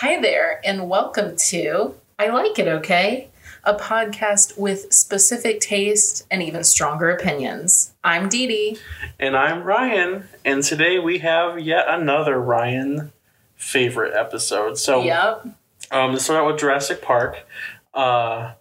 Hi 0.00 0.20
there, 0.20 0.60
and 0.64 0.88
welcome 0.88 1.36
to 1.48 1.94
I 2.18 2.28
Like 2.28 2.58
It 2.58 2.68
Okay, 2.68 3.30
a 3.64 3.74
podcast 3.74 4.58
with 4.58 4.92
specific 4.92 5.60
taste 5.60 6.26
and 6.30 6.42
even 6.42 6.64
stronger 6.64 7.10
opinions. 7.10 7.94
I'm 8.04 8.28
Dee 8.28 8.46
Dee. 8.46 8.78
And 9.18 9.36
I'm 9.36 9.62
Ryan, 9.62 10.28
and 10.44 10.62
today 10.62 10.98
we 10.98 11.18
have 11.18 11.58
yet 11.58 11.86
another 11.88 12.38
Ryan 12.38 13.12
favorite 13.56 14.14
episode. 14.14 14.78
So, 14.78 15.02
Yep. 15.02 15.46
um, 15.90 16.12
let's 16.12 16.24
start 16.24 16.40
out 16.42 16.46
with 16.46 16.58
Jurassic 16.60 17.00
Park. 17.00 17.46
Uh, 17.94 18.52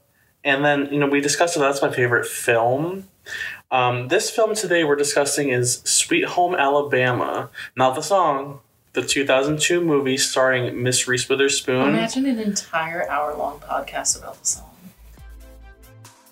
and 0.43 0.63
then, 0.63 0.87
you 0.91 0.99
know, 0.99 1.07
we 1.07 1.19
discussed 1.19 1.55
that 1.55 1.61
that's 1.61 1.81
my 1.81 1.91
favorite 1.91 2.27
film. 2.27 3.09
Um, 3.71 4.07
this 4.07 4.29
film 4.29 4.55
today 4.55 4.83
we're 4.83 4.95
discussing 4.95 5.49
is 5.49 5.81
Sweet 5.83 6.25
Home 6.25 6.55
Alabama, 6.55 7.49
not 7.75 7.95
the 7.95 8.01
song, 8.01 8.61
the 8.95 9.03
2002 9.03 9.81
movie 9.81 10.17
starring 10.17 10.81
Miss 10.81 11.07
Reese 11.07 11.27
Witherspoon. 11.29 11.89
Imagine 11.89 12.25
an 12.25 12.39
entire 12.39 13.07
hour 13.09 13.35
long 13.35 13.59
podcast 13.59 14.17
about 14.17 14.39
the 14.39 14.45
song. 14.45 14.69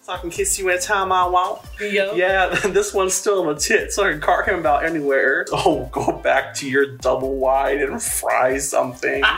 So 0.02 0.14
I 0.14 0.18
can 0.18 0.30
kiss 0.30 0.58
you 0.58 0.70
anytime 0.70 1.12
I 1.12 1.28
want. 1.28 1.62
Yep. 1.80 2.14
Yeah, 2.16 2.48
this 2.68 2.94
one's 2.94 3.14
still 3.14 3.42
in 3.42 3.56
the 3.56 3.62
tit, 3.62 3.94
so 3.94 4.06
I 4.06 4.12
can 4.12 4.22
cart 4.22 4.48
him 4.48 4.60
about 4.60 4.86
anywhere. 4.86 5.46
Oh, 5.54 5.90
go 5.92 6.12
back 6.14 6.54
to 6.56 6.70
your 6.70 6.98
double 6.98 7.38
wide 7.38 7.82
and 7.82 8.02
fry 8.02 8.58
something. 8.58 9.24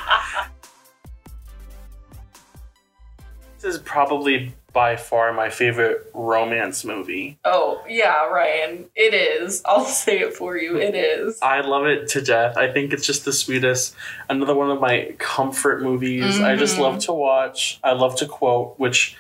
this 3.60 3.76
is 3.76 3.82
probably 3.82 4.54
by 4.76 4.98
far 4.98 5.32
my 5.34 5.50
favorite 5.50 6.12
romance 6.14 6.84
movie. 6.84 7.40
Oh, 7.46 7.82
yeah, 7.88 8.26
Ryan. 8.28 8.86
It 8.94 9.14
is. 9.14 9.62
I'll 9.66 9.86
say 9.86 10.20
it 10.20 10.36
for 10.36 10.58
you. 10.58 10.78
It 10.78 10.94
is. 10.94 11.40
I 11.42 11.62
love 11.62 11.86
it 11.86 12.10
to 12.10 12.22
death. 12.22 12.58
I 12.58 12.72
think 12.72 12.92
it's 12.92 13.08
just 13.08 13.24
the 13.24 13.32
sweetest. 13.32 13.96
Another 14.30 14.54
one 14.54 14.70
of 14.70 14.82
my 14.82 15.16
comfort 15.18 15.82
movies. 15.82 16.42
I 16.42 16.58
just 16.58 16.76
Mhm. 16.76 16.80
love 16.82 17.00
to 17.06 17.14
watch. 17.14 17.80
I 17.86 17.94
love 17.94 18.18
to 18.18 18.26
quote, 18.28 18.76
which 18.78 19.16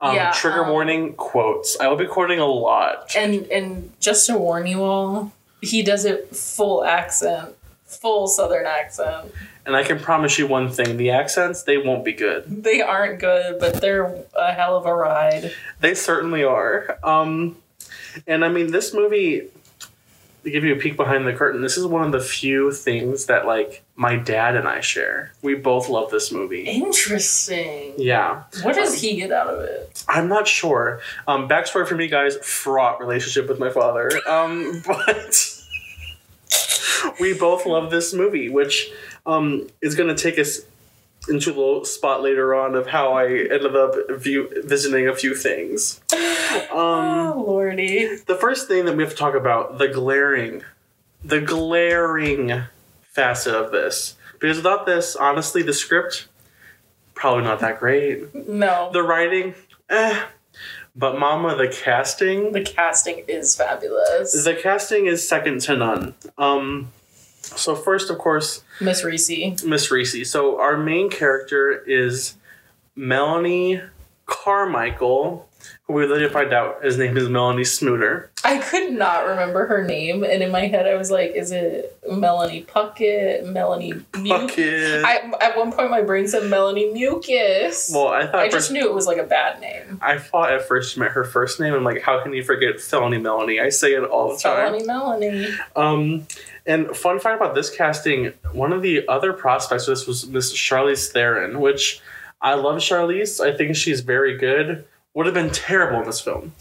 um, 0.00 0.14
Yeah, 0.14 0.30
trigger 0.30 0.64
um, 0.64 0.70
warning 0.70 1.14
quotes. 1.14 1.80
I 1.80 1.88
will 1.88 1.96
be 1.96 2.06
quoting 2.06 2.38
a 2.38 2.46
lot. 2.46 3.16
And 3.16 3.46
and 3.50 3.90
just 4.00 4.26
to 4.26 4.36
warn 4.38 4.66
you 4.68 4.84
all, 4.84 5.32
he 5.62 5.82
does 5.82 6.04
it 6.04 6.36
full 6.36 6.84
accent, 6.84 7.56
full 7.86 8.28
southern 8.28 8.66
accent. 8.66 9.32
And 9.68 9.76
I 9.76 9.84
can 9.84 9.98
promise 10.00 10.38
you 10.38 10.46
one 10.46 10.70
thing: 10.70 10.96
the 10.96 11.10
accents 11.10 11.62
they 11.64 11.76
won't 11.76 12.02
be 12.02 12.14
good. 12.14 12.64
They 12.64 12.80
aren't 12.80 13.20
good, 13.20 13.60
but 13.60 13.82
they're 13.82 14.24
a 14.34 14.50
hell 14.52 14.78
of 14.78 14.86
a 14.86 14.94
ride. 14.94 15.52
They 15.80 15.94
certainly 15.94 16.42
are. 16.42 16.98
Um, 17.04 17.58
and 18.26 18.46
I 18.46 18.48
mean, 18.48 18.72
this 18.72 18.94
movie. 18.94 19.48
To 20.44 20.50
give 20.52 20.64
you 20.64 20.72
a 20.74 20.78
peek 20.78 20.96
behind 20.96 21.26
the 21.26 21.34
curtain, 21.34 21.60
this 21.60 21.76
is 21.76 21.84
one 21.84 22.04
of 22.04 22.12
the 22.12 22.20
few 22.20 22.72
things 22.72 23.26
that 23.26 23.44
like 23.44 23.82
my 23.96 24.16
dad 24.16 24.56
and 24.56 24.66
I 24.66 24.80
share. 24.80 25.32
We 25.42 25.56
both 25.56 25.90
love 25.90 26.10
this 26.10 26.32
movie. 26.32 26.62
Interesting. 26.62 27.92
Yeah, 27.98 28.44
What 28.62 28.76
does 28.76 29.02
he 29.02 29.16
get 29.16 29.32
out 29.32 29.48
of 29.48 29.60
it? 29.60 30.02
I'm 30.08 30.28
not 30.28 30.48
sure. 30.48 31.00
Um, 31.26 31.46
backstory 31.48 31.86
for 31.86 31.96
me, 31.96 32.06
guys: 32.06 32.36
fraught 32.38 33.00
relationship 33.00 33.48
with 33.48 33.58
my 33.58 33.68
father. 33.68 34.10
Um, 34.26 34.80
but 34.86 35.58
we 37.20 37.34
both 37.34 37.66
love 37.66 37.90
this 37.90 38.14
movie, 38.14 38.48
which 38.48 38.90
um, 39.28 39.68
is 39.80 39.94
going 39.94 40.08
to 40.14 40.20
take 40.20 40.38
us 40.38 40.60
into 41.28 41.50
a 41.50 41.54
little 41.54 41.84
spot 41.84 42.22
later 42.22 42.54
on 42.54 42.74
of 42.74 42.86
how 42.88 43.12
I 43.12 43.26
ended 43.26 43.76
up 43.76 43.94
view, 44.12 44.48
visiting 44.64 45.06
a 45.08 45.14
few 45.14 45.34
things. 45.34 46.00
Um, 46.12 46.18
oh 46.72 47.44
lordy. 47.46 48.16
the 48.26 48.34
first 48.34 48.66
thing 48.68 48.86
that 48.86 48.96
we 48.96 49.02
have 49.02 49.12
to 49.12 49.16
talk 49.18 49.34
about 49.34 49.78
the 49.78 49.88
glaring, 49.88 50.62
the 51.22 51.40
glaring 51.40 52.62
facet 53.02 53.54
of 53.54 53.70
this. 53.70 54.16
Because 54.40 54.56
without 54.56 54.86
this, 54.86 55.14
honestly, 55.16 55.62
the 55.62 55.72
script 55.74 56.28
probably 57.14 57.44
not 57.44 57.58
that 57.60 57.80
great. 57.80 58.32
No. 58.48 58.90
The 58.92 59.02
writing, 59.02 59.54
eh. 59.90 60.24
But 60.96 61.18
Mama, 61.18 61.54
the 61.56 61.68
casting, 61.68 62.52
The 62.52 62.62
casting 62.62 63.24
is 63.28 63.54
fabulous. 63.54 64.32
the 64.44 64.54
casting 64.54 65.06
is 65.06 65.28
second 65.28 65.60
to 65.62 65.76
none. 65.76 66.14
Um, 66.38 66.92
so 67.56 67.74
first, 67.74 68.10
of 68.10 68.18
course, 68.18 68.62
Miss 68.80 69.04
Reese. 69.04 69.62
Miss 69.62 69.90
Reese. 69.90 70.30
So 70.30 70.60
our 70.60 70.76
main 70.76 71.10
character 71.10 71.72
is 71.72 72.36
Melanie 72.94 73.80
Carmichael, 74.26 75.47
we 75.88 76.06
later 76.06 76.28
find 76.28 76.52
out 76.52 76.84
his 76.84 76.98
name 76.98 77.16
is 77.16 77.30
Melanie 77.30 77.62
Smooter. 77.62 78.28
I 78.44 78.58
could 78.58 78.92
not 78.92 79.26
remember 79.26 79.66
her 79.66 79.82
name, 79.82 80.22
and 80.22 80.42
in 80.42 80.52
my 80.52 80.66
head 80.66 80.86
I 80.86 80.96
was 80.96 81.10
like, 81.10 81.30
is 81.30 81.50
it 81.50 81.98
Melanie 82.10 82.62
Puckett? 82.64 83.50
Melanie 83.50 83.94
Mucus? 84.18 84.54
Puckett. 84.54 85.04
I, 85.04 85.32
at 85.40 85.56
one 85.56 85.72
point 85.72 85.90
my 85.90 86.02
brain 86.02 86.28
said 86.28 86.44
Melanie 86.50 86.92
Mucus. 86.92 87.90
well, 87.92 88.08
I 88.08 88.26
thought 88.26 88.34
I 88.34 88.46
at 88.46 88.52
just 88.52 88.70
knew 88.70 88.86
it 88.86 88.92
was 88.92 89.06
like 89.06 89.16
a 89.16 89.24
bad 89.24 89.60
name. 89.62 89.98
I 90.02 90.18
thought 90.18 90.52
at 90.52 90.68
first 90.68 90.94
you 90.94 91.00
meant 91.00 91.12
her 91.12 91.24
first 91.24 91.58
name. 91.58 91.72
I'm 91.72 91.84
like, 91.84 92.02
how 92.02 92.22
can 92.22 92.34
you 92.34 92.44
forget 92.44 92.80
Felony 92.80 93.18
Melanie? 93.18 93.58
I 93.58 93.70
say 93.70 93.94
it 93.94 94.04
all 94.04 94.32
the 94.34 94.38
time. 94.38 94.66
Felony 94.66 94.84
Melanie. 94.84 95.48
Um, 95.74 96.26
and 96.66 96.94
fun 96.94 97.18
fact 97.18 97.40
about 97.40 97.54
this 97.54 97.74
casting, 97.74 98.34
one 98.52 98.74
of 98.74 98.82
the 98.82 99.08
other 99.08 99.32
prospects 99.32 99.86
for 99.86 99.92
this 99.92 100.06
was 100.06 100.26
Miss 100.26 100.52
Charlize 100.52 101.10
Theron, 101.10 101.60
which 101.60 102.02
I 102.42 102.54
love 102.54 102.76
Charlize. 102.76 103.42
I 103.42 103.56
think 103.56 103.74
she's 103.74 104.02
very 104.02 104.36
good. 104.36 104.84
Would 105.14 105.26
have 105.26 105.34
been 105.34 105.50
terrible 105.50 106.00
in 106.00 106.06
this 106.06 106.20
film. 106.20 106.52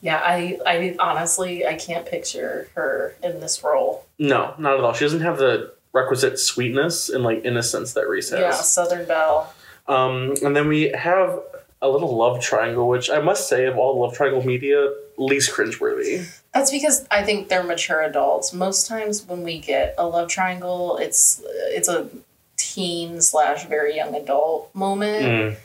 Yeah, 0.00 0.20
I, 0.24 0.58
I 0.64 0.96
honestly 0.98 1.66
I 1.66 1.74
can't 1.74 2.06
picture 2.06 2.68
her 2.74 3.14
in 3.22 3.40
this 3.40 3.62
role. 3.62 4.06
No, 4.18 4.54
not 4.58 4.78
at 4.78 4.84
all. 4.84 4.94
She 4.94 5.04
doesn't 5.04 5.20
have 5.20 5.38
the 5.38 5.74
requisite 5.92 6.38
sweetness 6.38 7.08
and 7.08 7.24
like 7.24 7.44
innocence 7.44 7.92
that 7.94 8.08
Reese 8.08 8.30
has. 8.30 8.40
Yeah. 8.40 8.52
Southern 8.52 9.06
Belle. 9.06 9.52
Um, 9.88 10.34
and 10.42 10.54
then 10.56 10.68
we 10.68 10.90
have 10.90 11.40
a 11.82 11.88
little 11.88 12.16
love 12.16 12.40
triangle, 12.40 12.88
which 12.88 13.10
I 13.10 13.20
must 13.20 13.48
say, 13.48 13.66
of 13.66 13.76
all 13.76 14.00
love 14.00 14.14
triangle 14.14 14.44
media, 14.44 14.92
least 15.16 15.50
cringeworthy. 15.52 16.26
That's 16.52 16.70
because 16.70 17.06
I 17.10 17.22
think 17.22 17.48
they're 17.48 17.62
mature 17.62 18.02
adults. 18.02 18.52
Most 18.52 18.86
times 18.86 19.26
when 19.26 19.42
we 19.42 19.58
get 19.58 19.94
a 19.98 20.06
love 20.06 20.28
triangle, 20.28 20.96
it's 20.98 21.42
it's 21.46 21.88
a 21.88 22.08
teen 22.56 23.20
slash 23.20 23.66
very 23.66 23.96
young 23.96 24.14
adult 24.14 24.74
moment. 24.74 25.24
Mm, 25.24 25.56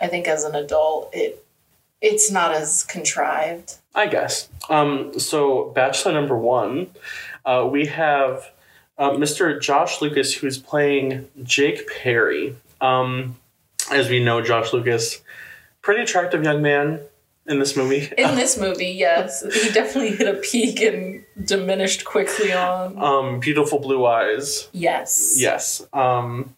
I 0.00 0.08
think 0.08 0.28
as 0.28 0.44
an 0.44 0.54
adult, 0.54 1.10
it 1.12 1.41
it's 2.02 2.30
not 2.30 2.52
as 2.52 2.84
contrived. 2.84 3.76
I 3.94 4.06
guess. 4.08 4.48
Um, 4.68 5.18
so, 5.18 5.70
Bachelor 5.74 6.12
number 6.12 6.36
one, 6.36 6.88
uh, 7.44 7.66
we 7.70 7.86
have 7.86 8.50
uh, 8.98 9.10
Mr. 9.10 9.60
Josh 9.60 10.00
Lucas, 10.00 10.34
who's 10.34 10.58
playing 10.58 11.28
Jake 11.42 11.88
Perry. 11.88 12.56
Um, 12.80 13.36
as 13.90 14.08
we 14.08 14.22
know, 14.22 14.40
Josh 14.42 14.72
Lucas, 14.72 15.20
pretty 15.82 16.02
attractive 16.02 16.42
young 16.42 16.62
man 16.62 17.00
in 17.46 17.58
this 17.58 17.76
movie. 17.76 18.08
In 18.16 18.36
this 18.36 18.56
movie, 18.56 18.86
yes, 18.90 19.42
he 19.42 19.70
definitely 19.72 20.16
hit 20.16 20.28
a 20.28 20.38
peak 20.38 20.80
and 20.80 21.24
diminished 21.44 22.04
quickly 22.04 22.52
on. 22.52 22.96
um, 23.02 23.40
beautiful 23.40 23.80
blue 23.80 24.06
eyes. 24.06 24.68
Yes, 24.72 25.34
Yes. 25.36 25.84
Um, 25.92 26.54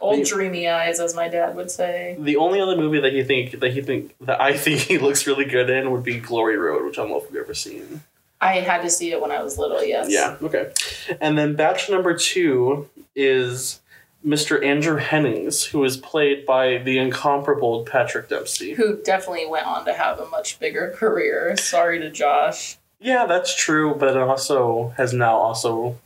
old 0.00 0.24
dreamy 0.24 0.68
eyes, 0.68 1.00
as 1.00 1.14
my 1.14 1.28
dad 1.28 1.54
would 1.56 1.70
say. 1.70 2.16
the 2.18 2.36
only 2.36 2.60
other 2.60 2.76
movie 2.76 3.00
that 3.00 3.12
he 3.12 3.22
think 3.22 3.60
that 3.60 3.72
he 3.72 3.82
think 3.82 4.14
that 4.20 4.40
I 4.40 4.56
think 4.58 4.80
he 4.80 4.98
looks 4.98 5.26
really 5.26 5.44
good 5.44 5.70
in 5.70 5.90
would 5.90 6.02
be 6.04 6.18
Glory 6.18 6.56
Road, 6.56 6.84
which 6.84 6.98
I 6.98 7.02
don't 7.02 7.10
know 7.10 7.18
if 7.18 7.24
you've 7.24 7.42
ever 7.42 7.54
seen. 7.54 8.02
I 8.40 8.54
had 8.54 8.82
to 8.82 8.90
see 8.90 9.12
it 9.12 9.20
when 9.20 9.30
I 9.30 9.42
was 9.42 9.56
little. 9.56 9.84
Yes. 9.84 10.06
Yeah, 10.10 10.36
okay. 10.42 10.72
And 11.20 11.38
then 11.38 11.54
batch 11.54 11.88
number 11.88 12.16
two 12.16 12.88
is 13.14 13.80
Mr. 14.26 14.64
Andrew 14.64 14.96
Hennings, 14.96 15.64
who 15.64 15.84
is 15.84 15.96
played 15.96 16.44
by 16.44 16.78
the 16.78 16.98
incomparable 16.98 17.84
Patrick 17.84 18.28
Dempsey. 18.28 18.74
Who 18.74 19.00
definitely 19.02 19.46
went 19.46 19.66
on 19.66 19.84
to 19.84 19.92
have 19.94 20.18
a 20.18 20.26
much 20.26 20.58
bigger 20.58 20.90
career. 20.90 21.56
Sorry 21.56 22.00
to 22.00 22.10
Josh. 22.10 22.78
Yeah, 23.00 23.26
that's 23.26 23.54
true, 23.56 23.94
but 23.94 24.08
it 24.10 24.16
also 24.16 24.92
has 24.96 25.12
now 25.12 25.36
also 25.36 25.98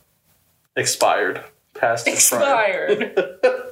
expired. 0.75 1.43
Past. 1.73 2.07
Expired. 2.07 3.19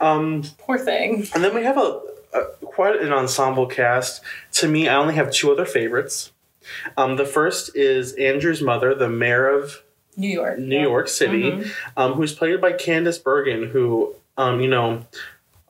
Um, 0.00 0.42
Poor 0.58 0.78
thing. 0.78 1.26
and 1.34 1.44
then 1.44 1.54
we 1.54 1.62
have 1.64 1.76
a, 1.76 2.00
a 2.32 2.44
quite 2.64 3.00
an 3.00 3.12
ensemble 3.12 3.66
cast. 3.66 4.22
To 4.54 4.68
me, 4.68 4.88
I 4.88 4.96
only 4.96 5.14
have 5.14 5.30
two 5.32 5.52
other 5.52 5.64
favorites. 5.66 6.32
Um, 6.96 7.16
the 7.16 7.26
first 7.26 7.76
is 7.76 8.14
Andrew's 8.14 8.62
mother, 8.62 8.94
the 8.94 9.08
mayor 9.08 9.48
of 9.48 9.82
New 10.16 10.28
York. 10.28 10.58
New 10.58 10.80
York 10.80 11.08
City, 11.08 11.42
Mhm. 11.52 11.70
um, 11.96 12.12
who's 12.14 12.32
played 12.34 12.60
by 12.60 12.72
Candice 12.72 13.22
Bergen, 13.22 13.68
who, 13.70 14.14
um, 14.38 14.60
you 14.60 14.68
know, 14.68 15.04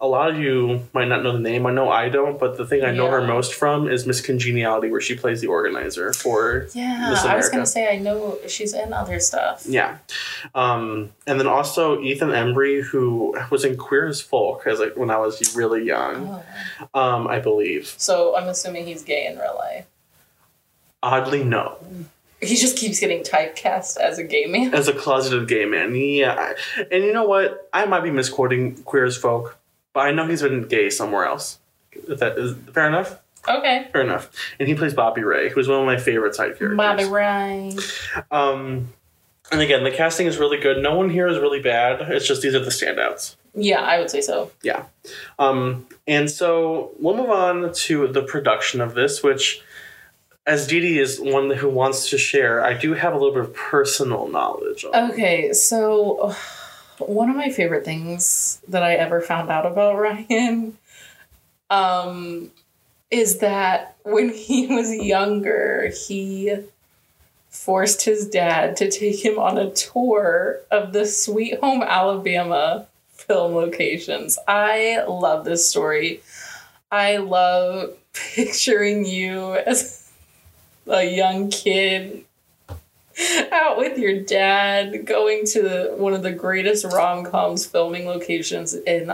a 0.05 0.07
lot 0.07 0.31
of 0.31 0.39
you 0.39 0.83
might 0.93 1.09
not 1.09 1.23
know 1.23 1.33
the 1.33 1.39
name. 1.39 1.65
I 1.67 1.73
know 1.73 1.89
I 1.91 2.09
don't, 2.11 2.39
but 2.39 2.57
the 2.59 2.67
thing 2.67 2.85
I 2.85 2.91
know 2.93 3.11
her 3.11 3.27
most 3.27 3.55
from 3.55 3.89
is 3.89 4.07
Miss 4.07 4.21
Congeniality, 4.21 4.91
where 4.91 5.01
she 5.01 5.17
plays 5.17 5.41
the 5.41 5.47
organizer 5.47 6.13
for. 6.13 6.69
Yeah, 6.75 7.11
Miss 7.11 7.25
I 7.25 7.37
was 7.37 7.49
gonna 7.49 7.65
say 7.65 7.93
I 7.93 7.99
know 7.99 8.39
she's 8.47 8.75
in 8.75 8.93
other 8.93 9.19
stuff. 9.21 9.65
Yeah. 9.67 9.99
Um, 10.55 11.11
and 11.27 11.41
then 11.41 11.47
also 11.47 12.01
Ethan 12.03 12.29
Embry, 12.29 12.83
who 12.83 13.35
was 13.51 13.65
in 13.65 13.77
Queer 13.77 14.07
as 14.09 14.21
Folk 14.21 14.67
as 14.67 14.79
like 14.79 14.97
when 14.97 15.11
I 15.11 15.17
was 15.17 15.57
really 15.57 15.85
young, 15.85 16.43
Oh. 16.95 17.01
um, 17.01 17.27
I 17.27 17.39
believe. 17.41 17.87
So 17.97 18.37
I'm 18.37 18.49
assuming 18.49 18.87
he's 18.87 19.03
gay 19.03 19.27
in 19.27 19.39
real 19.39 19.55
life. 19.57 19.87
Oddly, 21.03 21.45
no. 21.45 21.79
He 22.41 22.57
just 22.57 22.77
keeps 22.77 23.01
getting 23.01 23.23
typecast 23.23 23.97
as 23.97 24.19
a 24.19 24.25
gay 24.25 24.45
man. 24.47 24.75
as 24.75 24.87
a 24.89 24.93
closeted 24.93 25.49
gay 25.49 25.65
man. 25.65 25.95
Yeah, 25.95 26.53
and 26.91 27.03
you 27.05 27.13
know 27.13 27.25
what? 27.25 27.69
I 27.73 27.87
might 27.87 28.03
be 28.03 28.11
misquoting 28.11 28.75
Queer 28.85 29.07
as 29.07 29.17
Folk, 29.17 29.57
but 29.95 30.01
I 30.01 30.11
know 30.11 30.27
he's 30.27 30.43
been 30.43 30.69
gay 30.69 30.91
somewhere 30.91 31.25
else. 31.25 31.59
If 31.93 32.19
that 32.19 32.37
is 32.37 32.55
fair 32.73 32.87
enough. 32.87 33.21
Okay. 33.49 33.89
Fair 33.93 34.03
enough. 34.03 34.31
And 34.59 34.69
he 34.69 34.75
plays 34.75 34.95
Bobby 34.95 35.23
Ray, 35.23 35.49
who's 35.49 35.69
one 35.69 35.81
of 35.81 35.87
my 35.87 35.97
favorite 35.97 36.35
side 36.35 36.59
characters. 36.59 36.77
Bobby 36.77 37.05
Ray. 37.05 37.77
Um, 38.31 38.93
and 39.53 39.61
again, 39.61 39.85
the 39.85 39.91
casting 39.91 40.27
is 40.27 40.39
really 40.39 40.59
good. 40.59 40.83
No 40.83 40.97
one 40.97 41.11
here 41.11 41.29
is 41.29 41.39
really 41.39 41.61
bad. 41.61 42.01
It's 42.11 42.27
just 42.27 42.43
these 42.43 42.55
are 42.55 42.61
the 42.61 42.71
standouts. 42.71 43.37
Yeah, 43.55 43.83
I 43.83 44.01
would 44.01 44.11
say 44.11 44.21
so. 44.21 44.51
Yeah. 44.63 44.85
Um, 45.39 45.87
and 46.07 46.31
so 46.31 46.93
we'll 46.99 47.17
move 47.17 47.31
on 47.31 47.73
to 47.73 48.09
the 48.09 48.23
production 48.23 48.81
of 48.81 48.95
this, 48.95 49.23
which, 49.23 49.63
as 50.47 50.67
Dee 50.67 50.81
Dee 50.81 50.99
is 50.99 51.21
one 51.21 51.51
who 51.51 51.69
wants 51.69 52.11
to 52.11 52.19
share, 52.19 52.65
I 52.65 52.75
do 52.75 52.95
have 52.95 53.13
a 53.13 53.17
little 53.17 53.33
bit 53.33 53.45
of 53.45 53.55
personal 53.55 54.27
knowledge 54.29 54.85
on. 54.85 55.13
Okay, 55.13 55.53
so 55.53 56.35
one 56.99 57.31
of 57.31 57.37
my 57.37 57.51
favorite 57.51 57.85
things 57.85 58.61
that 58.69 58.83
I 58.83 58.95
ever 58.95 59.21
found 59.21 59.51
out 59.51 59.67
about 59.67 59.97
Ryan 59.99 60.77
um, 61.71 62.51
is 63.11 63.39
that 63.39 63.97
when 64.03 64.31
he 64.31 64.67
was 64.75 64.95
younger, 64.95 65.93
he 66.07 66.57
forced 67.51 68.03
his 68.03 68.29
dad 68.29 68.77
to 68.77 68.91
take 68.91 69.25
him 69.25 69.39
on 69.39 69.59
a 69.59 69.71
tour 69.71 70.61
of 70.71 70.93
the 70.93 71.07
Sweet 71.07 71.61
Home 71.61 71.83
Alabama 71.83 72.87
film 73.13 73.55
locations. 73.55 74.39
I 74.47 75.05
love 75.09 75.45
this 75.45 75.69
story. 75.69 76.21
I 76.91 77.19
love 77.19 77.97
picturing 78.13 79.05
you 79.05 79.55
as 79.55 80.11
a 80.87 81.05
young 81.05 81.51
kid 81.51 82.25
out 83.53 83.79
with 83.79 83.99
your 83.99 84.21
dad 84.23 85.07
going 85.07 85.45
to 85.47 85.95
one 85.97 86.15
of 86.15 86.23
the 86.23 86.33
greatest 86.33 86.85
rom-coms 86.85 87.67
filming 87.67 88.07
locations 88.07 88.75
in 88.75 89.11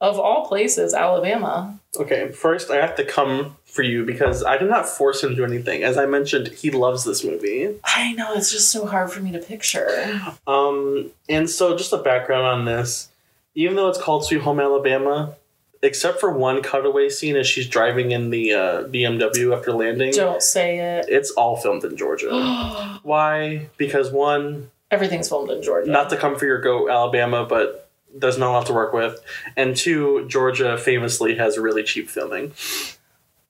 of 0.00 0.18
all 0.18 0.46
places 0.46 0.94
alabama 0.94 1.78
Okay, 1.98 2.32
first 2.32 2.70
I 2.70 2.76
have 2.76 2.96
to 2.96 3.04
come 3.04 3.56
for 3.66 3.82
you 3.82 4.06
because 4.06 4.42
I 4.42 4.56
did 4.56 4.70
not 4.70 4.88
force 4.88 5.22
him 5.22 5.30
to 5.30 5.36
do 5.36 5.44
anything. 5.44 5.82
As 5.82 5.98
I 5.98 6.06
mentioned, 6.06 6.48
he 6.48 6.70
loves 6.70 7.04
this 7.04 7.22
movie. 7.22 7.78
i 7.84 8.14
know 8.14 8.32
it's 8.32 8.50
just 8.50 8.70
so 8.70 8.86
hard 8.86 9.12
for 9.12 9.20
me 9.20 9.30
to 9.32 9.38
picture 9.38 10.18
Um, 10.46 11.10
and 11.28 11.50
so 11.50 11.76
just 11.76 11.92
a 11.92 11.98
background 11.98 12.46
on 12.46 12.64
this, 12.64 13.10
even 13.54 13.76
though 13.76 13.88
it's 13.88 14.00
called 14.00 14.24
Sweet 14.24 14.40
Home 14.40 14.58
Alabama, 14.58 15.34
except 15.82 16.20
for 16.20 16.30
one 16.32 16.62
cutaway 16.62 17.08
scene 17.08 17.36
as 17.36 17.46
she's 17.46 17.66
driving 17.68 18.12
in 18.12 18.30
the 18.30 18.52
uh, 18.52 18.82
BMW 18.84 19.56
after 19.56 19.72
landing, 19.72 20.12
don't 20.12 20.42
say 20.42 20.78
it 20.78 21.06
it's 21.08 21.30
all 21.32 21.56
filmed 21.56 21.84
in 21.84 21.96
Georgia. 21.96 22.30
Why? 23.02 23.68
Because 23.76 24.10
one, 24.10 24.70
everything's 24.90 25.28
filmed 25.28 25.50
in 25.50 25.62
georgia 25.62 25.90
not 25.90 26.10
to 26.10 26.16
come 26.16 26.36
for 26.38 26.46
your 26.46 26.60
goat, 26.60 26.88
Alabama, 26.90 27.44
but 27.48 27.88
there's 28.14 28.36
not 28.38 28.50
a 28.50 28.52
lot 28.52 28.66
to 28.66 28.72
work 28.74 28.92
with. 28.92 29.18
And 29.56 29.74
two, 29.74 30.26
Georgia 30.28 30.76
famously 30.76 31.36
has 31.36 31.56
really 31.58 31.82
cheap 31.82 32.08
filming. 32.10 32.52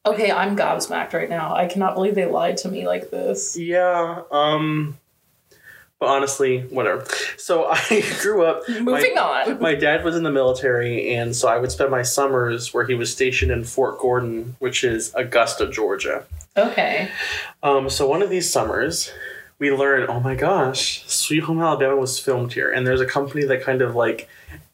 okay 0.06 0.32
i'm 0.32 0.56
gobsmacked 0.56 1.12
right 1.12 1.28
now 1.31 1.55
i 1.55 1.67
cannot 1.67 1.94
believe 1.94 2.14
they 2.17 2.26
lied 2.26 2.56
to 2.56 2.69
me 2.69 2.87
like 2.87 3.11
this 3.11 3.56
Yeah, 3.56 4.23
um 4.32 4.99
but 6.02 6.08
honestly, 6.08 6.62
whatever. 6.62 7.04
So 7.37 7.66
I 7.70 8.02
grew 8.20 8.44
up 8.44 8.69
moving 8.69 9.14
my, 9.14 9.20
on 9.20 9.60
My 9.62 9.76
dad 9.76 10.02
was 10.04 10.16
in 10.16 10.25
the 10.25 10.32
military 10.32 11.14
and 11.14 11.34
so 11.37 11.46
I 11.46 11.58
would 11.58 11.70
spend 11.70 11.93
my 11.93 12.02
summers 12.02 12.75
where 12.75 12.84
he 12.84 12.94
was 12.94 13.12
stationed 13.12 13.52
in 13.52 13.62
Fort 13.62 14.00
Gordon, 14.00 14.56
which 14.58 14.82
is 14.82 15.14
Augusta, 15.14 15.70
Georgia. 15.70 16.25
okay 16.56 17.08
Um 17.62 17.88
so 17.88 18.08
one 18.08 18.20
of 18.20 18.31
these 18.31 18.52
summers 18.52 19.12
we 19.60 19.70
learned, 19.70 20.08
oh 20.10 20.19
my 20.19 20.34
gosh, 20.34 21.04
Sweet 21.06 21.44
Home 21.44 21.60
Alabama 21.62 21.94
was 21.94 22.19
filmed 22.19 22.52
here 22.52 22.72
and 22.72 22.84
there's 22.84 23.00
a 23.00 23.06
company 23.06 23.44
that 23.44 23.62
kind 23.62 23.81
of 23.81 23.94
like 23.94 24.28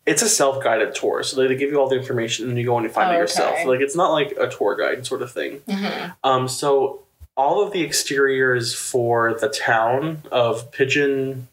it's 0.07 0.23
a 0.23 0.29
self-guided 0.31 0.95
tour, 0.95 1.23
so 1.23 1.37
they 1.37 1.55
give 1.55 1.71
you 1.71 1.79
all 1.79 1.91
the 1.91 1.97
information 1.99 2.49
and 2.49 2.57
you 2.57 2.65
go 2.65 2.79
and 2.79 2.85
you 2.87 2.91
find 2.91 3.11
it 3.11 3.13
Okay. 3.13 3.21
yourself. 3.21 3.67
Like 3.67 3.81
it's 3.81 3.95
not 3.95 4.11
like 4.13 4.31
a 4.41 4.49
tour 4.49 4.75
guide 4.77 5.05
sort 5.05 5.21
of 5.21 5.31
thing. 5.31 5.61
Mhm. 5.69 6.15
Um, 6.25 6.49
so 6.49 7.03
all 7.39 7.63
of 7.65 7.73
the 7.73 7.85
exteriors 7.85 8.75
for 8.75 9.33
the 9.41 9.49
town 9.49 10.21
of 10.33 10.73
Pigeon, 10.73 11.47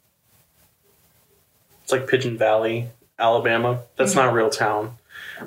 it's 1.84 1.92
like 1.92 2.08
Pigeon 2.08 2.38
Valley, 2.40 2.90
Alabama. 3.20 3.82
That's 3.96 4.16
not 4.16 4.30
a 4.30 4.34
real 4.34 4.50
town. 4.50 4.98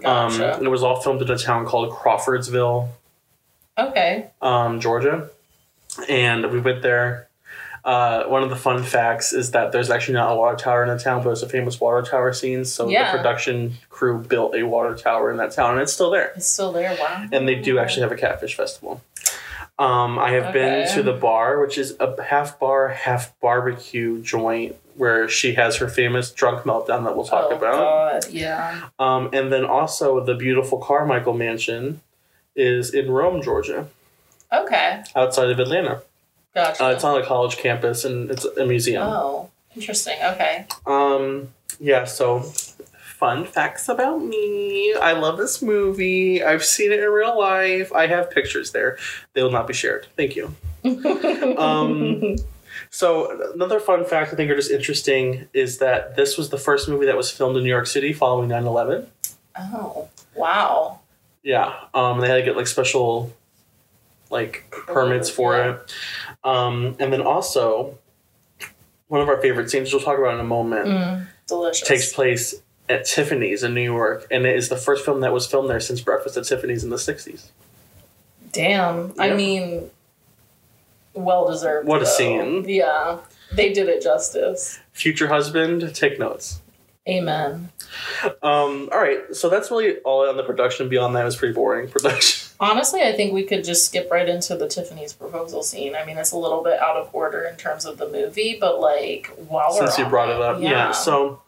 gotcha 0.01 0.57
Um, 0.61 0.65
it 0.65 0.69
was 0.71 0.85
all 0.85 1.01
filmed 1.01 1.21
in 1.23 1.31
a 1.31 1.37
town 1.37 1.67
called 1.67 1.91
Crawfordsville, 1.93 2.89
okay 3.77 4.29
um, 4.41 4.79
Georgia, 4.81 5.29
and 6.09 6.49
we 6.53 6.61
went 6.61 6.83
there. 6.83 7.27
Uh, 7.85 8.25
one 8.25 8.43
of 8.43 8.51
the 8.51 8.57
fun 8.57 8.83
facts 8.83 9.33
is 9.33 9.53
that 9.53 9.73
there's 9.73 9.89
actually 9.91 10.15
not 10.15 10.31
a 10.33 10.37
water 10.37 10.57
tower 10.57 10.83
in 10.85 10.89
the 10.89 11.03
town, 11.03 11.23
but 11.25 11.31
it's 11.31 11.43
a 11.43 11.49
famous 11.49 11.81
water 11.81 12.03
tower 12.09 12.33
scene. 12.33 12.65
So 12.65 12.89
Yeah. 12.89 13.11
the 13.11 13.19
production 13.19 13.75
crew 13.89 14.19
built 14.19 14.55
a 14.55 14.65
water 14.65 14.95
tower 14.95 15.31
in 15.31 15.39
that 15.39 15.53
town, 15.53 15.73
and 15.73 15.81
it's 15.83 15.93
still 15.93 16.11
there. 16.11 16.33
it's 16.37 16.47
still 16.47 16.71
there 16.73 16.97
wow 17.01 17.27
and 17.33 17.49
they 17.49 17.55
do 17.55 17.79
actually 17.79 18.03
have 18.03 18.13
a 18.13 18.17
catfish 18.17 18.55
festival. 18.57 19.01
Um, 19.79 20.19
I 20.19 20.33
have 20.33 20.53
been 20.53 20.89
to 20.95 21.03
the 21.03 21.13
bar, 21.13 21.61
which 21.61 21.79
is 21.79 21.97
a 22.01 22.21
half 22.23 22.59
bar, 22.59 22.89
half 22.89 23.39
barbecue 23.41 24.21
joint, 24.23 24.75
where 24.97 25.29
she 25.29 25.55
has 25.55 25.77
her 25.77 25.89
famous 25.89 26.33
drunk 26.33 26.65
meltdown 26.65 27.05
that 27.05 27.15
we'll 27.15 27.25
talk 27.25 27.47
oh, 27.51 27.57
about. 27.57 28.23
God, 28.23 28.33
yeah. 28.33 28.89
Um, 28.99 29.31
and 29.33 29.53
then 29.53 29.65
also 29.65 30.25
the 30.25 30.35
beautiful 30.35 30.79
Carmichael 30.79 31.35
Mansion 31.35 32.01
is 32.57 32.93
in 32.93 33.09
Rome, 33.09 33.41
Georgia, 33.41 33.87
okay. 34.53 35.05
Outside 35.15 35.51
of 35.51 35.61
Atlanta. 35.61 36.03
gotcha. 36.55 36.85
Uh, 36.85 36.91
it's 36.91 37.05
on 37.05 37.23
a 37.23 37.25
college 37.25 37.57
campus 37.59 38.05
and 38.05 38.31
it's 38.31 38.45
a 38.45 38.67
museum. 38.67 39.05
oh 39.05 39.51
interesting. 39.79 40.17
Okay. 40.23 40.67
Um, 40.87 41.49
yeah, 41.79 42.05
so 42.05 42.53
fun 43.19 43.45
facts 43.45 43.89
about 43.89 44.19
me. 44.23 44.95
I 44.95 45.13
love 45.13 45.39
this 45.39 45.61
movie. 45.61 46.43
I've 46.43 46.65
seen 46.65 46.93
it 46.93 47.01
in 47.01 47.11
real 47.11 47.37
life. 47.39 47.93
I 47.93 48.07
have 48.07 48.31
pictures 48.31 48.71
there. 48.71 48.97
They 49.33 49.43
will 49.43 49.51
not 49.51 49.67
be 49.67 49.75
shared. 49.75 50.07
Thank 50.17 50.37
you. 50.37 50.55
Um, 51.59 52.37
so 52.91 53.53
another 53.53 53.81
fun 53.81 54.05
fact 54.05 54.33
I 54.33 54.37
think 54.37 54.51
are 54.51 54.57
just 54.57 54.71
interesting 54.71 55.49
is 55.53 55.79
that 55.79 56.15
this 56.17 56.39
was 56.39 56.51
the 56.51 56.57
first 56.59 56.89
movie 56.89 57.07
that 57.07 57.17
was 57.17 57.31
filmed 57.31 57.57
in 57.57 57.65
New 57.65 57.69
York 57.69 57.87
City 57.89 58.13
following 58.13 58.49
9-11. 58.49 59.07
Oh, 59.59 60.09
wow. 60.35 61.01
Yeah. 61.43 61.75
Um, 61.93 62.21
they 62.21 62.29
had 62.29 62.37
to 62.37 62.43
get 62.43 62.57
like 62.57 62.67
special 62.69 63.33
like 64.31 64.65
permits 64.71 65.29
for 65.29 65.57
Yeah. 65.57 65.71
it. 65.73 65.93
Um, 66.45 66.97
and 67.01 67.13
then 67.13 67.21
also 67.23 67.99
one 69.09 69.21
of 69.21 69.29
our 69.29 69.41
favorite 69.43 69.71
scenes, 69.71 69.87
which 69.93 69.95
we'll 69.95 70.03
talk 70.03 70.19
about 70.19 70.35
in 70.35 70.41
a 70.41 70.45
moment, 70.45 70.87
Mm, 70.87 71.27
delicious. 71.49 71.87
takes 71.89 72.13
place 72.13 72.55
at 72.89 73.05
Tiffany's 73.05 73.63
in 73.63 73.75
New 73.75 73.83
York, 73.83 74.27
and 74.31 74.47
it 74.47 74.57
is 74.57 74.69
the 74.69 74.77
first 74.77 75.05
film 75.05 75.21
that 75.21 75.33
was 75.33 75.47
filmed 75.47 75.69
there 75.69 75.81
since 75.81 76.01
Breakfast 76.01 76.37
at 76.37 76.45
Tiffany's 76.45 76.85
in 76.85 76.91
the 76.91 76.97
'60s. 76.97 77.51
Damn. 78.53 79.15
I 79.19 79.35
mean, 79.35 79.91
well 81.15 81.49
deserved. 81.49 81.87
What 81.87 82.01
a 82.01 82.05
though. 82.05 82.11
scene. 82.11 82.65
Yeah. 82.69 83.19
They 83.53 83.73
did 83.73 83.89
it 83.89 84.03
justice. 84.03 84.79
Future 84.93 85.29
husband, 85.29 85.95
take 85.95 86.19
notes. 86.19 86.61
Amen. 87.09 87.71
Um, 88.43 88.91
all 88.93 88.99
right, 88.99 89.35
so 89.35 89.49
that's 89.49 89.71
really 89.71 89.97
all 90.01 90.29
on 90.29 90.37
the 90.37 90.43
production. 90.43 90.91
Beyond 90.91 91.17
that, 91.17 91.23
it 91.23 91.25
was 91.25 91.37
pretty 91.37 91.55
boring 91.55 91.89
production. 91.91 92.53
Honestly, 92.61 93.01
I 93.03 93.13
think 93.13 93.33
we 93.33 93.45
could 93.45 93.65
just 93.65 93.87
skip 93.87 94.11
right 94.11 94.29
into 94.29 94.57
the 94.57 94.69
Tiffany's 94.69 95.15
proposal 95.15 95.63
scene. 95.63 95.95
I 95.95 96.05
mean, 96.05 96.19
it's 96.19 96.33
a 96.33 96.37
little 96.37 96.63
bit 96.63 96.79
out 96.81 96.97
of 96.97 97.09
order 97.15 97.45
in 97.45 97.57
terms 97.57 97.87
of 97.87 97.97
the 97.97 98.09
movie, 98.09 98.59
but 98.61 98.81
like, 98.81 99.29
while 99.49 99.71
we're 99.71 99.87
Since 99.87 99.99
you 99.99 100.07
brought 100.07 100.29
it 100.29 100.41
up, 100.41 100.61
yeah. 100.61 100.93
So, 100.93 101.41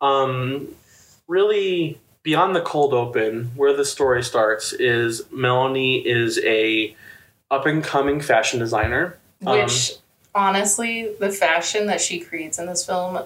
um, 0.00 0.68
really, 1.28 2.00
beyond 2.22 2.54
the 2.54 2.60
cold 2.60 2.94
open, 2.94 3.52
where 3.56 3.74
the 3.74 3.84
story 3.84 4.22
starts 4.22 4.72
is 4.72 5.22
Melanie 5.30 6.06
is 6.06 6.38
a 6.44 6.96
up 7.50 7.66
and 7.66 7.82
coming 7.82 8.20
fashion 8.20 8.58
designer. 8.58 9.18
Um, 9.46 9.60
Which, 9.60 9.92
honestly, 10.34 11.12
the 11.18 11.30
fashion 11.30 11.86
that 11.86 12.00
she 12.00 12.20
creates 12.20 12.58
in 12.58 12.66
this 12.66 12.84
film 12.86 13.18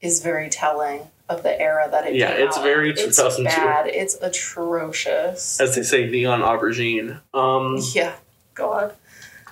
is 0.00 0.22
very 0.22 0.48
telling 0.48 1.02
of 1.28 1.42
the 1.42 1.60
era 1.60 1.88
that 1.90 2.06
it 2.06 2.14
Yeah, 2.14 2.30
it's 2.30 2.56
out 2.56 2.62
very 2.62 2.90
in. 2.90 2.96
It's 2.98 3.40
bad. 3.42 3.88
It's 3.88 4.14
atrocious. 4.20 5.60
as 5.60 5.74
they 5.74 5.82
say, 5.82 6.08
neon 6.08 6.40
aubergine. 6.40 7.20
Um, 7.34 7.78
yeah. 7.94 8.14
God. 8.54 8.94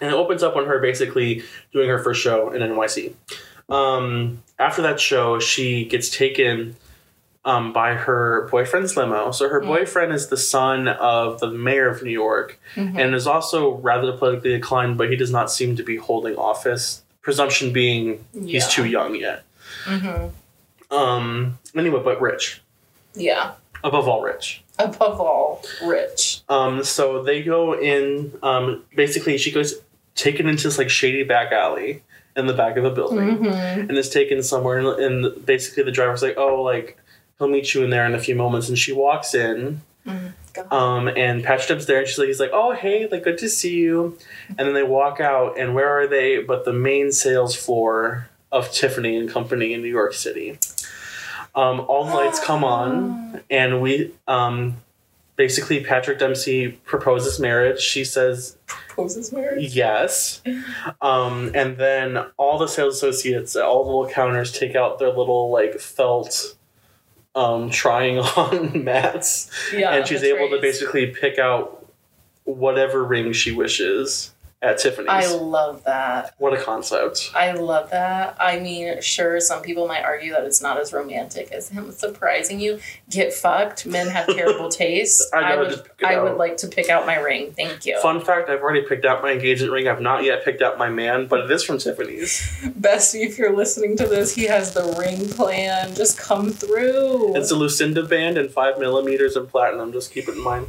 and 0.00 0.10
it 0.10 0.14
opens 0.14 0.42
up 0.42 0.56
on 0.56 0.66
her 0.66 0.78
basically 0.78 1.42
doing 1.72 1.88
her 1.88 1.98
first 1.98 2.22
show 2.22 2.50
in 2.50 2.62
NYC. 2.62 3.12
Um, 3.68 4.42
after 4.58 4.82
that 4.82 4.98
show, 4.98 5.38
she 5.38 5.84
gets 5.84 6.08
taken 6.08 6.76
um, 7.46 7.72
by 7.72 7.94
her 7.94 8.48
boyfriend's 8.50 8.96
limo. 8.96 9.30
So 9.30 9.48
her 9.48 9.60
Mm. 9.60 9.66
boyfriend 9.66 10.12
is 10.12 10.28
the 10.28 10.36
son 10.36 10.88
of 10.88 11.40
the 11.40 11.48
mayor 11.48 11.88
of 11.88 12.02
New 12.02 12.10
York 12.10 12.58
Mhm. 12.74 12.98
and 12.98 13.14
is 13.14 13.26
also 13.26 13.72
rather 13.76 14.12
politically 14.12 14.54
inclined, 14.54 14.96
but 14.96 15.10
he 15.10 15.16
does 15.16 15.30
not 15.30 15.50
seem 15.52 15.76
to 15.76 15.82
be 15.82 15.96
holding 15.96 16.36
office. 16.36 17.02
Presumption 17.22 17.72
being 17.72 18.24
he's 18.44 18.66
too 18.68 18.84
young 18.86 19.14
yet. 19.14 19.42
hmm 19.84 20.26
Um, 20.90 21.58
anyway, 21.76 22.00
but 22.04 22.20
rich. 22.20 22.60
Yeah. 23.14 23.52
Above 23.82 24.08
all, 24.08 24.22
rich. 24.22 24.62
Above 24.78 25.20
all, 25.20 25.62
rich. 25.84 26.40
Um, 26.48 26.82
so 26.84 27.22
they 27.22 27.42
go 27.42 27.74
in. 27.78 28.32
Um, 28.42 28.82
basically, 28.94 29.38
she 29.38 29.50
goes. 29.50 29.74
taken 30.16 30.48
into 30.48 30.62
this 30.68 30.78
like 30.78 30.88
shady 30.88 31.24
back 31.24 31.50
alley 31.50 32.00
in 32.36 32.46
the 32.46 32.52
back 32.52 32.76
of 32.76 32.84
a 32.84 32.90
building, 32.90 33.38
Mhm. 33.38 33.88
and 33.88 33.98
is 33.98 34.08
taken 34.08 34.44
somewhere. 34.44 34.78
And, 34.78 34.86
and 35.24 35.44
basically, 35.44 35.82
the 35.82 35.90
driver's 35.90 36.22
like, 36.22 36.34
"Oh, 36.36 36.62
like 36.62 36.96
he'll 37.38 37.48
meet 37.48 37.74
you 37.74 37.82
in 37.84 37.90
there 37.90 38.06
in 38.06 38.14
a 38.14 38.20
few 38.20 38.34
moments." 38.34 38.68
And 38.68 38.78
she 38.78 38.92
walks 38.92 39.34
in, 39.34 39.80
God. 40.52 40.72
um, 40.72 41.08
and 41.08 41.42
Patrick 41.42 41.68
Demp's 41.68 41.86
there, 41.86 41.98
and 41.98 42.08
she's 42.08 42.18
like, 42.18 42.28
"He's 42.28 42.40
like, 42.40 42.50
oh 42.52 42.72
hey, 42.72 43.08
like 43.10 43.24
good 43.24 43.38
to 43.38 43.48
see 43.48 43.74
you." 43.76 44.16
And 44.50 44.60
then 44.60 44.74
they 44.74 44.82
walk 44.82 45.20
out, 45.20 45.58
and 45.58 45.74
where 45.74 45.88
are 45.88 46.06
they? 46.06 46.42
But 46.42 46.64
the 46.64 46.72
main 46.72 47.12
sales 47.12 47.54
floor 47.56 48.28
of 48.52 48.70
Tiffany 48.70 49.16
and 49.16 49.28
Company 49.28 49.72
in 49.72 49.82
New 49.82 49.88
York 49.88 50.14
City. 50.14 50.58
Um, 51.56 51.80
all 51.80 52.04
the 52.04 52.14
lights 52.14 52.38
come 52.44 52.64
on, 52.64 53.40
and 53.50 53.80
we 53.80 54.12
um, 54.26 54.76
basically 55.36 55.84
Patrick 55.84 56.18
Dempsey 56.18 56.68
proposes 56.84 57.38
marriage. 57.40 57.80
She 57.80 58.04
says 58.04 58.56
Proposes 58.66 59.32
marriage. 59.32 59.74
yes, 59.74 60.42
um, 61.00 61.50
and 61.54 61.76
then 61.76 62.18
all 62.36 62.58
the 62.58 62.68
sales 62.68 62.96
associates 62.96 63.56
at 63.56 63.62
all 63.62 63.84
the 63.84 63.90
little 63.90 64.08
counters 64.08 64.52
take 64.52 64.74
out 64.76 64.98
their 64.98 65.10
little 65.12 65.50
like 65.50 65.80
felt 65.80 66.56
um, 67.34 67.70
trying 67.70 68.18
on 68.36 68.84
mats 68.84 69.50
Yeah. 69.72 69.92
and 69.94 70.06
she's 70.06 70.22
able 70.22 70.50
to 70.50 70.60
basically 70.60 71.06
pick 71.08 71.38
out 71.38 71.86
whatever 72.44 73.02
ring 73.04 73.32
she 73.32 73.52
wishes 73.52 74.33
at 74.64 74.78
Tiffany's. 74.78 75.10
I 75.10 75.26
love 75.34 75.84
that. 75.84 76.34
what 76.38 76.54
a 76.54 76.62
concept! 76.62 77.30
I 77.34 77.52
love 77.52 77.90
that. 77.90 78.36
I 78.40 78.58
mean, 78.58 79.00
sure, 79.02 79.38
some 79.40 79.62
people 79.62 79.86
might 79.86 80.02
argue 80.04 80.32
that 80.32 80.44
it's 80.44 80.62
not 80.62 80.80
as 80.80 80.92
romantic 80.92 81.52
as 81.52 81.68
him 81.68 81.92
surprising 81.92 82.60
you. 82.60 82.80
Get 83.10 83.32
fucked. 83.32 83.84
Men 83.86 84.08
have 84.08 84.26
terrible 84.26 84.68
taste. 84.70 85.22
I 85.34 85.50
know, 85.50 85.58
would. 85.60 85.70
just 85.70 85.84
pick 85.84 85.94
it 86.00 86.06
I 86.06 86.14
out. 86.16 86.24
would 86.24 86.36
like 86.38 86.56
to 86.58 86.68
pick 86.68 86.88
out 86.88 87.06
my 87.06 87.16
ring. 87.16 87.52
Thank 87.52 87.84
you. 87.86 88.00
Fun 88.00 88.20
fact: 88.24 88.48
I've 88.48 88.62
already 88.62 88.82
picked 88.82 89.04
out 89.04 89.22
my 89.22 89.32
engagement 89.32 89.72
ring. 89.72 89.86
I've 89.88 90.00
not 90.00 90.24
yet 90.24 90.44
picked 90.44 90.62
out 90.62 90.78
my 90.78 90.88
man, 90.88 91.26
but 91.26 91.40
it 91.40 91.50
is 91.50 91.62
from 91.62 91.78
Tiffany's. 91.78 92.40
Bestie, 92.80 93.26
if 93.26 93.38
you're 93.38 93.54
listening 93.54 93.96
to 93.98 94.06
this, 94.06 94.34
he 94.34 94.44
has 94.44 94.72
the 94.72 94.84
ring 94.98 95.28
plan. 95.28 95.94
Just 95.94 96.18
come 96.18 96.50
through. 96.50 97.36
It's 97.36 97.50
a 97.50 97.56
Lucinda 97.56 98.02
band 98.02 98.38
and 98.38 98.50
five 98.50 98.78
millimeters 98.78 99.36
in 99.36 99.46
platinum. 99.46 99.92
Just 99.92 100.12
keep 100.12 100.28
it 100.28 100.36
in 100.36 100.42
mind. 100.42 100.66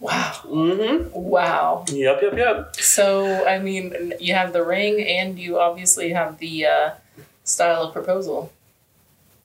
Wow. 0.00 0.32
Mm-hmm. 0.44 1.10
Wow. 1.12 1.84
Yep, 1.88 2.18
yep, 2.22 2.36
yep. 2.36 2.76
So, 2.76 3.46
I 3.46 3.58
mean, 3.58 4.14
you 4.20 4.34
have 4.34 4.52
the 4.52 4.64
ring, 4.64 5.00
and 5.02 5.38
you 5.38 5.58
obviously 5.58 6.10
have 6.10 6.38
the 6.38 6.66
uh, 6.66 6.90
style 7.44 7.84
of 7.84 7.92
proposal. 7.92 8.52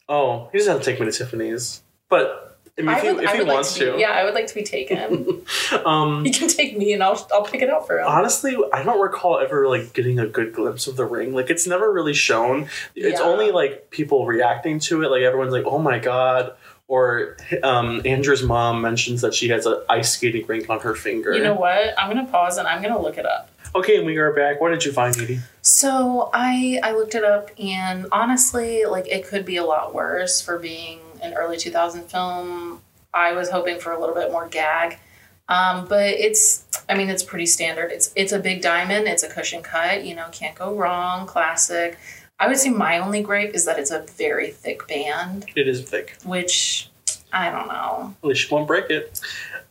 Oh, 0.10 0.50
he 0.52 0.58
doesn't 0.58 0.74
have 0.74 0.82
to 0.84 0.92
take 0.92 1.00
me 1.00 1.06
to 1.06 1.12
Tiffany's, 1.12 1.82
but 2.10 2.60
I 2.78 2.82
mean, 2.82 2.90
if, 2.90 2.98
I 2.98 3.02
he, 3.02 3.08
if 3.08 3.28
I 3.30 3.32
he 3.34 3.38
would 3.40 3.48
like 3.48 3.54
wants 3.56 3.76
to, 3.76 3.94
to, 3.94 3.98
yeah, 4.00 4.12
I 4.12 4.26
would 4.26 4.34
like 4.34 4.48
to 4.48 4.56
be 4.56 4.64
taken. 4.64 5.44
Um, 5.86 6.26
he 6.26 6.32
can 6.32 6.50
take 6.50 6.78
me, 6.78 6.92
and 6.92 7.02
I'll 7.02 7.26
I'll 7.32 7.46
pick 7.46 7.62
it 7.62 7.70
out 7.70 7.88
for 7.88 7.98
him. 8.00 8.06
honestly, 8.06 8.58
I 8.74 8.84
don't 8.84 9.00
recall 9.00 9.40
ever 9.40 9.70
like 9.70 9.94
getting 9.94 10.20
a 10.20 10.28
good 10.28 10.54
glimpse 10.54 10.86
of 10.88 10.98
the 10.98 11.06
ring. 11.06 11.34
Like, 11.34 11.50
it's 11.50 11.66
never 11.66 11.92
really 11.92 12.14
shown. 12.14 12.68
It's 12.94 13.20
Yeah. 13.22 13.26
only 13.26 13.52
like 13.52 13.90
people 13.90 14.26
reacting 14.26 14.80
to 14.82 15.02
it. 15.04 15.10
Like 15.10 15.22
everyone's 15.22 15.54
like, 15.54 15.64
"Oh 15.66 15.80
my 15.80 15.98
god." 16.00 16.54
Or 16.92 17.38
um, 17.64 18.02
Andrew's 18.04 18.44
mom 18.44 18.82
mentions 18.82 19.22
that 19.22 19.34
she 19.34 19.48
has 19.48 19.66
an 19.66 19.82
ice 19.88 20.12
skating 20.12 20.46
rink 20.46 20.70
on 20.70 20.82
her 20.82 20.94
finger. 20.94 21.34
You 21.34 21.42
know 21.42 21.54
what? 21.54 21.98
I'm 21.98 22.14
gonna 22.14 22.28
pause 22.28 22.58
and 22.58 22.68
I'm 22.68 22.82
gonna 22.82 23.02
look 23.02 23.18
it 23.18 23.26
up. 23.26 23.50
Okay, 23.74 23.96
and 23.96 24.06
we 24.06 24.18
are 24.18 24.34
back. 24.34 24.60
What 24.60 24.72
did 24.72 24.84
you 24.84 24.92
find, 24.92 25.18
Edie? 25.18 25.40
So 25.62 26.30
I 26.34 26.82
I 26.84 26.92
looked 26.92 27.16
it 27.16 27.24
up, 27.24 27.50
and 27.58 28.08
honestly, 28.12 28.84
like 28.84 29.08
it 29.08 29.26
could 29.26 29.46
be 29.46 29.56
a 29.56 29.64
lot 29.64 29.94
worse 29.94 30.42
for 30.42 30.60
being 30.60 31.00
an 31.22 31.34
early 31.34 31.56
2000 31.56 32.10
film. 32.10 32.82
I 33.14 33.32
was 33.32 33.50
hoping 33.50 33.80
for 33.80 33.94
a 33.94 34.00
little 34.00 34.14
bit 34.14 34.30
more 34.30 34.50
gag, 34.50 35.00
um, 35.48 35.86
but 35.88 36.08
it's 36.08 36.66
I 36.90 36.96
mean 36.96 37.10
it's 37.10 37.24
pretty 37.24 37.46
standard. 37.46 37.94
It's 37.94 38.12
it's 38.18 38.34
a 38.34 38.40
big 38.40 38.62
diamond. 38.62 39.08
It's 39.08 39.24
a 39.24 39.30
cushion 39.30 39.64
cut. 39.64 40.04
You 40.04 40.14
know, 40.14 40.28
can't 40.34 40.56
go 40.56 40.76
wrong. 40.76 41.26
Classic. 41.26 41.98
I 42.42 42.48
would 42.48 42.58
say 42.58 42.70
my 42.72 42.98
only 43.00 43.22
gripe 43.22 43.54
is 43.54 43.66
that 43.66 43.78
it's 43.80 43.92
a 43.92 44.02
very 44.18 44.50
thick 44.52 44.88
band, 44.88 45.46
It 45.56 45.68
is 45.68 45.82
thick. 45.88 46.18
which 46.26 46.90
I 47.32 47.50
don't 47.50 47.68
know. 47.68 48.14
At 48.24 48.28
least 48.28 48.50
you 48.50 48.56
won't 48.58 48.68
break 48.68 48.90
it. 48.90 49.22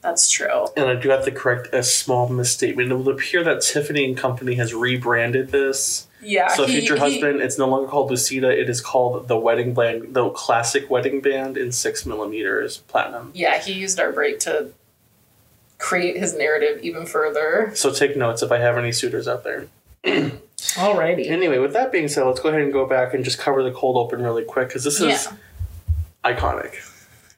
That's 0.00 0.30
true. 0.30 0.66
And 0.76 0.86
I 0.88 0.94
do 0.94 1.10
have 1.10 1.24
to 1.26 1.30
correct 1.30 1.74
a 1.74 1.82
small 1.82 2.28
misstatement. 2.30 2.90
It 2.90 2.94
will 2.94 3.10
appear 3.10 3.44
that 3.44 3.60
Tiffany 3.60 4.06
and 4.06 4.16
Company 4.16 4.54
has 4.54 4.72
rebranded 4.72 5.50
this. 5.50 6.06
Yeah. 6.22 6.48
so, 6.48 6.64
he- 6.66 6.78
future 6.78 6.94
he- 6.94 7.00
husband, 7.00 7.40
it's 7.42 7.58
no 7.58 7.66
longer 7.66 7.88
called 7.88 8.10
Lucida. 8.10 8.48
It 8.50 8.70
is 8.70 8.80
called 8.80 9.26
the 9.28 9.36
wedding 9.36 9.74
band, 9.74 10.14
the 10.14 10.30
classic 10.30 10.88
wedding 10.88 11.20
band 11.20 11.58
in 11.58 11.72
six 11.72 12.06
millimeters 12.06 12.78
platinum. 12.88 13.30
yeah, 13.34 13.58
he 13.58 13.72
used 13.72 13.98
our 14.00 14.12
break 14.12 14.38
to 14.40 14.70
create 15.78 16.16
his 16.16 16.34
narrative 16.36 16.82
even 16.82 17.04
further. 17.04 17.72
So 17.74 17.90
take 17.92 18.16
notes 18.16 18.42
if 18.42 18.52
I 18.52 18.58
have 18.58 18.78
any 18.78 18.92
suitors 18.92 19.26
out 19.28 19.44
there. 19.44 19.66
Alrighty. 20.74 21.28
Anyway, 21.28 21.58
with 21.58 21.72
that 21.72 21.90
being 21.92 22.08
said, 22.08 22.24
let's 22.24 22.40
go 22.40 22.48
ahead 22.50 22.60
and 22.60 22.72
go 22.72 22.86
back 22.86 23.14
and 23.14 23.24
just 23.24 23.38
cover 23.38 23.62
the 23.62 23.72
cold 23.72 23.96
open 23.96 24.22
really 24.22 24.44
quick 24.44 24.68
because 24.68 24.84
this 24.84 25.00
is 25.00 25.26
Yeah. 25.26 25.32
iconic. 26.24 26.74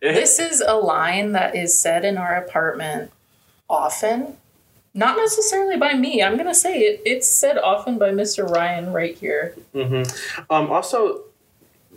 This 0.00 0.38
is 0.40 0.60
a 0.60 0.74
line 0.74 1.32
that 1.32 1.54
is 1.54 1.76
said 1.78 2.04
in 2.04 2.18
our 2.18 2.34
apartment 2.34 3.12
often. 3.70 4.36
Not 4.94 5.16
necessarily 5.16 5.76
by 5.76 5.94
me. 5.94 6.22
I'm 6.22 6.36
gonna 6.36 6.54
say 6.54 6.80
it. 6.80 7.00
It's 7.06 7.26
said 7.28 7.56
often 7.56 7.96
by 7.98 8.10
Mr. 8.10 8.46
Ryan 8.48 8.92
right 8.92 9.16
here. 9.16 9.54
Um, 9.74 10.04
also, 10.70 11.22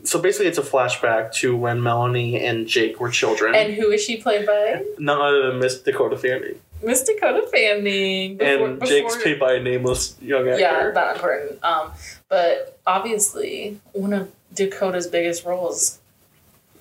so 0.04 0.20
basically, 0.22 0.46
it's 0.48 0.60
a 0.60 0.62
flashback 0.64 1.34
to 1.36 1.58
when 1.58 1.82
Melanie 1.82 2.40
and 2.40 2.68
Jake 2.68 3.00
were 3.00 3.10
children. 3.10 3.56
And 3.56 3.74
who 3.74 3.90
is 3.92 4.02
she 4.04 4.18
played 4.18 4.46
by? 4.46 4.84
None 5.00 5.20
other 5.20 5.48
than 5.50 5.60
Miss 5.60 5.80
Dakota 5.82 6.16
Fanning. 6.18 6.60
Miss 6.84 7.04
Dakota 7.04 7.48
Fanning. 7.52 8.38
Before- 8.38 8.68
and 8.68 8.86
Jake's 8.86 9.16
played 9.22 9.40
by 9.40 9.54
a 9.54 9.60
nameless 9.62 10.16
young 10.22 10.48
actor. 10.48 10.60
Yeah, 10.60 10.92
not 10.94 11.16
important. 11.16 11.64
Um, 11.64 11.92
but 12.30 12.78
obviously 12.86 13.80
one 13.94 14.14
of 14.14 14.32
Dakota's 14.54 15.08
biggest 15.08 15.46
roles. 15.46 16.00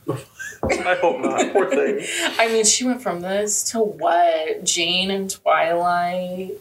I 0.08 0.96
hope 1.00 1.20
not. 1.20 1.52
Poor 1.52 1.68
thing. 1.70 2.00
I 2.38 2.48
mean, 2.48 2.64
she 2.64 2.84
went 2.84 3.02
from 3.02 3.20
this 3.20 3.64
to 3.72 3.80
what? 3.80 4.64
Jane 4.64 5.10
and 5.10 5.30
Twilight. 5.30 6.52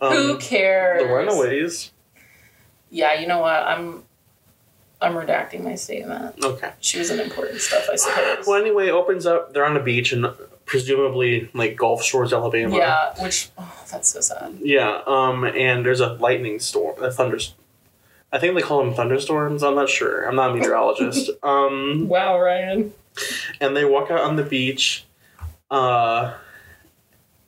Who 0.00 0.32
Um, 0.32 0.38
cares? 0.40 1.02
the 1.02 1.08
Runaways. 1.08 1.90
Yeah, 2.90 3.14
you 3.14 3.26
know 3.26 3.38
what? 3.40 3.54
I'm 3.62 4.02
I'm 5.00 5.14
redacting 5.14 5.62
my 5.64 5.74
statement. 5.74 6.42
Okay. 6.42 6.70
She 6.80 6.98
was 6.98 7.10
in 7.10 7.20
important 7.20 7.60
stuff, 7.60 7.88
I 7.92 7.96
suppose. 7.96 8.46
Well, 8.46 8.60
anyway, 8.60 8.86
it 8.88 8.92
opens 8.92 9.26
up. 9.26 9.52
They're 9.52 9.64
on 9.66 9.76
a 9.76 9.82
beach 9.82 10.12
in 10.12 10.24
presumably 10.66 11.50
like 11.54 11.76
Gulf 11.76 12.02
Shores, 12.02 12.32
Alabama. 12.32 12.76
Yeah, 12.76 13.22
which 13.22 13.50
oh, 13.58 13.84
that's 13.90 14.08
so 14.08 14.20
sad. 14.20 14.58
Yeah. 14.60 15.00
Um, 15.06 15.44
and 15.44 15.84
there's 15.84 16.00
a 16.00 16.14
lightning 16.14 16.58
storm, 16.58 17.02
a 17.02 17.10
thunder. 17.10 17.38
I 18.32 18.38
think 18.38 18.54
they 18.54 18.62
call 18.62 18.84
them 18.84 18.94
thunderstorms. 18.94 19.62
I'm 19.62 19.74
not 19.76 19.88
sure. 19.88 20.26
I'm 20.26 20.36
not 20.36 20.50
a 20.50 20.54
meteorologist. 20.54 21.30
um, 21.42 22.08
Wow, 22.08 22.40
Ryan. 22.40 22.92
and 23.60 23.76
they 23.76 23.84
walk 23.84 24.10
out 24.10 24.20
on 24.20 24.36
the 24.36 24.42
beach. 24.42 25.04
Uh, 25.70 26.34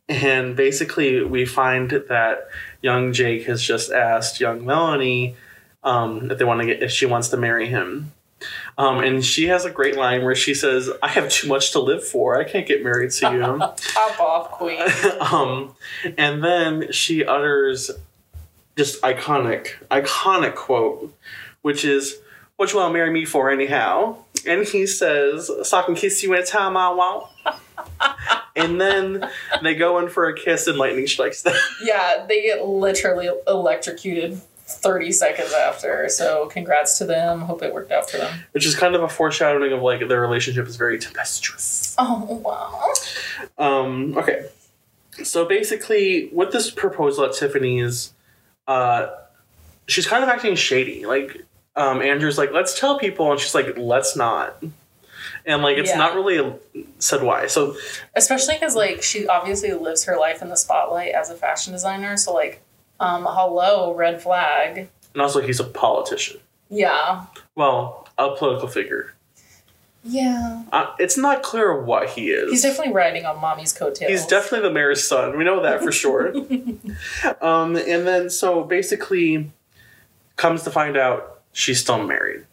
and 0.09 0.55
basically, 0.55 1.25
we 1.25 1.45
find 1.45 1.91
that 1.91 2.49
young 2.83 3.13
Jake 3.13 3.47
has 3.47 3.63
just 3.63 3.91
asked 3.91 4.39
young 4.39 4.65
Melanie 4.65 5.37
um, 5.83 6.31
if 6.31 6.39
they 6.39 6.45
want 6.45 6.61
to 6.61 6.67
get 6.67 6.83
if 6.83 6.93
she 6.93 7.07
wants 7.07 7.29
to 7.31 7.37
marry 7.37 7.67
him. 7.67 8.13
Um, 8.79 9.03
and 9.03 9.25
she 9.25 9.47
has 9.49 9.65
a 9.65 9.71
great 9.71 9.97
line 9.97 10.25
where 10.25 10.35
she 10.35 10.53
says, 10.55 10.91
"I 11.03 11.09
have 11.09 11.31
too 11.31 11.49
much 11.49 11.73
to 11.73 11.81
live 11.81 12.07
for. 12.07 12.39
I 12.39 12.45
can't 12.45 12.67
get 12.67 12.85
married 12.85 13.11
to 13.13 13.33
you." 13.33 13.41
Pop 13.95 14.21
off, 14.21 14.51
queen. 14.51 14.83
um, 15.21 15.75
and 16.19 16.45
then 16.45 16.93
she 16.93 17.25
utters 17.25 17.91
just 18.77 19.01
iconic, 19.01 19.69
iconic 19.91 20.55
quote, 20.55 21.15
which 21.63 21.85
is, 21.85 22.19
"What 22.57 22.73
you 22.73 22.79
want 22.79 22.91
to 22.91 22.93
marry 22.93 23.11
me 23.11 23.25
for, 23.25 23.51
anyhow?" 23.51 24.19
And 24.47 24.67
he 24.67 24.87
says, 24.87 25.51
"So 25.63 25.79
I 25.79 25.83
can 25.83 25.95
kiss 25.95 26.23
you 26.23 26.35
anytime 26.35 26.77
I 26.77 26.91
want." 26.91 27.29
and 28.57 28.79
then 28.79 29.27
they 29.63 29.75
go 29.75 29.99
in 30.01 30.11
for 30.11 30.29
a 30.29 30.35
kiss, 30.35 30.67
and 30.67 30.77
lightning 30.77 31.07
strikes 31.07 31.41
them. 31.41 31.55
Yeah, 31.83 32.27
they 32.29 32.43
get 32.43 32.67
literally 32.67 33.31
electrocuted 33.47 34.43
30 34.69 35.13
seconds 35.13 35.53
after. 35.53 36.09
So 36.09 36.47
congrats 36.47 36.99
to 36.99 37.05
them. 37.05 37.41
Hope 37.43 37.63
it 37.63 37.73
worked 37.73 37.93
out 37.93 38.11
for 38.11 38.19
them. 38.19 38.41
which 38.53 38.67
is 38.67 38.75
kind 38.75 38.95
of 38.95 39.03
a 39.03 39.09
foreshadowing 39.09 39.73
of 39.73 39.81
like 39.83 40.07
their 40.09 40.21
relationship 40.21 40.67
is 40.67 40.77
very 40.77 40.99
tempestuous. 40.99 41.95
Oh, 41.99 42.43
wow. 42.45 42.93
Um, 43.59 44.17
okay. 44.19 44.47
So 45.23 45.45
basically, 45.47 46.29
with 46.33 46.53
this 46.53 46.71
proposal 46.71 47.25
at 47.25 47.33
Tiffany's, 47.33 48.13
uh, 48.67 49.09
she's 49.87 50.07
kind 50.07 50.23
of 50.23 50.29
acting 50.29 50.55
shady. 50.57 51.07
Like, 51.07 51.45
um, 51.77 52.03
Andrew's 52.03 52.37
like, 52.37 52.53
let's 52.53 52.79
tell 52.79 52.99
people, 52.99 53.31
and 53.31 53.41
she's 53.41 53.55
like, 53.55 53.79
let's 53.79 54.17
not. 54.17 54.63
And 55.47 55.63
like, 55.63 55.79
it's 55.79 55.91
Yeah. 55.91 55.97
not 55.99 56.15
really 56.17 56.55
said 56.99 57.23
why. 57.23 57.47
So 57.47 57.77
Especially 58.15 58.55
because, 58.55 58.75
like, 58.75 59.03
she 59.03 59.27
obviously 59.29 59.73
lives 59.73 60.05
her 60.05 60.17
life 60.19 60.43
in 60.43 60.49
the 60.49 60.57
spotlight 60.57 61.15
as 61.15 61.31
a 61.31 61.35
fashion 61.35 61.73
designer. 61.73 62.17
So, 62.17 62.35
like, 62.35 62.61
um, 63.01 63.27
hello, 63.29 63.95
red 63.95 64.23
flag. 64.23 64.89
and 65.13 65.23
also 65.23 65.41
he's 65.41 65.61
a 65.61 65.65
politician. 65.65 66.41
Yeah. 66.69 67.27
Well, 67.55 68.09
a 68.19 68.35
political 68.37 68.69
figure. 68.69 69.15
Yeah. 70.09 70.63
Uh, 70.73 70.95
it's 70.99 71.19
not 71.19 71.43
clear 71.43 71.81
what 71.81 72.11
he 72.11 72.31
is. 72.31 72.51
He's 72.51 72.63
definitely 72.63 72.93
riding 72.93 73.27
on 73.27 73.41
mommy's 73.41 73.73
coattails. 73.73 74.11
He's 74.11 74.27
definitely 74.27 74.69
the 74.69 74.75
mayor's 74.75 75.07
son. 75.07 75.37
We 75.37 75.45
know 75.45 75.63
that 75.63 75.83
for 75.83 75.91
sure. 75.91 76.29
um, 77.41 77.77
and 77.77 78.07
then, 78.07 78.31
so 78.31 78.63
basically, 78.63 79.51
comes 80.37 80.63
to 80.63 80.71
find 80.71 80.97
out 80.97 81.41
she's 81.53 81.81
still 81.81 82.07
married. 82.07 82.45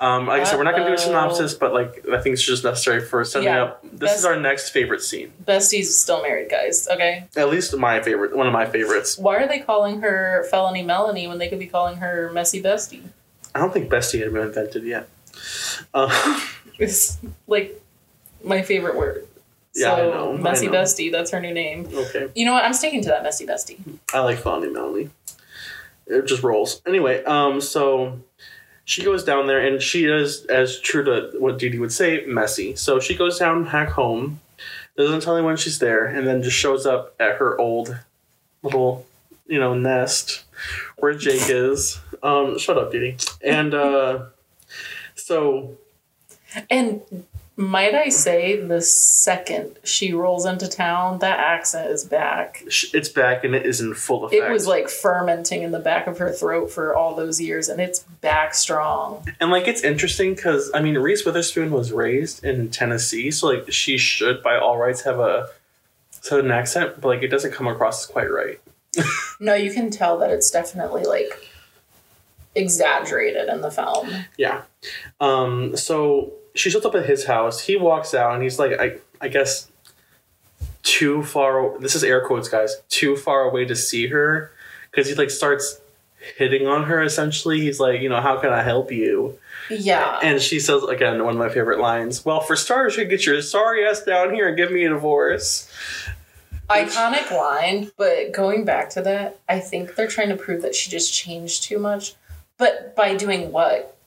Um, 0.00 0.26
like 0.28 0.42
I 0.42 0.44
said, 0.44 0.58
we're 0.58 0.64
not 0.64 0.72
going 0.76 0.84
to 0.84 0.88
do 0.90 0.94
a 0.94 0.98
synopsis, 0.98 1.54
but 1.54 1.72
like 1.74 2.04
I 2.12 2.20
think 2.20 2.34
it's 2.34 2.42
just 2.42 2.62
necessary 2.62 3.00
for 3.04 3.24
setting 3.24 3.48
Yeah. 3.48 3.64
up. 3.64 3.82
This 3.82 4.00
Best- 4.00 4.18
is 4.20 4.24
our 4.24 4.38
next 4.38 4.70
favorite 4.70 5.02
scene. 5.02 5.32
Bestie's 5.44 5.98
still 5.98 6.22
married, 6.22 6.48
guys. 6.50 6.86
Okay. 6.88 7.24
At 7.36 7.48
least 7.50 7.76
my 7.76 8.00
favorite, 8.00 8.36
one 8.36 8.46
of 8.46 8.52
my 8.52 8.66
favorites. 8.66 9.18
Why 9.18 9.36
are 9.36 9.48
they 9.48 9.58
calling 9.58 10.00
her 10.02 10.46
Felony 10.50 10.82
Melanie 10.82 11.26
when 11.26 11.38
they 11.38 11.48
could 11.48 11.58
be 11.58 11.66
calling 11.66 11.96
her 11.96 12.30
Messy 12.32 12.62
Bestie? 12.62 13.02
I 13.54 13.58
don't 13.58 13.72
think 13.72 13.90
Bestie 13.90 14.20
had 14.22 14.32
been 14.32 14.42
invented 14.42 14.84
yet. 14.84 15.08
Uh, 15.92 16.40
It's 16.78 17.18
like 17.48 17.82
my 18.44 18.62
favorite 18.62 18.94
word. 18.94 19.26
Yeah, 19.74 19.94
I 19.94 19.96
so, 19.96 20.10
know, 20.12 20.34
I 20.34 20.36
Messy 20.36 20.66
know. 20.68 20.72
Bestie, 20.74 21.10
that's 21.10 21.32
her 21.32 21.40
new 21.40 21.52
name. 21.52 21.88
okay, 21.92 22.28
You 22.36 22.44
know 22.46 22.52
what? 22.52 22.64
I'm 22.64 22.72
sticking 22.72 23.02
to 23.02 23.08
that 23.08 23.24
Messy 23.24 23.46
Bestie. 23.46 23.78
I 24.14 24.20
like 24.20 24.38
Fonny 24.38 24.70
Melanie. 24.70 25.10
It 26.06 26.24
just 26.26 26.44
rolls. 26.44 26.80
Anyway, 26.86 27.24
um, 27.24 27.60
so 27.60 28.20
she 28.88 29.04
goes 29.04 29.22
down 29.22 29.46
there 29.46 29.60
and 29.60 29.82
she 29.82 30.06
is, 30.06 30.46
as 30.46 30.80
true 30.80 31.04
to 31.04 31.38
what 31.38 31.58
Dee 31.58 31.68
Dee 31.68 31.78
would 31.78 31.92
say, 31.92 32.24
messy. 32.26 32.74
So 32.74 32.98
she 32.98 33.14
goes 33.14 33.38
down 33.38 33.64
back 33.64 33.90
home, 33.90 34.40
doesn't 34.96 35.20
tell 35.20 35.36
anyone 35.36 35.58
she's 35.58 35.78
there, 35.78 36.06
and 36.06 36.26
then 36.26 36.42
just 36.42 36.56
shows 36.56 36.86
up 36.86 37.14
at 37.20 37.36
her 37.36 37.60
old 37.60 37.98
little, 38.62 39.06
you 39.46 39.60
know, 39.60 39.74
nest 39.74 40.44
where 40.96 41.12
Jake 41.12 41.42
is. 41.50 42.00
Um, 42.22 42.58
shut 42.58 42.78
up, 42.78 42.90
Dee 42.90 42.98
Dee. 42.98 43.16
And 43.44 43.74
uh, 43.74 44.24
so 45.14 45.76
And 46.70 47.02
might 47.58 47.92
I 47.92 48.08
say, 48.08 48.60
the 48.60 48.80
second 48.80 49.80
she 49.82 50.12
rolls 50.12 50.46
into 50.46 50.68
town, 50.68 51.18
that 51.18 51.40
accent 51.40 51.90
is 51.90 52.04
back. 52.04 52.62
it's 52.94 53.08
back 53.08 53.42
and 53.42 53.52
it 53.52 53.66
is 53.66 53.80
in 53.80 53.94
full 53.94 54.24
effect. 54.24 54.40
It 54.40 54.48
was 54.48 54.68
like 54.68 54.88
fermenting 54.88 55.64
in 55.64 55.72
the 55.72 55.80
back 55.80 56.06
of 56.06 56.18
her 56.18 56.30
throat 56.30 56.70
for 56.70 56.94
all 56.94 57.16
those 57.16 57.40
years, 57.40 57.68
and 57.68 57.80
it's 57.80 57.98
back 58.20 58.54
strong. 58.54 59.26
And 59.40 59.50
like 59.50 59.66
it's 59.66 59.82
interesting 59.82 60.36
because 60.36 60.70
I 60.72 60.80
mean 60.80 60.96
Reese 60.98 61.24
Witherspoon 61.24 61.72
was 61.72 61.90
raised 61.90 62.44
in 62.44 62.70
Tennessee, 62.70 63.32
so 63.32 63.48
like 63.48 63.72
she 63.72 63.98
should 63.98 64.40
by 64.40 64.56
all 64.56 64.78
rights 64.78 65.02
have 65.02 65.18
a 65.18 65.48
southern 66.12 66.52
accent, 66.52 67.00
but 67.00 67.08
like 67.08 67.22
it 67.24 67.28
doesn't 67.28 67.52
come 67.52 67.66
across 67.66 68.04
as 68.04 68.06
quite 68.06 68.30
right. 68.30 68.60
No, 69.40 69.54
you 69.54 69.72
can 69.72 69.90
tell 69.90 70.18
that 70.18 70.30
it's 70.30 70.50
definitely 70.50 71.04
like 71.04 71.50
exaggerated 72.54 73.48
in 73.48 73.62
the 73.62 73.70
film. 73.70 74.08
Yeah. 74.36 74.62
Um. 75.20 75.76
So 75.76 76.34
she 76.58 76.70
shows 76.70 76.84
up 76.84 76.94
at 76.94 77.06
his 77.06 77.24
house. 77.24 77.60
He 77.60 77.76
walks 77.76 78.14
out 78.14 78.34
and 78.34 78.42
he's 78.42 78.58
like, 78.58 78.78
I 78.78 78.98
I 79.20 79.28
guess 79.28 79.70
too 80.82 81.22
far. 81.22 81.78
This 81.78 81.94
is 81.94 82.04
air 82.04 82.26
quotes, 82.26 82.48
guys. 82.48 82.76
Too 82.88 83.16
far 83.16 83.42
away 83.42 83.64
to 83.66 83.76
see 83.76 84.08
her 84.08 84.50
because 84.90 85.08
he 85.08 85.14
like 85.14 85.30
starts 85.30 85.80
hitting 86.36 86.66
on 86.66 86.84
her. 86.84 87.02
Essentially, 87.02 87.60
he's 87.60 87.80
like, 87.80 88.00
you 88.00 88.08
know, 88.08 88.20
how 88.20 88.38
can 88.38 88.52
I 88.52 88.62
help 88.62 88.90
you? 88.90 89.38
Yeah. 89.70 90.18
And 90.22 90.40
she 90.40 90.60
says 90.60 90.82
again 90.84 91.24
one 91.24 91.34
of 91.34 91.38
my 91.38 91.48
favorite 91.48 91.80
lines. 91.80 92.24
Well, 92.24 92.40
for 92.40 92.56
starters, 92.56 92.96
you 92.96 93.04
get 93.04 93.26
your 93.26 93.40
sorry 93.42 93.86
ass 93.86 94.02
down 94.02 94.34
here 94.34 94.48
and 94.48 94.56
give 94.56 94.72
me 94.72 94.84
a 94.84 94.88
divorce. 94.88 95.70
Iconic 96.68 97.30
line, 97.30 97.90
but 97.96 98.32
going 98.32 98.66
back 98.66 98.90
to 98.90 99.02
that, 99.02 99.38
I 99.48 99.58
think 99.58 99.94
they're 99.94 100.06
trying 100.06 100.28
to 100.28 100.36
prove 100.36 100.60
that 100.62 100.74
she 100.74 100.90
just 100.90 101.14
changed 101.14 101.62
too 101.62 101.78
much. 101.78 102.14
But 102.58 102.94
by 102.94 103.14
doing 103.14 103.52
what? 103.52 103.97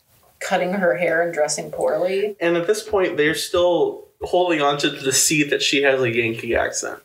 Cutting 0.41 0.74
her 0.74 0.98
hair 0.98 1.21
and 1.21 1.33
dressing 1.33 1.71
poorly? 1.71 2.36
And 2.39 2.57
at 2.57 2.67
this 2.67 2.83
point, 2.88 3.17
they're 3.17 3.36
still 3.36 4.05
holding 4.21 4.62
on 4.62 4.77
to 4.79 4.89
the 4.89 5.12
seed 5.13 5.50
that 5.51 5.62
she 5.62 5.83
has 5.83 6.01
a 6.01 6.10
Yankee 6.13 6.55
accent. 6.55 7.00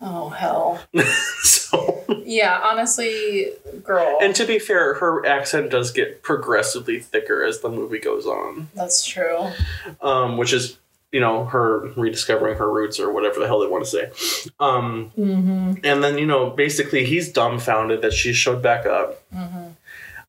Oh, 0.00 0.30
hell. 0.30 0.80
so, 1.42 2.04
Yeah, 2.24 2.60
honestly, 2.62 3.52
girl. 3.84 4.18
and 4.20 4.34
to 4.34 4.44
be 4.44 4.58
fair, 4.58 4.94
her 4.94 5.24
accent 5.24 5.70
does 5.70 5.90
get 5.92 6.22
progressively 6.22 6.98
thicker 6.98 7.44
as 7.44 7.60
the 7.60 7.68
movie 7.68 8.00
goes 8.00 8.26
on, 8.26 8.68
that's 8.74 9.06
true. 9.06 9.48
um, 10.00 10.36
which 10.38 10.52
is, 10.52 10.78
you 11.12 11.20
know, 11.20 11.44
her 11.44 11.80
rediscovering 11.96 12.56
her 12.58 12.68
roots 12.70 12.98
or 12.98 13.12
whatever 13.12 13.38
the 13.38 13.46
hell 13.46 13.60
they 13.60 13.68
want 13.68 13.84
to 13.84 13.90
say. 13.90 14.50
Um, 14.58 15.12
Mm-hmm. 15.16 15.74
and 15.84 16.02
then, 16.02 16.18
you 16.18 16.26
know, 16.26 16.50
basically, 16.50 17.04
he's 17.04 17.30
dumbfounded 17.32 18.02
that 18.02 18.12
she 18.12 18.32
showed 18.32 18.60
back 18.62 18.86
up. 18.86 19.22
Mm-hmm. 19.32 19.61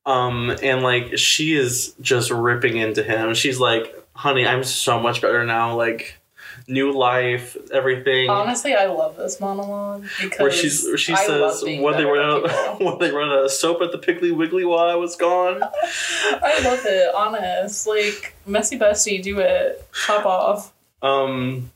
Um, 0.05 0.55
and 0.61 0.81
like 0.81 1.17
she 1.17 1.53
is 1.53 1.95
just 2.01 2.29
ripping 2.29 2.77
into 2.77 3.03
him. 3.03 3.33
She's 3.33 3.59
like, 3.59 3.95
"Honey, 4.13 4.45
I'm 4.45 4.63
so 4.63 4.99
much 4.99 5.21
better 5.21 5.45
now. 5.45 5.75
Like, 5.75 6.19
new 6.67 6.91
life, 6.91 7.55
everything." 7.71 8.29
Honestly, 8.29 8.73
I 8.73 8.87
love 8.87 9.15
this 9.15 9.39
monologue 9.39 10.05
because 10.21 10.39
where 10.39 10.51
she's 10.51 10.83
where 10.85 10.97
she 10.97 11.13
I 11.13 11.25
says, 11.25 11.63
"When 11.63 11.95
they 11.95 12.03
run 12.03 12.19
out, 12.19 12.79
when 12.81 12.99
they 12.99 13.11
run 13.11 13.29
out 13.29 13.45
of 13.45 13.51
soap 13.51 13.81
at 13.81 13.91
the 13.93 13.97
Piggly 13.97 14.35
Wiggly 14.35 14.65
while 14.65 14.89
I 14.89 14.95
was 14.95 15.15
gone." 15.15 15.63
I 15.83 16.61
love 16.63 16.81
it, 16.85 17.15
honest. 17.15 17.87
Like, 17.87 18.35
messy 18.45 18.77
bestie, 18.77 19.23
do 19.23 19.39
it. 19.39 19.87
Pop 20.05 20.25
off. 20.25 20.73
Um, 21.01 21.71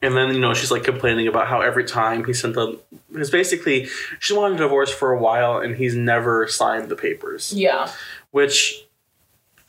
and 0.00 0.16
then 0.16 0.32
you 0.32 0.40
know 0.40 0.54
she's 0.54 0.70
like 0.70 0.84
complaining 0.84 1.26
about 1.26 1.48
how 1.48 1.60
every 1.60 1.84
time 1.84 2.24
he 2.24 2.32
sent 2.32 2.54
the 2.54 2.78
because 3.10 3.30
basically 3.30 3.88
she 4.20 4.34
wanted 4.34 4.56
a 4.56 4.58
divorce 4.58 4.90
for 4.90 5.12
a 5.12 5.18
while 5.18 5.58
and 5.58 5.76
he's 5.76 5.94
never 5.94 6.46
signed 6.46 6.88
the 6.88 6.96
papers. 6.96 7.52
Yeah. 7.52 7.90
Which, 8.30 8.84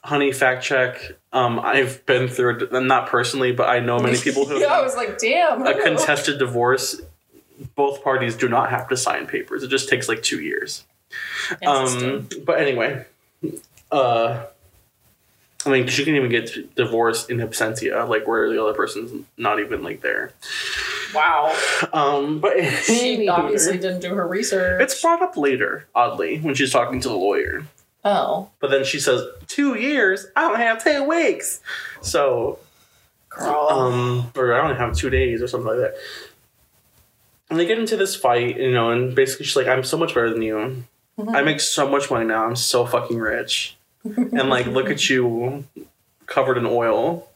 honey, 0.04 0.32
fact 0.32 0.64
check. 0.64 1.02
Um, 1.32 1.60
I've 1.60 2.06
been 2.06 2.28
through 2.28 2.58
it, 2.64 2.84
not 2.84 3.08
personally, 3.08 3.52
but 3.52 3.70
I 3.70 3.80
know 3.80 4.00
many 4.00 4.18
people 4.22 4.46
who 4.46 4.60
yeah, 4.60 4.68
I 4.68 4.82
was 4.82 4.96
like, 4.96 5.18
damn. 5.18 5.66
a 5.66 5.82
contested 5.82 6.40
divorce. 6.40 7.02
Both 7.76 8.04
parties 8.04 8.36
do 8.36 8.48
not 8.48 8.70
have 8.70 8.88
to 8.90 8.98
sign 8.98 9.28
papers. 9.28 9.64
It 9.64 9.68
just 9.70 9.90
takes 9.90 10.08
like 10.08 10.24
two 10.24 10.42
years. 10.42 10.86
Um, 11.66 12.30
but 12.46 12.60
anyway, 12.60 13.06
uh, 13.92 14.46
I 15.66 15.70
mean, 15.72 15.88
she 15.88 16.06
can 16.06 16.16
even 16.16 16.30
get 16.30 16.76
divorced 16.76 17.30
in 17.30 17.38
absentia, 17.40 18.08
like 18.08 18.26
where 18.28 18.50
the 18.50 18.64
other 18.64 18.74
person's 18.74 19.26
not 19.38 19.60
even 19.60 19.84
like 19.84 20.00
there. 20.02 20.32
wow. 21.14 21.54
Um, 21.92 22.40
but 22.40 22.54
She 22.84 23.28
obviously 23.30 23.78
didn't 23.78 24.00
do 24.00 24.14
her 24.16 24.26
research. 24.26 24.82
it's 24.82 25.02
brought 25.02 25.22
up 25.22 25.36
later, 25.36 25.86
oddly, 25.94 26.40
when 26.40 26.56
she's 26.56 26.72
talking 26.72 27.02
to 27.02 27.10
the 27.10 27.16
lawyer. 27.16 27.66
oh, 28.06 28.50
But 28.62 28.72
then 28.72 28.86
she 28.86 29.00
says, 29.02 29.22
two 29.48 29.76
years? 29.76 30.28
I 30.36 30.48
don't 30.48 30.60
have 30.60 30.82
10 30.82 31.08
weeks. 31.08 31.60
So, 32.02 32.60
girl. 33.28 33.68
um, 33.70 34.32
or 34.38 34.54
I 34.54 34.66
don't 34.66 34.78
have 34.78 34.96
two 34.96 35.10
days 35.10 35.42
or 35.42 35.48
something 35.50 35.68
like 35.68 35.80
that. 35.80 35.96
And 37.50 37.60
they 37.60 37.66
get 37.66 37.80
into 37.80 37.98
this 37.98 38.16
fight, 38.16 38.58
you 38.58 38.72
know, 38.72 38.92
and 38.92 39.14
basically 39.14 39.46
she's 39.46 39.56
like, 39.58 39.68
I'm 39.68 39.84
so 39.84 39.98
much 39.98 40.14
better 40.14 40.30
than 40.32 40.42
you. 40.42 40.84
I 41.34 41.42
make 41.42 41.60
so 41.60 41.90
much 41.90 42.10
money 42.10 42.24
now. 42.26 42.46
I'm 42.46 42.56
so 42.56 42.86
fucking 42.86 43.18
rich. 43.20 43.76
And 44.18 44.50
like, 44.50 44.66
look 44.68 44.90
at 44.90 45.10
you 45.10 45.66
covered 46.26 46.58
in 46.58 46.66
oil. 46.66 47.28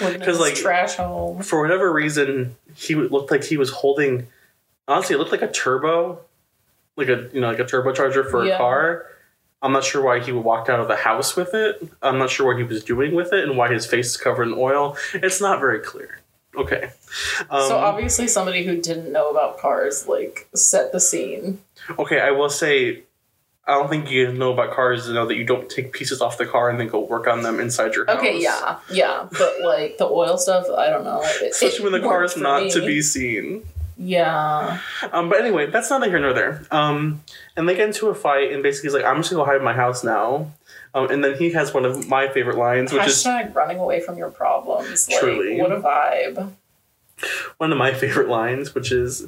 Living 0.00 0.20
in 0.20 0.26
'cause, 0.26 0.38
this 0.38 0.40
like- 0.40 0.54
trash 0.54 0.94
home. 0.96 1.42
For 1.42 1.60
whatever 1.60 1.92
reason, 1.92 2.56
he 2.74 2.94
looked 2.94 3.30
like 3.30 3.44
he 3.44 3.56
was 3.56 3.70
holding, 3.70 4.28
honestly, 4.86 5.14
it 5.16 5.18
looked 5.18 5.32
like 5.32 5.42
a 5.42 5.50
turbo, 5.50 6.20
like 6.96 7.08
a, 7.08 7.28
you 7.32 7.40
know, 7.40 7.48
like 7.48 7.58
a 7.58 7.64
turbocharger 7.64 8.30
for 8.30 8.44
Yeah. 8.44 8.54
a 8.54 8.58
car. 8.58 9.06
I'm 9.62 9.72
not 9.72 9.84
sure 9.84 10.00
why 10.02 10.20
he 10.20 10.32
walked 10.32 10.70
out 10.70 10.80
of 10.80 10.88
the 10.88 10.96
house 10.96 11.36
with 11.36 11.52
it. 11.54 11.82
I'm 12.00 12.18
not 12.18 12.30
sure 12.30 12.46
what 12.46 12.56
he 12.56 12.62
was 12.62 12.82
doing 12.82 13.14
with 13.14 13.32
it 13.34 13.44
and 13.44 13.58
why 13.58 13.68
his 13.70 13.84
face 13.84 14.06
is 14.06 14.16
covered 14.16 14.44
in 14.48 14.54
oil. 14.54 14.96
It's 15.12 15.40
not 15.40 15.60
very 15.60 15.80
clear. 15.80 16.20
Okay. 16.56 16.90
Um, 17.50 17.68
so 17.68 17.76
obviously, 17.76 18.26
somebody 18.26 18.64
who 18.64 18.80
didn't 18.80 19.12
know 19.12 19.28
about 19.30 19.58
cars 19.58 20.06
like 20.08 20.48
set 20.54 20.92
the 20.92 20.98
scene. 21.00 21.60
Okay, 21.98 22.20
I 22.20 22.30
will 22.30 22.48
say, 22.48 23.02
I 23.66 23.74
don't 23.74 23.88
think 23.88 24.10
you 24.10 24.32
know 24.32 24.52
about 24.52 24.72
cars 24.74 25.06
to 25.06 25.12
know 25.12 25.26
that 25.26 25.36
you 25.36 25.44
don't 25.44 25.68
take 25.70 25.92
pieces 25.92 26.20
off 26.20 26.38
the 26.38 26.46
car 26.46 26.70
and 26.70 26.80
then 26.80 26.88
go 26.88 27.00
work 27.00 27.26
on 27.26 27.42
them 27.42 27.60
inside 27.60 27.94
your 27.94 28.06
house. 28.06 28.16
Okay, 28.18 28.40
yeah, 28.40 28.78
yeah, 28.90 29.28
but 29.30 29.60
like 29.62 29.98
the 29.98 30.06
oil 30.06 30.36
stuff, 30.38 30.66
I 30.76 30.88
don't 30.90 31.04
know. 31.04 31.20
It, 31.22 31.52
Especially 31.52 31.84
when 31.84 31.92
the 31.92 31.98
it 31.98 32.08
car 32.08 32.24
is 32.24 32.36
not 32.36 32.64
me. 32.64 32.70
to 32.72 32.80
be 32.84 33.00
seen. 33.02 33.64
Yeah. 33.96 34.80
Um, 35.12 35.28
but 35.28 35.40
anyway, 35.40 35.66
that's 35.70 35.90
neither 35.90 36.08
here 36.08 36.18
nor 36.18 36.32
there. 36.32 36.64
Um, 36.70 37.22
and 37.54 37.68
they 37.68 37.74
get 37.76 37.86
into 37.88 38.08
a 38.08 38.14
fight, 38.14 38.50
and 38.50 38.62
basically 38.62 38.88
he's 38.88 38.94
like, 38.94 39.04
"I'm 39.04 39.18
just 39.18 39.30
gonna 39.30 39.44
go 39.44 39.46
hide 39.50 39.58
in 39.58 39.64
my 39.64 39.74
house 39.74 40.02
now." 40.02 40.50
Um, 40.94 41.10
and 41.10 41.22
then 41.22 41.36
he 41.36 41.50
has 41.52 41.72
one 41.72 41.84
of 41.84 42.08
my 42.08 42.28
favorite 42.28 42.56
lines, 42.56 42.92
which 42.92 43.06
is 43.06 43.26
running 43.54 43.78
away 43.78 44.00
from 44.00 44.16
your 44.18 44.30
problems. 44.30 45.08
Like, 45.08 45.20
Truly. 45.20 45.60
What 45.60 45.70
a 45.70 45.80
vibe. 45.80 46.52
one 47.58 47.70
of 47.72 47.78
my 47.78 47.92
favorite 47.92 48.28
lines, 48.28 48.74
which 48.74 48.90
is 48.90 49.26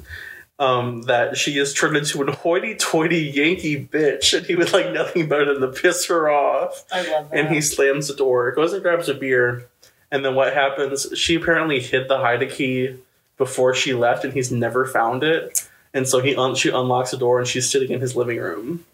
um, 0.59 1.03
that 1.03 1.37
she 1.37 1.57
is 1.57 1.73
turned 1.73 1.97
into 1.97 2.21
a 2.21 2.31
hoity-toity 2.31 3.31
Yankee 3.33 3.85
bitch, 3.85 4.37
and 4.37 4.45
he 4.45 4.55
would 4.55 4.71
like 4.71 4.91
nothing 4.91 5.27
better 5.27 5.45
than 5.57 5.61
to 5.61 5.79
piss 5.81 6.05
her 6.07 6.29
off. 6.29 6.85
I 6.91 7.09
love 7.09 7.29
that. 7.29 7.37
and 7.37 7.53
he 7.53 7.61
slams 7.61 8.07
the 8.07 8.15
door, 8.15 8.51
goes 8.51 8.73
and 8.73 8.81
grabs 8.81 9.09
a 9.09 9.13
beer, 9.13 9.67
and 10.11 10.23
then 10.23 10.35
what 10.35 10.53
happens? 10.53 11.07
She 11.17 11.35
apparently 11.35 11.79
hid 11.79 12.07
the 12.07 12.19
hide 12.19 12.47
key 12.51 12.97
before 13.37 13.73
she 13.73 13.93
left, 13.93 14.23
and 14.23 14.33
he's 14.33 14.51
never 14.51 14.85
found 14.85 15.23
it. 15.23 15.67
And 15.93 16.07
so 16.07 16.21
he 16.21 16.35
un- 16.35 16.55
she 16.55 16.69
unlocks 16.69 17.11
the 17.11 17.17
door, 17.17 17.39
and 17.39 17.47
she's 17.47 17.69
sitting 17.69 17.91
in 17.91 17.99
his 17.99 18.15
living 18.15 18.37
room. 18.39 18.85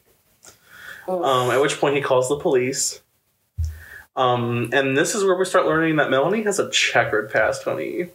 Um, 1.08 1.50
at 1.52 1.60
which 1.62 1.80
point 1.80 1.95
he 1.95 2.02
calls 2.02 2.30
the 2.30 2.38
police. 2.38 3.02
Um, 4.15 4.69
and 4.74 4.98
this 4.98 5.15
is 5.15 5.24
where 5.24 5.36
we 5.36 5.45
start 5.45 5.65
learning 5.65 5.95
that 5.95 6.10
Melanie 6.10 6.43
has 6.43 6.60
a 6.60 6.69
checkered 6.69 7.32
past, 7.32 7.63
honey. 7.63 8.10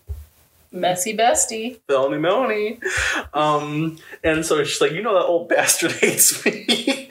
Messy 0.74 1.16
bestie. 1.16 1.80
Melanie, 1.88 2.18
Melanie. 2.18 2.80
Um, 3.32 3.98
and 4.22 4.44
so 4.44 4.62
she's 4.64 4.80
like, 4.80 4.92
you 4.92 5.02
know 5.02 5.14
that 5.14 5.26
old 5.26 5.48
bastard 5.48 5.92
hates 6.00 6.44
me. 6.44 7.08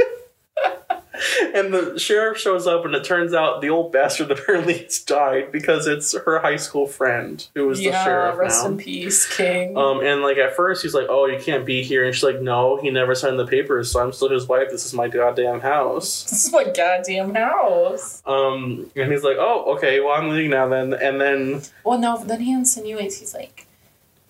And 1.54 1.74
the 1.74 2.00
sheriff 2.00 2.38
shows 2.38 2.66
up, 2.66 2.84
and 2.84 2.96
it 2.96 3.04
turns 3.04 3.34
out 3.34 3.62
the 3.62 3.70
old 3.70 3.92
bastard 3.92 4.32
apparently 4.38 4.80
has 4.80 5.00
died 5.00 5.52
because 5.52 5.86
it's 5.88 6.18
her 6.18 6.40
high 6.40 6.56
school 6.56 6.88
friend 6.88 7.48
who 7.54 7.68
was 7.68 7.78
the 7.78 7.86
yeah, 7.86 8.04
sheriff 8.04 8.38
rest 8.38 8.64
now. 8.64 8.72
in 8.72 8.78
peace, 8.78 9.38
King. 9.38 9.78
Um, 9.78 10.02
and 10.02 10.22
like 10.22 10.38
at 10.38 10.56
first 10.56 10.82
he's 10.82 10.94
like, 10.94 11.08
"Oh, 11.10 11.26
you 11.28 11.40
can't 11.40 11.66
be 11.66 11.84
here," 11.84 12.04
and 12.04 12.14
she's 12.14 12.24
like, 12.24 12.42
"No, 12.42 12.78
he 12.78 12.90
never 12.90 13.14
signed 13.14 13.38
the 13.38 13.46
papers, 13.46 13.92
so 13.92 14.02
I'm 14.02 14.12
still 14.12 14.30
his 14.30 14.48
wife. 14.48 14.70
This 14.72 14.86
is 14.86 14.94
my 14.94 15.08
goddamn 15.08 15.62
house." 15.62 16.24
this 16.30 16.46
is 16.46 16.52
my 16.52 16.64
goddamn 16.66 17.36
house. 17.36 18.24
Um, 18.26 18.90
and 18.96 19.12
he's 19.12 19.24
like, 19.24 19.38
"Oh, 19.40 19.76
okay, 19.76 20.00
well 20.00 20.14
I'm 20.14 20.30
leaving 20.30 20.50
now 20.52 20.68
then." 20.68 20.94
And 20.94 21.22
then 21.22 21.62
Well, 21.84 22.00
no, 22.00 22.18
then 22.18 22.42
he 22.42 22.52
insinuates 22.52 23.20
he's 23.20 23.34
like, 23.34 23.68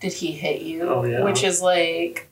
"Did 0.02 0.14
he 0.14 0.34
hit 0.34 0.62
you?" 0.62 0.84
Oh, 0.84 1.06
yeah. 1.06 1.24
Which 1.24 1.44
is 1.44 1.62
like 1.62 2.30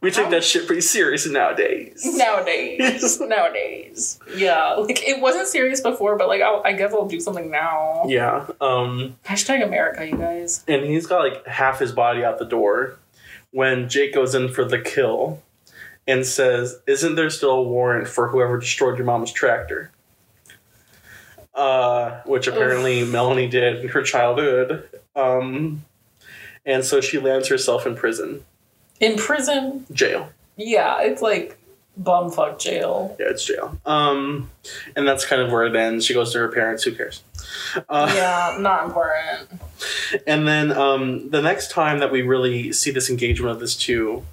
we 0.00 0.10
take 0.10 0.24
How- 0.26 0.30
that 0.30 0.44
shit 0.44 0.66
pretty 0.66 0.80
serious 0.82 1.26
nowadays. 1.26 2.02
nowadays, 2.16 3.20
nowadays, 3.20 4.18
yeah. 4.36 4.74
Like 4.74 5.06
it 5.06 5.20
wasn't 5.20 5.46
serious 5.48 5.80
before, 5.80 6.16
but 6.16 6.28
like 6.28 6.40
I'll, 6.42 6.62
I 6.64 6.72
guess 6.72 6.92
I'll 6.92 7.06
do 7.06 7.20
something 7.20 7.50
now. 7.50 8.04
Yeah. 8.06 8.46
Um, 8.60 9.16
Hashtag 9.26 9.62
America, 9.64 10.06
you 10.06 10.16
guys. 10.16 10.64
and 10.66 10.84
he's 10.84 11.06
got 11.06 11.20
like 11.20 11.46
half 11.46 11.78
his 11.78 11.92
body 11.92 12.24
out 12.24 12.38
the 12.38 12.44
door 12.46 12.96
when 13.50 13.88
Jake 13.88 14.14
goes 14.14 14.34
in 14.34 14.48
for 14.48 14.64
the 14.64 14.78
kill 14.78 15.42
and 16.06 16.24
says, 16.24 16.80
"Isn't 16.86 17.14
there 17.16 17.28
still 17.30 17.50
a 17.52 17.62
warrant 17.62 18.08
for 18.08 18.28
whoever 18.28 18.58
destroyed 18.58 18.96
your 18.96 19.06
mom's 19.06 19.32
tractor?" 19.32 19.90
Uh, 21.54 22.22
which 22.24 22.46
apparently 22.46 23.04
Melanie 23.04 23.48
did 23.48 23.82
in 23.82 23.88
her 23.88 24.02
childhood. 24.02 24.88
Um, 25.16 25.84
and 26.64 26.84
so 26.84 27.00
she 27.00 27.18
lands 27.18 27.48
herself 27.48 27.86
in 27.86 27.96
prison, 27.96 28.44
In 29.00 29.16
prison, 29.16 29.86
jail. 29.92 30.30
yeah, 30.56 31.00
it's 31.02 31.22
like 31.22 31.56
bumfuck 32.00 32.58
jail. 32.58 33.16
Yeah, 33.18 33.26
it's 33.30 33.44
jail. 33.44 33.76
Um, 33.84 34.50
and 34.96 35.06
that's 35.08 35.24
kind 35.26 35.42
of 35.42 35.50
where 35.50 35.64
it 35.64 35.74
ends. 35.74 36.04
She 36.06 36.14
goes 36.14 36.32
to 36.32 36.38
her 36.38 36.48
parents. 36.48 36.84
Who 36.84 36.92
cares? 36.92 37.22
Uh, 37.88 38.10
Yeah, 38.14 38.56
not 38.60 38.84
important. 38.86 39.48
And 40.26 40.46
then 40.46 40.72
um, 40.72 41.30
the 41.30 41.40
next 41.40 41.70
time 41.70 42.00
that 42.00 42.10
we 42.12 42.22
really 42.22 42.72
see 42.72 42.90
this 42.90 43.08
engagement 43.08 43.52
of 43.52 43.60
this 43.60 43.76
two 43.76 44.24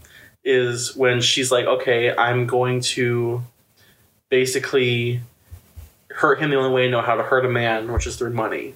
is 0.44 0.96
when 0.96 1.22
she's 1.22 1.52
like, 1.52 1.66
okay, 1.66 2.16
I'm 2.16 2.48
going 2.48 2.82
to 2.82 3.44
basically 4.30 5.22
hurt 6.10 6.40
him 6.42 6.50
the 6.50 6.58
only 6.58 6.72
way 6.74 6.86
I 6.86 6.90
know 6.90 7.02
how 7.02 7.16
to 7.16 7.24
hurt 7.24 7.46
a 7.46 7.50
man, 7.50 7.92
which 7.92 8.08
is 8.08 8.16
through 8.18 8.32
money. 8.34 8.74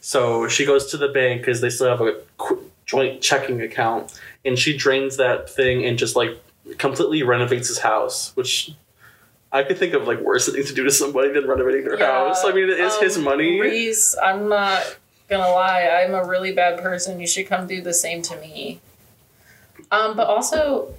So 0.00 0.46
she 0.48 0.64
goes 0.64 0.86
to 0.92 0.96
the 0.96 1.08
bank 1.08 1.40
because 1.42 1.60
they 1.60 1.70
still 1.70 1.88
have 1.88 2.00
a 2.00 2.20
qu- 2.38 2.70
joint 2.84 3.20
checking 3.20 3.60
account, 3.60 4.18
and 4.46 4.58
she 4.58 4.76
drains 4.76 5.16
that 5.16 5.50
thing 5.50 5.84
and 5.84 5.98
just 5.98 6.16
like 6.16 6.30
completely 6.78 7.22
renovates 7.22 7.68
his 7.68 7.78
house, 7.78 8.34
which. 8.36 8.72
I 9.52 9.62
could 9.62 9.78
think 9.78 9.94
of 9.94 10.06
like 10.06 10.20
worse 10.20 10.52
things 10.52 10.68
to 10.68 10.74
do 10.74 10.82
to 10.84 10.90
somebody 10.90 11.32
than 11.32 11.46
renovating 11.46 11.84
their 11.84 11.98
Yeah, 11.98 12.26
house. 12.26 12.44
I 12.44 12.52
mean, 12.52 12.64
it 12.68 12.78
is 12.80 12.98
his 12.98 13.16
um, 13.16 13.22
money. 13.24 13.58
Reese, 13.60 14.14
I'm 14.22 14.48
not 14.48 14.98
gonna 15.30 15.48
lie. 15.48 15.82
I'm 15.86 16.14
a 16.14 16.24
really 16.26 16.52
bad 16.52 16.82
person. 16.82 17.20
You 17.20 17.26
should 17.28 17.46
come 17.46 17.66
do 17.66 17.80
the 17.80 17.94
same 17.94 18.20
to 18.22 18.36
me. 18.40 18.80
Um, 19.90 20.16
but 20.16 20.26
also, 20.26 20.92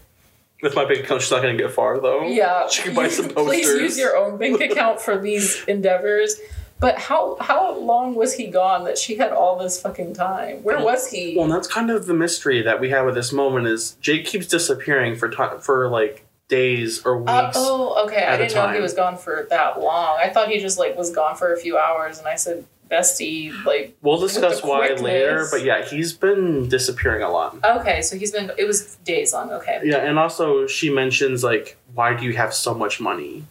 With 0.64 0.76
my 0.76 0.86
bank 0.86 1.02
account, 1.04 1.22
she's 1.22 1.30
not 1.30 1.44
going 1.44 1.56
to 1.58 1.62
get 1.62 1.72
far 1.74 2.00
though. 2.00 2.24
yeah, 2.24 2.68
She 2.70 2.82
can 2.84 2.96
buy 2.96 3.10
some 3.10 3.26
posters. 3.30 3.46
Please 3.46 3.68
use 3.68 3.98
your 4.00 4.16
own 4.18 4.38
bank 4.38 4.60
account 4.72 5.02
for 5.02 5.18
these 5.20 5.64
endeavors. 5.66 6.40
But 6.80 6.98
how 7.00 7.38
how 7.40 7.76
long 7.78 8.14
was 8.14 8.36
he 8.36 8.48
gone 8.48 8.84
that 8.86 8.98
she 8.98 9.16
had 9.16 9.32
all 9.32 9.58
this 9.58 9.82
fucking 9.82 10.14
time? 10.14 10.58
Where 10.64 10.84
was 10.84 11.10
he? 11.10 11.36
Well, 11.38 11.48
that's 11.48 11.68
kind 11.68 11.90
of 11.90 12.06
the 12.06 12.14
mystery 12.14 12.62
that 12.62 12.80
we 12.80 12.90
have 12.90 13.08
at 13.08 13.16
this 13.16 13.34
moment 13.34 13.68
is 13.68 13.98
Jake 14.00 14.26
keeps 14.26 14.48
disappearing 14.48 15.16
for 15.16 15.28
ti 15.28 15.44
for 15.62 15.90
like 15.90 16.26
days 16.48 17.04
or 17.04 17.18
weeks. 17.18 17.32
Uh, 17.32 17.52
oh, 17.56 18.06
okay. 18.06 18.26
I 18.26 18.38
didn't 18.38 18.54
know 18.54 18.70
he 18.70 18.80
was 18.80 18.94
gone 18.94 19.18
for 19.18 19.48
that 19.50 19.82
long. 19.82 20.18
I 20.22 20.30
thought 20.30 20.50
he 20.50 20.60
just 20.60 20.78
like 20.78 20.98
was 20.98 21.10
gone 21.12 21.36
for 21.36 21.54
a 21.54 21.58
few 21.58 21.78
hours, 21.78 22.20
and 22.20 22.28
I 22.28 22.36
said, 22.36 22.66
"Bestie, 22.90 23.52
like." 23.66 23.98
we'll 24.02 24.20
discuss 24.20 24.64
why 24.64 24.90
later, 24.90 25.48
but 25.52 25.64
yeah, 25.64 25.84
he's 25.84 26.14
been 26.14 26.70
disappearing 26.70 27.24
a 27.24 27.30
lot. 27.30 27.58
Okay, 27.64 28.02
so 28.02 28.18
he's 28.18 28.32
been. 28.32 28.52
It 28.58 28.66
was 28.66 28.98
days 28.98 29.34
long. 29.34 29.52
Okay. 29.52 29.82
Yeah, 29.84 29.98
and 29.98 30.20
also 30.20 30.68
she 30.68 30.90
mentions 30.90 31.44
like, 31.44 31.78
why 31.94 32.14
do 32.14 32.26
you 32.26 32.34
have 32.34 32.54
so 32.54 32.74
much 32.74 33.00
money? 33.00 33.46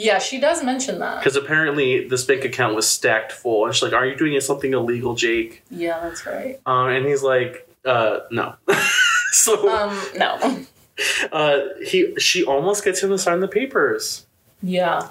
Yeah, 0.00 0.20
she 0.20 0.38
does 0.38 0.62
mention 0.62 1.00
that. 1.00 1.18
Because 1.18 1.34
apparently 1.34 2.06
this 2.06 2.24
bank 2.24 2.44
account 2.44 2.76
was 2.76 2.86
stacked 2.86 3.32
full, 3.32 3.66
and 3.66 3.74
she's 3.74 3.82
like, 3.82 3.92
"Are 3.92 4.06
you 4.06 4.16
doing 4.16 4.40
something 4.40 4.72
illegal, 4.72 5.14
Jake?" 5.16 5.64
Yeah, 5.72 5.98
that's 6.00 6.24
right. 6.24 6.60
Uh, 6.64 6.86
and 6.86 7.04
he's 7.04 7.24
like, 7.24 7.68
"Uh, 7.84 8.20
no." 8.30 8.54
so 9.32 9.68
Um, 9.68 10.00
no. 10.16 10.64
uh, 11.32 11.58
he 11.84 12.14
she 12.16 12.44
almost 12.44 12.84
gets 12.84 13.02
him 13.02 13.10
to 13.10 13.18
sign 13.18 13.40
the 13.40 13.48
papers. 13.48 14.24
Yeah. 14.62 15.08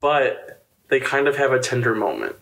but 0.00 0.62
they 0.88 1.00
kind 1.00 1.26
of 1.26 1.36
have 1.36 1.50
a 1.52 1.58
tender 1.58 1.94
moment. 1.96 2.36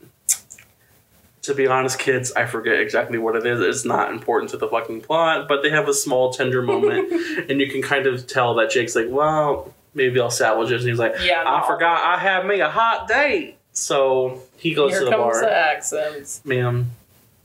To 1.43 1.55
be 1.55 1.67
honest, 1.67 1.99
kids, 1.99 2.31
I 2.33 2.45
forget 2.45 2.79
exactly 2.81 3.19
what 3.19 3.37
it 3.37 3.47
is. 3.47 3.61
It's 3.61 3.85
not 3.87 4.11
important 4.13 4.51
to 4.51 4.57
the 4.59 4.69
fucking 4.69 5.01
plot, 5.03 5.47
but 5.49 5.63
they 5.63 5.71
have 5.71 5.89
a 5.89 5.95
small 5.95 6.33
tender 6.33 6.61
moment, 6.61 7.11
and 7.51 7.59
you 7.61 7.71
can 7.71 7.81
kind 7.83 8.07
of 8.07 8.27
tell 8.27 8.55
that 8.57 8.71
Jake's 8.71 8.95
like, 8.97 9.07
"Well, 9.09 9.73
maybe 9.97 10.21
I'll 10.21 10.31
salvage 10.31 10.71
it." 10.71 10.81
And 10.81 10.89
he's 10.89 10.99
like, 10.99 11.17
Yeah, 11.23 11.43
"I 11.45 11.67
forgot 11.67 12.05
I 12.05 12.19
had 12.19 12.47
me 12.47 12.61
a 12.61 12.71
hot 12.71 13.09
date." 13.09 13.57
So 13.73 14.43
he 14.57 14.73
goes 14.75 14.91
Here 14.93 15.01
to 15.01 15.05
the 15.07 15.11
comes 15.11 15.23
bar. 15.23 15.41
the 15.41 15.53
accents. 15.55 16.41
Ma'am, 16.45 16.91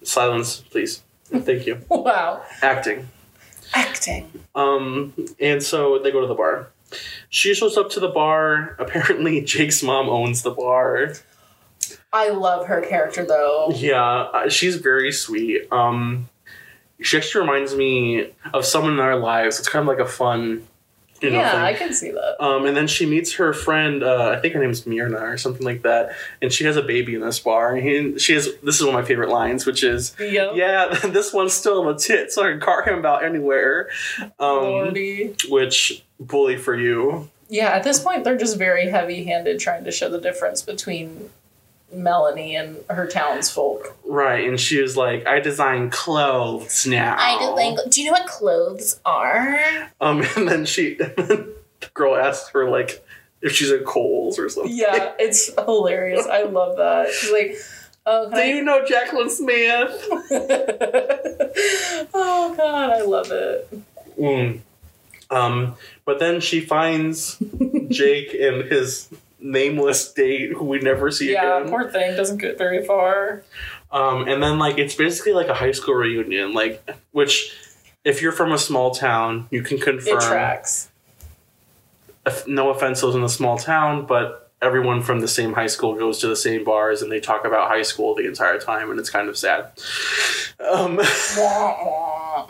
silence, 0.04 0.58
please. 0.62 1.02
Thank 1.26 1.66
you. 1.66 1.80
Wow. 1.90 2.44
Acting. 2.62 3.08
Acting. 3.74 4.30
Um, 4.54 5.14
and 5.40 5.64
so 5.64 5.98
they 6.00 6.12
go 6.12 6.22
to 6.22 6.28
the 6.28 6.34
bar. 6.36 6.68
She 7.30 7.54
shows 7.54 7.78
up 7.78 7.90
to 7.92 8.00
the 8.02 8.10
bar. 8.10 8.76
Apparently, 8.80 9.42
Jake's 9.42 9.82
mom 9.82 10.10
owns 10.10 10.42
the 10.44 10.52
bar. 10.52 11.14
I 12.14 12.30
love 12.30 12.68
her 12.68 12.82
character 12.82 13.26
though. 13.26 13.72
Yeah, 13.74 14.04
uh, 14.04 14.50
she's 14.50 14.76
very 14.76 15.12
sweet. 15.14 15.72
Um, 15.72 16.28
she 17.02 17.18
actually 17.18 17.42
reminds 17.42 17.74
me 17.76 18.32
of 18.54 18.66
someone 18.66 18.94
in 18.94 19.00
our 19.00 19.18
lives. 19.18 19.58
It's 19.60 19.70
kind 19.70 19.82
of 19.84 19.88
like 19.88 20.06
a 20.06 20.10
fun, 20.10 20.68
you 21.22 21.30
know, 21.30 21.40
yeah, 21.40 21.52
thing. 21.52 21.60
I 21.62 21.74
can 21.74 21.94
see 21.94 22.12
that. 22.12 22.44
Um, 22.44 22.66
and 22.66 22.76
then 22.76 22.88
she 22.88 23.06
meets 23.06 23.34
her 23.36 23.54
friend. 23.54 24.04
Uh, 24.04 24.36
I 24.36 24.40
think 24.40 24.54
her 24.54 24.60
name's 24.60 24.82
Mirna 24.84 25.22
or 25.22 25.38
something 25.38 25.66
like 25.66 25.84
that. 25.84 26.12
And 26.42 26.52
she 26.52 26.66
has 26.66 26.78
a 26.78 26.82
baby 26.82 27.16
in 27.16 27.22
this 27.22 27.40
bar. 27.40 27.76
And 27.76 27.88
he, 27.88 28.20
she 28.20 28.34
has. 28.34 28.50
This 28.64 28.80
is 28.80 28.86
one 28.86 28.96
of 28.96 29.02
my 29.02 29.08
favorite 29.08 29.30
lines, 29.30 29.66
which 29.66 29.84
is, 29.84 30.16
Yep. 30.20 30.52
"Yeah, 30.56 30.88
this 31.08 31.34
one's 31.34 31.54
still 31.54 31.82
in 31.82 31.96
the 31.96 32.02
tit, 32.02 32.32
so 32.32 32.46
I 32.46 32.52
can 32.52 32.60
cart 32.60 32.88
him 32.88 33.00
about 33.00 33.24
anywhere." 33.24 33.90
Um, 34.40 34.94
which 35.50 36.04
bully 36.20 36.58
for 36.58 36.76
you. 36.76 37.30
Yeah, 37.50 37.70
at 37.70 37.84
this 37.84 38.00
point 38.00 38.24
they're 38.24 38.38
just 38.38 38.58
very 38.58 38.90
heavy 38.90 39.26
handed 39.26 39.60
trying 39.60 39.84
to 39.84 39.92
show 39.92 40.10
the 40.10 40.22
difference 40.22 40.62
between 40.62 41.30
Melanie 41.94 42.56
and 42.56 42.78
her 42.90 43.08
townsfolk. 43.08 43.96
Right, 44.06 44.48
and 44.48 44.60
she 44.60 44.82
was 44.82 44.98
like, 44.98 45.28
"I 45.28 45.40
design 45.40 45.90
clothes 45.90 46.86
now." 46.86 47.16
I 47.18 47.38
design. 47.40 47.78
Do 47.90 48.02
you 48.02 48.08
know 48.08 48.14
what 48.14 48.28
clothes 48.28 49.00
are? 49.06 49.60
Um, 50.00 50.24
and 50.36 50.48
then 50.48 50.66
she, 50.66 50.96
the 50.96 51.54
girl 51.94 52.16
asks 52.16 52.50
her 52.50 52.70
like 52.70 53.04
if 53.42 53.52
she's 53.52 53.72
at 53.72 53.86
Kohl's 53.86 54.38
or 54.40 54.50
something. 54.50 54.74
Yeah, 54.74 55.14
it's 55.20 55.54
hilarious. 55.56 56.26
I 56.26 56.44
love 56.44 56.78
that. 56.78 57.12
She's 57.12 57.32
like, 57.32 57.58
oh, 58.06 58.30
Do 58.30 58.36
can 58.36 58.56
you 58.56 58.64
know 58.64 58.86
Jaclyn 58.86 59.30
Smith? 59.30 60.08
Oh 62.14 62.54
god, 62.56 62.90
I 62.90 63.02
love 63.04 63.32
it. 63.32 63.70
Mm. 64.18 64.60
Um, 65.30 65.76
but 66.06 66.20
then 66.20 66.42
she 66.42 66.60
finds 66.60 67.38
Jake 67.90 68.34
and 68.34 68.64
his 68.70 69.10
nameless 69.42 70.12
date, 70.14 70.54
who 70.54 70.66
we 70.66 70.80
never 70.80 71.12
see 71.12 71.32
Yeah, 71.34 71.58
again. 71.58 71.70
poor 71.70 71.90
thing 71.90 72.16
doesn't 72.16 72.38
get 72.38 72.58
very 72.58 72.86
far. 72.86 73.44
Um, 73.92 74.28
and 74.28 74.42
then 74.42 74.58
like 74.60 74.78
it's 74.78 74.96
basically 74.96 75.34
like 75.34 75.48
a 75.48 75.54
high 75.54 75.72
school 75.72 75.96
reunion, 75.96 76.54
like 76.54 76.88
which, 77.12 77.54
if 78.06 78.22
you're 78.22 78.32
from 78.32 78.52
a 78.52 78.58
small 78.58 78.92
town, 78.92 79.48
you 79.52 79.62
can 79.64 79.80
confirm. 79.80 80.18
It 80.18 80.22
tracks. 80.22 80.90
no 82.48 82.70
offense 82.70 83.02
those 83.02 83.16
in 83.16 83.24
a 83.24 83.30
small 83.30 83.58
town, 83.58 84.06
but 84.06 84.52
everyone 84.62 85.02
from 85.02 85.20
the 85.22 85.28
same 85.28 85.54
high 85.54 85.68
school 85.68 85.96
goes 85.96 86.20
to 86.20 86.28
the 86.28 86.36
same 86.36 86.64
bars 86.64 87.02
and 87.02 87.12
they 87.12 87.20
talk 87.20 87.46
about 87.46 87.68
high 87.68 87.82
school 87.82 88.14
the 88.16 88.26
entire 88.28 88.60
time, 88.60 88.92
and 88.92 89.00
it's 89.00 89.10
kind 89.10 89.28
of 89.28 89.38
sad. 89.38 89.72
Um, 90.60 91.00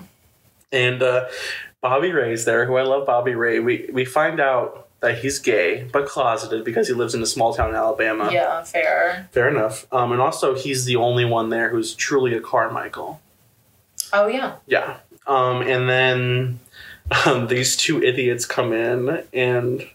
and 0.72 1.02
uh, 1.02 1.26
Bobby 1.82 2.12
Ray's 2.12 2.46
there, 2.46 2.66
who 2.66 2.76
I 2.76 2.84
love. 2.84 3.06
Bobby 3.06 3.34
Ray. 3.36 3.60
We 3.60 3.90
we 3.92 4.06
find 4.06 4.40
out 4.40 4.88
that 5.02 5.20
he's 5.20 5.40
gay, 5.40 5.88
but 5.92 6.08
closeted 6.08 6.64
because 6.64 6.88
he 6.88 6.94
lives 6.94 7.14
in 7.14 7.22
a 7.22 7.26
small 7.26 7.54
town 7.54 7.70
in 7.70 7.76
Alabama. 7.76 8.30
Yeah, 8.32 8.64
fair. 8.64 9.28
Fair 9.32 9.50
enough. 9.50 9.92
Um, 9.92 10.12
and 10.12 10.22
also, 10.22 10.56
he's 10.56 10.86
the 10.86 10.96
only 10.96 11.26
one 11.26 11.50
there 11.50 11.70
who's 11.70 11.94
truly 11.96 12.36
a 12.36 12.40
Carmichael. 12.40 13.20
Oh 14.14 14.28
yeah. 14.28 14.56
Yeah. 14.68 14.98
Um, 15.28 15.62
and 15.62 15.90
then 15.90 16.60
um, 17.26 17.48
these 17.48 17.76
two 17.76 18.02
idiots 18.02 18.46
come 18.46 18.74
in 18.74 19.24
and 19.34 19.88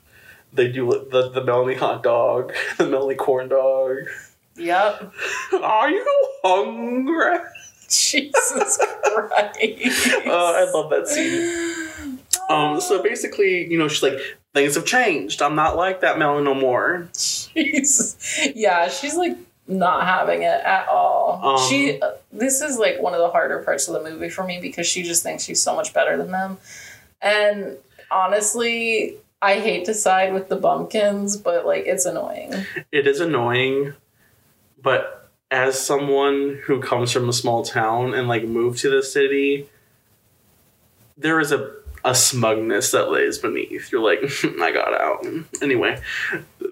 they 0.53 0.69
do 0.69 1.07
the, 1.11 1.31
the 1.31 1.45
Melanie 1.45 1.75
hot 1.75 2.03
dog, 2.03 2.53
the 2.79 2.87
Melanie 2.87 3.15
corn 3.15 3.49
dog. 3.49 3.99
Yep. 4.57 5.13
Are 5.63 5.91
you 5.91 6.29
hungry? 6.43 7.39
Jesus 7.89 8.79
Christ. 9.05 10.09
Uh, 10.27 10.31
I 10.31 10.71
love 10.75 10.91
that 10.91 11.07
scene. 11.07 12.19
Um, 12.49 12.81
so 12.81 13.03
basically, 13.03 13.71
you 13.71 13.79
know, 13.79 13.87
she's 13.87 14.03
like, 14.03 14.19
things 14.57 14.75
have 14.75 14.87
changed. 14.87 15.43
I'm 15.43 15.55
not 15.55 15.77
like 15.77 16.01
that 16.01 16.19
Melanie 16.19 16.45
no 16.45 16.55
more. 16.55 17.09
Jesus. 17.13 18.41
Yeah, 18.55 18.89
she's 18.89 19.15
like 19.15 19.37
not 19.69 20.05
having 20.05 20.43
it 20.43 20.61
at 20.65 20.89
all. 20.89 21.41
Um, 21.43 21.69
she 21.69 22.01
this 22.33 22.63
is 22.63 22.79
like 22.79 23.01
one 23.01 23.13
of 23.13 23.21
the 23.21 23.29
harder 23.29 23.63
parts 23.63 23.87
of 23.87 23.95
the 23.95 24.11
movie 24.11 24.31
for 24.31 24.45
me 24.45 24.59
because 24.61 24.87
she 24.87 25.03
just 25.03 25.23
thinks 25.23 25.45
she's 25.45 25.63
so 25.63 25.77
much 25.77 25.93
better 25.93 26.17
than 26.17 26.31
them. 26.31 26.57
And 27.21 27.77
honestly, 28.11 29.17
I 29.43 29.61
hate 29.61 29.85
to 29.87 29.95
side 29.95 30.33
with 30.33 30.49
the 30.49 30.57
bumpkins, 30.57 31.37
but 31.37 31.67
like 31.67 31.85
it's 31.87 32.07
annoying. 32.07 32.55
It 32.91 33.07
is 33.07 33.21
annoying, 33.21 33.93
but 34.83 35.29
as 35.51 35.79
someone 35.79 36.61
who 36.65 36.81
comes 36.81 37.13
from 37.13 37.29
a 37.29 37.33
small 37.33 37.63
town 37.63 38.15
and 38.15 38.27
like 38.27 38.45
moved 38.45 38.79
to 38.81 38.91
the 38.91 39.03
city, 39.03 39.69
there 41.19 41.41
is 41.41 41.53
a 41.53 41.77
a 42.07 42.15
smugness 42.15 42.93
that 42.93 43.11
lays 43.11 43.37
beneath. 43.37 43.91
You're 43.91 44.01
like, 44.01 44.21
I 44.63 44.71
got 44.71 44.99
out. 44.99 45.27
Anyway, 45.61 46.01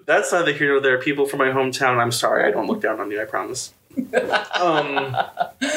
that's 0.05 0.31
neither 0.31 0.53
here 0.53 0.69
nor 0.69 0.79
there. 0.79 0.97
People 0.97 1.25
from 1.25 1.39
my 1.39 1.49
hometown, 1.49 1.97
I'm 1.97 2.13
sorry, 2.13 2.45
I 2.45 2.51
don't 2.51 2.67
look 2.67 2.81
down 2.81 3.01
on 3.01 3.11
you, 3.11 3.21
I 3.21 3.25
promise. 3.25 3.73
um, 4.59 5.15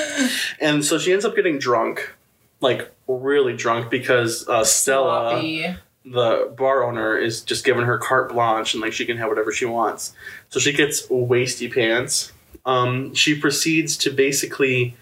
and 0.60 0.84
so 0.84 0.96
she 0.96 1.12
ends 1.12 1.24
up 1.24 1.34
getting 1.34 1.58
drunk, 1.58 2.14
like 2.60 2.90
really 3.08 3.56
drunk, 3.56 3.90
because 3.90 4.48
uh, 4.48 4.62
Stella 4.62 5.30
Sloppy. 5.32 5.74
the 6.04 6.54
bar 6.56 6.84
owner 6.84 7.18
is 7.18 7.42
just 7.42 7.64
giving 7.64 7.84
her 7.84 7.98
carte 7.98 8.32
blanche 8.32 8.74
and 8.74 8.80
like 8.80 8.92
she 8.92 9.04
can 9.04 9.16
have 9.16 9.28
whatever 9.28 9.50
she 9.52 9.66
wants. 9.66 10.14
So 10.50 10.60
she 10.60 10.72
gets 10.72 11.06
wasty 11.08 11.72
pants. 11.72 12.32
Um, 12.64 13.12
she 13.12 13.38
proceeds 13.38 13.96
to 13.98 14.10
basically 14.10 14.94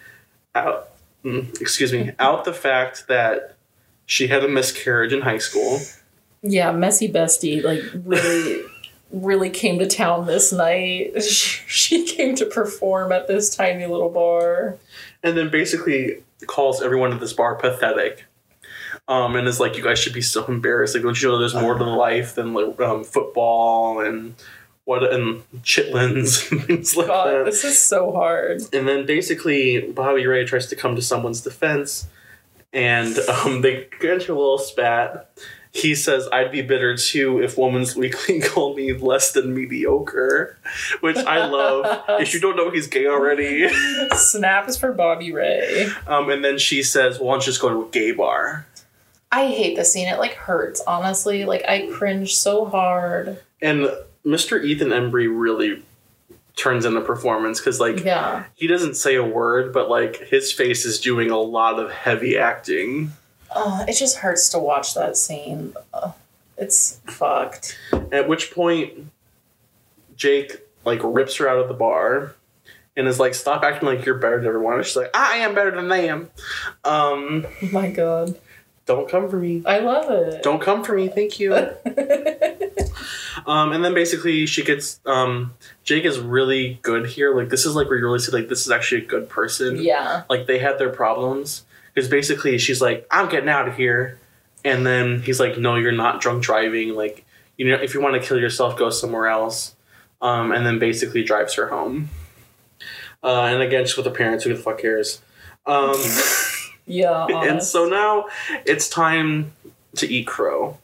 out, 0.54 0.88
mm, 1.22 1.60
excuse 1.60 1.92
me, 1.92 2.12
out 2.18 2.46
the 2.46 2.54
fact 2.54 3.08
that 3.08 3.55
she 4.06 4.28
had 4.28 4.44
a 4.44 4.48
miscarriage 4.48 5.12
in 5.12 5.22
high 5.22 5.38
school. 5.38 5.80
Yeah, 6.42 6.72
messy 6.72 7.12
bestie, 7.12 7.62
like 7.62 7.82
really, 8.04 8.62
really 9.10 9.50
came 9.50 9.78
to 9.80 9.86
town 9.86 10.26
this 10.26 10.52
night. 10.52 11.12
She, 11.68 12.06
came 12.06 12.34
to 12.36 12.46
perform 12.46 13.12
at 13.12 13.28
this 13.28 13.54
tiny 13.54 13.84
little 13.86 14.08
bar. 14.08 14.78
and 15.22 15.36
then 15.36 15.50
basically 15.50 16.22
calls 16.46 16.80
everyone 16.80 17.12
at 17.12 17.20
this 17.20 17.32
bar 17.32 17.54
pathetic. 17.56 18.24
Um, 19.08 19.36
and 19.36 19.46
is 19.46 19.60
like, 19.60 19.76
you 19.76 19.84
guys 19.84 19.98
should 19.98 20.14
be 20.14 20.22
so 20.22 20.46
embarrassed. 20.46 20.94
Like, 20.94 21.04
don't 21.04 21.20
you 21.20 21.28
know 21.28 21.38
there's 21.38 21.54
more 21.54 21.74
to 21.74 21.84
life 21.84 22.34
than 22.34 22.54
like 22.54 22.80
um, 22.80 23.04
football 23.04 24.00
and 24.00 24.34
what 24.84 25.12
and 25.12 25.42
chitlins 25.62 26.50
and 26.50 26.64
things 26.64 26.96
like 26.96 27.08
God, 27.08 27.34
that. 27.34 27.44
this 27.44 27.64
is 27.64 27.80
so 27.80 28.12
hard. 28.12 28.62
And 28.72 28.88
then 28.88 29.04
basically, 29.04 29.80
Bobby 29.92 30.26
Ray 30.26 30.44
tries 30.44 30.66
to 30.68 30.76
come 30.76 30.96
to 30.96 31.02
someone's 31.02 31.42
defense, 31.42 32.06
and 32.72 33.18
um, 33.18 33.62
they 33.62 33.88
get 34.00 34.14
into 34.14 34.32
a 34.32 34.38
little 34.38 34.58
spat. 34.58 35.30
He 35.72 35.94
says, 35.94 36.28
"I'd 36.32 36.52
be 36.52 36.62
bitter 36.62 36.96
too 36.96 37.42
if 37.42 37.58
Woman's 37.58 37.94
Weekly 37.94 38.40
called 38.44 38.76
me 38.76 38.92
less 38.94 39.32
than 39.32 39.54
mediocre," 39.54 40.58
which 41.00 41.16
I 41.18 41.46
love. 41.46 42.04
if 42.20 42.32
you 42.32 42.40
don't 42.40 42.56
know 42.56 42.70
he's 42.70 42.86
gay 42.86 43.06
already, 43.06 43.68
Snaps 44.14 44.76
for 44.76 44.92
Bobby 44.92 45.32
Ray. 45.32 45.88
um, 46.06 46.30
and 46.30 46.44
then 46.44 46.58
she 46.58 46.82
says, 46.82 47.18
"Why 47.20 47.32
don't 47.32 47.42
you 47.42 47.46
just 47.46 47.60
go 47.60 47.68
to 47.68 47.86
a 47.86 47.90
gay 47.90 48.12
bar?" 48.12 48.66
I 49.30 49.48
hate 49.48 49.76
the 49.76 49.84
scene. 49.84 50.08
It 50.08 50.18
like 50.18 50.34
hurts, 50.34 50.80
honestly. 50.86 51.44
Like 51.44 51.64
I 51.68 51.88
cringe 51.92 52.36
so 52.36 52.64
hard. 52.64 53.42
And 53.60 53.90
Mr. 54.24 54.64
Ethan 54.64 54.88
Embry 54.88 55.28
really 55.30 55.82
turns 56.56 56.84
in 56.86 56.94
the 56.94 57.00
performance 57.00 57.60
because, 57.60 57.78
like, 57.80 58.02
Yeah. 58.04 58.44
he 58.54 58.66
doesn't 58.66 58.94
say 58.94 59.14
a 59.14 59.22
word, 59.24 59.72
but 59.72 59.88
like 59.90 60.16
his 60.28 60.52
face 60.52 60.84
is 60.84 60.98
doing 61.00 61.30
a 61.30 61.38
lot 61.38 61.78
of 61.78 61.90
heavy 61.92 62.36
acting. 62.38 63.12
Uh, 63.54 63.84
it 63.86 63.92
just 63.94 64.18
hurts 64.18 64.48
to 64.50 64.58
watch 64.58 64.94
that 64.94 65.16
scene. 65.16 65.74
Uh, 65.94 66.12
it's 66.56 66.98
fucked. 67.06 67.78
At 68.10 68.26
which 68.28 68.50
point, 68.52 68.92
Jake 70.16 70.60
like 70.84 71.00
rips 71.02 71.36
her 71.36 71.48
out 71.48 71.58
of 71.58 71.68
the 71.68 71.74
bar 71.74 72.34
and 72.96 73.06
is 73.06 73.20
like, 73.20 73.34
"Stop 73.34 73.62
acting 73.62 73.88
like 73.88 74.04
you're 74.06 74.14
better 74.18 74.38
than 74.38 74.46
everyone." 74.48 74.74
And 74.76 74.84
she's 74.86 74.96
like, 74.96 75.10
"I 75.14 75.36
am 75.38 75.54
better 75.54 75.70
than 75.70 75.88
them." 75.88 76.30
Um, 76.84 77.46
Oh 77.62 77.68
my 77.70 77.90
god. 77.90 78.38
don't 78.86 79.08
come 79.08 79.28
for 79.28 79.36
me. 79.36 79.62
I 79.66 79.80
love 79.80 80.10
it. 80.10 80.42
Don't 80.42 80.60
come 80.60 80.82
for 80.84 80.94
me. 80.94 81.08
Thank 81.08 81.38
you. 81.38 81.52
um, 83.44 83.72
and 83.72 83.84
then 83.84 83.94
basically 83.94 84.46
she 84.46 84.62
gets 84.64 85.00
um, 85.04 85.54
Jake 85.84 86.04
is 86.04 86.18
really 86.18 86.78
good 86.82 87.06
here. 87.06 87.34
Like 87.34 87.48
this 87.48 87.66
is 87.66 87.74
like 87.74 87.88
where 87.88 87.98
you 87.98 88.04
really 88.04 88.18
see 88.20 88.32
like 88.32 88.48
this 88.48 88.64
is 88.64 88.70
actually 88.70 89.02
a 89.02 89.06
good 89.06 89.28
person. 89.28 89.76
yeah. 89.82 90.22
Like 90.30 90.46
they 90.46 90.58
had 90.58 90.78
their 90.78 90.90
problems 90.90 91.64
because 91.92 92.08
basically 92.08 92.58
she's 92.58 92.80
like, 92.80 93.06
"I'm 93.10 93.28
getting 93.28 93.48
out 93.48 93.68
of 93.68 93.76
here," 93.76 94.18
and 94.64 94.86
then 94.86 95.22
he's 95.22 95.40
like, 95.40 95.58
"No, 95.58 95.76
you're 95.76 95.92
not 95.92 96.20
drunk 96.20 96.42
driving. 96.42 96.94
Like 96.94 97.24
you 97.56 97.68
know, 97.68 97.76
if 97.76 97.94
you 97.94 98.00
want 98.00 98.20
to 98.20 98.26
kill 98.26 98.38
yourself, 98.38 98.78
go 98.78 98.90
somewhere 98.90 99.26
else." 99.26 99.74
Um, 100.22 100.52
and 100.52 100.64
then 100.64 100.78
basically 100.78 101.22
drives 101.22 101.54
her 101.54 101.68
home. 101.68 102.08
Uh, 103.22 103.42
and 103.42 103.60
again, 103.62 103.84
just 103.84 103.96
with 103.96 104.04
the 104.04 104.10
parents, 104.10 104.44
who 104.44 104.54
the 104.54 104.60
fuck 104.60 104.78
cares? 104.78 105.20
Um, 105.66 105.94
Yeah. 106.86 107.26
and 107.30 107.62
so 107.62 107.86
now 107.86 108.26
it's 108.64 108.88
time 108.88 109.52
to 109.96 110.06
eat 110.06 110.26
crow. 110.26 110.78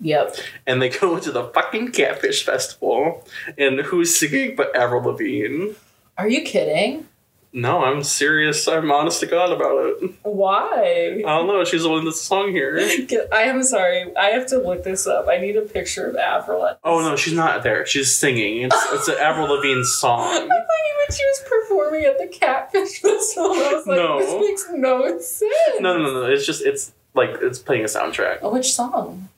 Yep. 0.00 0.36
And 0.66 0.80
they 0.80 0.88
go 1.00 1.18
to 1.18 1.30
the 1.32 1.44
fucking 1.44 1.92
Catfish 1.92 2.44
Festival. 2.44 3.26
And 3.56 3.80
who's 3.80 4.16
singing 4.16 4.56
but 4.56 4.74
Avril 4.76 5.02
Lavigne? 5.02 5.72
Are 6.16 6.28
you 6.28 6.42
kidding? 6.42 7.06
No, 7.50 7.82
I'm 7.82 8.02
serious. 8.02 8.68
I'm 8.68 8.92
honest 8.92 9.20
to 9.20 9.26
God 9.26 9.50
about 9.52 9.78
it. 10.02 10.10
Why? 10.22 11.22
I 11.26 11.38
don't 11.38 11.46
know. 11.46 11.64
She's 11.64 11.82
the 11.82 11.88
one 11.88 12.04
that's 12.04 12.20
song 12.20 12.50
here. 12.52 12.76
I 13.32 13.42
am 13.44 13.62
sorry. 13.62 14.14
I 14.16 14.26
have 14.32 14.46
to 14.48 14.58
look 14.58 14.84
this 14.84 15.06
up. 15.06 15.28
I 15.28 15.38
need 15.38 15.56
a 15.56 15.62
picture 15.62 16.06
of 16.08 16.16
Avril. 16.16 16.76
Oh 16.84 17.00
no, 17.00 17.16
she's 17.16 17.32
not 17.32 17.62
there. 17.62 17.86
She's 17.86 18.14
singing. 18.14 18.62
It's 18.64 18.76
it's 18.92 19.08
an 19.08 19.16
Avril 19.18 19.48
Lavigne 19.54 19.82
song. 19.82 20.28
I 20.28 20.34
thought 20.34 20.42
you 20.46 20.98
meant 20.98 21.12
she 21.14 21.24
was 21.24 21.44
performing 21.48 22.04
at 22.04 22.18
the 22.18 22.26
Catfish 22.26 23.00
Festival. 23.00 23.50
I 23.52 23.72
was 23.72 23.86
like, 23.86 23.96
No. 23.96 24.18
this 24.18 24.40
makes 24.46 24.66
no 24.74 25.18
sense. 25.18 25.80
No, 25.80 25.96
no, 25.96 26.02
no, 26.04 26.12
no. 26.12 26.22
It's 26.26 26.44
just 26.44 26.60
it's 26.62 26.92
like 27.14 27.30
it's 27.40 27.58
playing 27.58 27.82
a 27.82 27.86
soundtrack. 27.88 28.40
Oh, 28.42 28.52
which 28.52 28.72
song? 28.74 29.30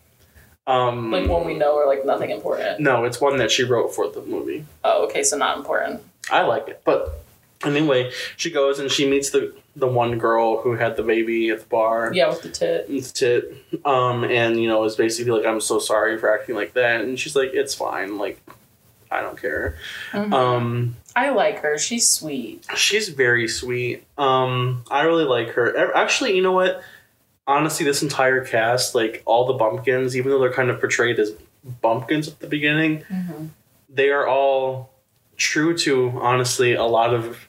Um, 0.66 1.11
Like 1.11 1.29
one 1.29 1.44
we 1.46 1.55
know 1.55 1.75
or 1.75 1.87
like 1.87 2.05
nothing 2.05 2.31
important? 2.31 2.81
no, 2.81 3.05
it's 3.05 3.20
one 3.20 3.38
that 3.38 3.51
she 3.51 3.64
wrote 3.64 3.94
for 3.94 4.09
the 4.09 4.23
movie. 4.23 4.64
Oh, 4.85 5.05
okay, 5.07 5.23
so 5.23 5.37
not 5.37 5.57
important. 5.59 6.03
I 6.31 6.42
like 6.42 6.68
it, 6.68 6.83
but 6.85 7.23
anyway, 7.64 8.11
she 8.37 8.51
goes 8.51 8.79
and 8.79 8.90
she 8.90 9.09
meets 9.09 9.31
the 9.31 9.55
the 9.77 9.87
one 9.87 10.18
girl 10.18 10.61
who 10.61 10.75
had 10.75 10.96
the 10.96 11.03
baby 11.03 11.49
at 11.51 11.61
the 11.61 11.66
bar. 11.66 12.12
Yeah, 12.12 12.29
with 12.29 12.42
the 12.42 12.49
tit. 12.51 12.87
It's 12.88 13.11
tit. 13.12 13.55
Um, 13.85 14.25
and 14.25 14.61
you 14.61 14.68
know, 14.68 14.85
is 14.85 14.96
basically 14.96 15.33
like, 15.33 15.46
I'm 15.46 15.61
so 15.61 15.79
sorry 15.79 16.18
for 16.18 16.33
acting 16.33 16.55
like 16.57 16.75
that. 16.75 17.01
And 17.03 17.18
she's 17.18 17.35
like, 17.37 17.51
it's 17.55 17.75
fine. 17.75 18.18
Like, 18.18 18.40
I 19.11 19.23
don't 19.23 19.40
care. 19.40 19.77
Mhm. 20.12 20.33
Um, 20.33 20.96
I 21.16 21.31
like 21.31 21.61
her. 21.61 21.79
She's 21.79 22.07
sweet. 22.09 22.64
she's 22.77 23.09
very 23.09 23.49
sweet. 23.49 24.05
Um, 24.18 24.85
I 24.90 25.03
really 25.03 25.25
like 25.25 25.51
her. 25.51 25.94
Actually, 25.96 26.37
you 26.37 26.42
know 26.42 26.53
what? 26.53 26.83
Honestly, 27.50 27.84
this 27.84 28.02
entire 28.02 28.44
cast, 28.44 28.94
like 28.94 29.22
all 29.26 29.44
the 29.46 29.54
bumpkins, 29.54 30.16
even 30.16 30.30
though 30.30 30.38
they're 30.38 30.52
kind 30.52 30.70
of 30.70 30.78
portrayed 30.78 31.18
as 31.18 31.32
bumpkins 31.82 32.28
at 32.28 32.38
the 32.38 32.46
beginning, 32.46 33.02
Mm-hmm. 33.12 33.46
they 33.88 34.10
are 34.10 34.26
all 34.26 34.90
true 35.36 35.76
to 35.78 36.10
honestly 36.20 36.74
a 36.74 36.84
lot 36.84 37.12
of 37.12 37.48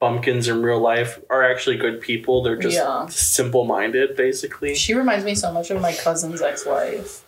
bumpkins 0.00 0.48
in 0.48 0.62
real 0.62 0.80
life 0.80 1.20
are 1.30 1.42
actually 1.50 1.76
good 1.76 2.00
people. 2.00 2.42
They're 2.42 2.56
just 2.56 2.76
Yeah. 2.76 3.06
simple 3.08 3.64
minded, 3.64 4.16
basically. 4.16 4.74
She 4.74 4.94
reminds 4.94 5.24
me 5.24 5.34
so 5.34 5.52
much 5.52 5.70
of 5.70 5.80
my 5.80 5.92
cousin's 5.92 6.40
ex-wife. 6.42 7.22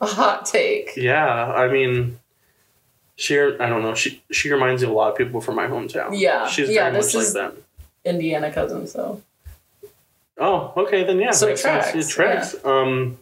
A 0.00 0.06
hot 0.06 0.46
take. 0.46 0.92
Yeah, 0.96 1.26
I 1.62 1.68
mean, 1.70 2.18
she. 3.16 3.38
I 3.38 3.68
don't 3.68 3.82
know. 3.82 3.94
She 3.94 4.22
she 4.30 4.50
reminds 4.52 4.82
me 4.82 4.88
of 4.88 4.92
a 4.92 4.96
lot 4.96 5.12
of 5.12 5.16
people 5.18 5.40
from 5.40 5.54
my 5.54 5.66
hometown. 5.66 6.18
Yeah, 6.18 6.46
she's 6.48 6.68
yeah, 6.70 6.84
very 6.90 6.96
much 6.96 7.14
is- 7.14 7.34
like 7.34 7.52
that. 7.54 7.62
Indiana 8.04 8.52
cousin, 8.52 8.86
so 8.86 9.22
Oh, 10.38 10.72
okay, 10.76 11.04
then 11.04 11.20
yeah, 11.20 11.30
So 11.30 11.46
it 11.48 11.58
sense. 11.58 11.90
tracks, 11.90 11.94
It 11.94 12.10
tracks. 12.10 12.56
Um, 12.64 13.18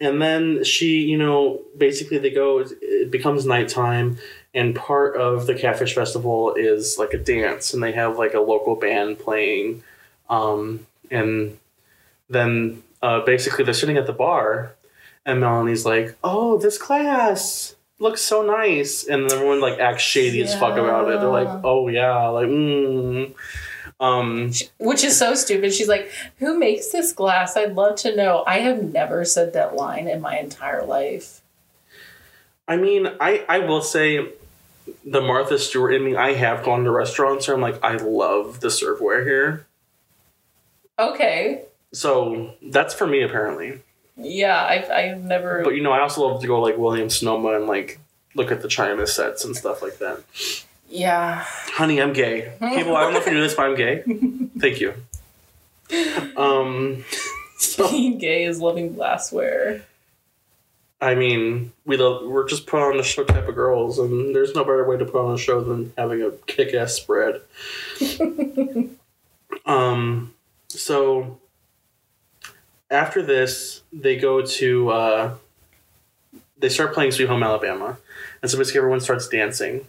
and 0.00 0.20
then 0.20 0.64
she, 0.64 1.02
you 1.02 1.16
know, 1.18 1.62
basically 1.76 2.18
they 2.18 2.30
go. 2.30 2.64
It 2.82 3.10
becomes 3.10 3.46
nighttime, 3.46 4.18
and 4.54 4.74
part 4.74 5.16
of 5.16 5.46
the 5.46 5.54
Catfish 5.54 5.94
Festival 5.94 6.54
is 6.54 6.98
like 6.98 7.14
a 7.14 7.18
dance, 7.18 7.72
and 7.72 7.82
they 7.82 7.92
have 7.92 8.18
like 8.18 8.34
a 8.34 8.40
local 8.40 8.74
band 8.76 9.18
playing, 9.18 9.82
um, 10.28 10.86
and 11.10 11.58
then 12.28 12.82
uh, 13.02 13.20
basically 13.20 13.64
they're 13.64 13.74
sitting 13.74 13.96
at 13.96 14.06
the 14.06 14.12
bar, 14.12 14.74
and 15.24 15.40
Melanie's 15.40 15.84
like, 15.86 16.16
"Oh, 16.24 16.58
this 16.58 16.78
class." 16.78 17.76
Looks 18.00 18.22
so 18.22 18.42
nice, 18.42 19.04
and 19.06 19.30
everyone 19.30 19.60
like 19.60 19.78
acts 19.78 20.02
shady 20.02 20.42
as 20.42 20.54
fuck 20.54 20.76
about 20.76 21.08
it. 21.10 21.20
They're 21.20 21.28
like, 21.28 21.48
"Oh 21.64 21.86
yeah, 21.88 22.26
like 22.28 22.48
mm." 22.48 23.32
Um, 24.00 24.52
which 24.78 25.04
is 25.04 25.16
so 25.16 25.34
stupid. 25.34 25.72
She's 25.72 25.88
like, 25.88 26.10
"Who 26.38 26.58
makes 26.58 26.90
this 26.90 27.12
glass? 27.12 27.56
I'd 27.56 27.74
love 27.74 27.96
to 27.96 28.14
know." 28.14 28.44
I 28.46 28.58
have 28.58 28.82
never 28.82 29.24
said 29.24 29.52
that 29.52 29.76
line 29.76 30.08
in 30.08 30.20
my 30.20 30.38
entire 30.38 30.84
life. 30.84 31.40
I 32.66 32.76
mean, 32.76 33.08
I 33.20 33.44
I 33.48 33.60
will 33.60 33.82
say 33.82 34.32
the 35.04 35.20
Martha 35.20 35.58
Stewart 35.58 35.94
in 35.94 36.04
me, 36.04 36.16
I 36.16 36.34
have 36.34 36.64
gone 36.64 36.84
to 36.84 36.90
restaurants 36.90 37.46
where 37.48 37.56
I'm 37.56 37.62
like, 37.62 37.82
I 37.82 37.96
love 37.96 38.60
the 38.60 38.68
serveware 38.68 39.24
here. 39.24 39.66
Okay. 40.98 41.62
So 41.92 42.54
that's 42.62 42.94
for 42.94 43.06
me 43.06 43.22
apparently. 43.22 43.80
Yeah, 44.16 44.62
I've 44.62 44.90
I've 44.90 45.24
never. 45.24 45.62
But 45.64 45.74
you 45.74 45.82
know, 45.82 45.92
I 45.92 46.00
also 46.00 46.26
love 46.26 46.40
to 46.40 46.46
go 46.46 46.60
like 46.60 46.76
William 46.76 47.10
Sonoma 47.10 47.56
and 47.56 47.66
like 47.66 47.98
look 48.34 48.52
at 48.52 48.62
the 48.62 48.68
China 48.68 49.06
sets 49.06 49.44
and 49.44 49.56
stuff 49.56 49.82
like 49.82 49.98
that. 49.98 50.22
Yeah. 50.94 51.44
Honey, 51.44 52.00
I'm 52.00 52.12
gay. 52.12 52.52
People, 52.60 52.96
I 52.96 53.02
don't 53.02 53.12
know 53.12 53.20
if 53.20 53.26
you 53.26 53.32
knew 53.32 53.42
this, 53.42 53.54
but 53.54 53.66
I'm 53.66 53.74
gay. 53.74 54.02
Thank 54.58 54.80
you. 54.80 54.94
Um, 56.36 57.04
so 57.58 57.90
Being 57.90 58.18
gay 58.18 58.44
is 58.44 58.60
loving 58.60 58.94
glassware. 58.94 59.84
I 61.00 61.14
mean, 61.14 61.72
we 61.84 61.96
love, 61.96 62.26
we're 62.26 62.48
just 62.48 62.66
put 62.66 62.80
on 62.80 62.98
a 62.98 63.02
show 63.02 63.24
type 63.24 63.48
of 63.48 63.54
girls, 63.54 63.98
and 63.98 64.34
there's 64.34 64.54
no 64.54 64.62
better 64.62 64.88
way 64.88 64.96
to 64.96 65.04
put 65.04 65.26
on 65.26 65.34
a 65.34 65.38
show 65.38 65.60
than 65.62 65.92
having 65.98 66.22
a 66.22 66.30
kick-ass 66.46 66.94
spread. 66.94 67.42
um, 69.66 70.32
so 70.68 71.38
after 72.90 73.20
this, 73.20 73.82
they 73.92 74.16
go 74.16 74.42
to 74.42 74.88
uh, 74.90 75.34
they 76.56 76.68
start 76.68 76.94
playing 76.94 77.10
Sweet 77.10 77.28
Home 77.28 77.42
Alabama, 77.42 77.98
and 78.40 78.50
so 78.50 78.56
basically 78.56 78.78
everyone 78.78 79.00
starts 79.00 79.28
dancing, 79.28 79.86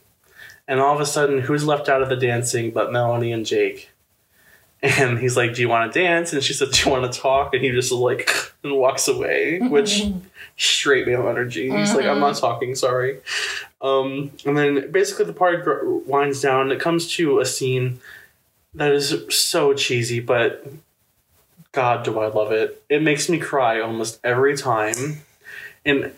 and 0.68 0.80
all 0.80 0.96
of 0.96 1.02
a 1.02 1.06
sudden, 1.06 1.40
who's 1.40 1.66
left 1.66 1.90
out 1.90 2.02
of 2.02 2.10
the 2.10 2.16
dancing 2.16 2.72
but 2.72 2.92
Melanie 2.92 3.32
and 3.32 3.46
Jake? 3.46 3.90
And 4.82 5.18
he's 5.18 5.36
like, 5.36 5.56
"Do 5.56 5.62
you 5.62 5.70
want 5.70 5.92
to 5.92 6.00
dance?" 6.00 6.32
And 6.34 6.44
she 6.44 6.54
said, 6.54 6.72
"Do 6.72 6.86
you 6.86 6.92
want 6.92 7.12
to 7.12 7.20
talk?" 7.20 7.54
And 7.54 7.64
he 7.64 7.72
just 7.72 7.92
like 7.92 8.30
and 8.64 8.76
walks 8.76 9.08
away, 9.08 9.60
which 9.60 10.04
straight 10.58 11.08
male 11.08 11.28
energy. 11.28 11.72
He's 11.72 11.94
like, 11.96 12.06
"I'm 12.06 12.20
not 12.20 12.36
talking, 12.36 12.76
sorry." 12.76 13.20
Um, 13.82 14.32
and 14.46 14.58
then 14.58 14.92
basically 14.92 15.26
the 15.26 15.34
party 15.34 15.64
winds 16.06 16.42
down. 16.42 16.72
It 16.72 16.80
comes 16.80 17.08
to 17.16 17.40
a 17.40 17.46
scene 17.46 18.00
that 18.76 18.92
is 18.92 19.16
so 19.30 19.74
cheesy, 19.74 20.20
but 20.20 20.68
God, 21.72 22.04
do 22.04 22.20
I 22.20 22.28
love 22.28 22.52
it! 22.52 22.84
It 22.90 23.02
makes 23.02 23.30
me 23.30 23.40
cry 23.40 23.80
almost 23.80 24.20
every 24.24 24.56
time. 24.56 25.22
And 25.86 26.14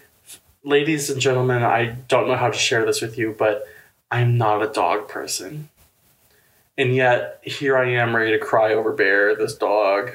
ladies 0.63 1.09
and 1.09 1.21
gentlemen, 1.21 1.63
I 1.63 1.95
don't 2.07 2.27
know 2.27 2.35
how 2.35 2.49
to 2.49 2.57
share 2.57 2.85
this 2.85 3.01
with 3.01 3.17
you, 3.17 3.35
but 3.37 3.65
I'm 4.11 4.37
not 4.37 4.63
a 4.63 4.67
dog 4.67 5.07
person. 5.07 5.69
And 6.77 6.95
yet, 6.95 7.39
here 7.43 7.75
I 7.77 7.89
am 7.91 8.15
ready 8.15 8.31
to 8.31 8.39
cry 8.39 8.73
over 8.73 8.91
Bear, 8.93 9.35
this 9.35 9.55
dog. 9.55 10.11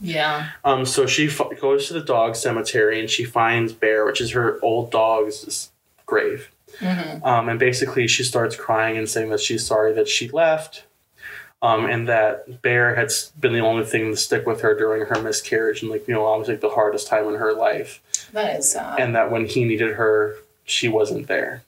Yeah. 0.00 0.50
Um, 0.64 0.86
so 0.86 1.06
she 1.06 1.26
f- 1.26 1.40
goes 1.60 1.88
to 1.88 1.94
the 1.94 2.00
dog 2.00 2.36
cemetery 2.36 3.00
and 3.00 3.10
she 3.10 3.24
finds 3.24 3.72
Bear, 3.72 4.04
which 4.04 4.20
is 4.20 4.30
her 4.30 4.60
old 4.62 4.90
dog's 4.92 5.70
grave. 6.06 6.50
Mm-hmm. 6.78 7.24
Um, 7.24 7.48
and 7.48 7.58
basically, 7.58 8.06
she 8.06 8.22
starts 8.22 8.54
crying 8.54 8.96
and 8.96 9.08
saying 9.08 9.30
that 9.30 9.40
she's 9.40 9.66
sorry 9.66 9.92
that 9.94 10.06
she 10.06 10.28
left, 10.28 10.84
um, 11.62 11.86
and 11.86 12.06
that 12.08 12.62
Bear 12.62 12.94
had 12.94 13.10
been 13.40 13.52
the 13.54 13.58
only 13.60 13.84
thing 13.84 14.10
to 14.12 14.16
stick 14.16 14.46
with 14.46 14.60
her 14.60 14.76
during 14.78 15.06
her 15.06 15.20
miscarriage 15.20 15.82
and 15.82 15.90
like 15.90 16.06
you 16.06 16.14
know 16.14 16.26
obviously 16.26 16.56
the 16.56 16.68
hardest 16.68 17.08
time 17.08 17.26
in 17.26 17.34
her 17.34 17.52
life, 17.54 18.00
That 18.32 18.60
is 18.60 18.70
sad. 18.70 19.00
and 19.00 19.16
that 19.16 19.32
when 19.32 19.46
he 19.46 19.64
needed 19.64 19.94
her, 19.96 20.36
she 20.64 20.86
wasn't 20.86 21.26
there. 21.26 21.64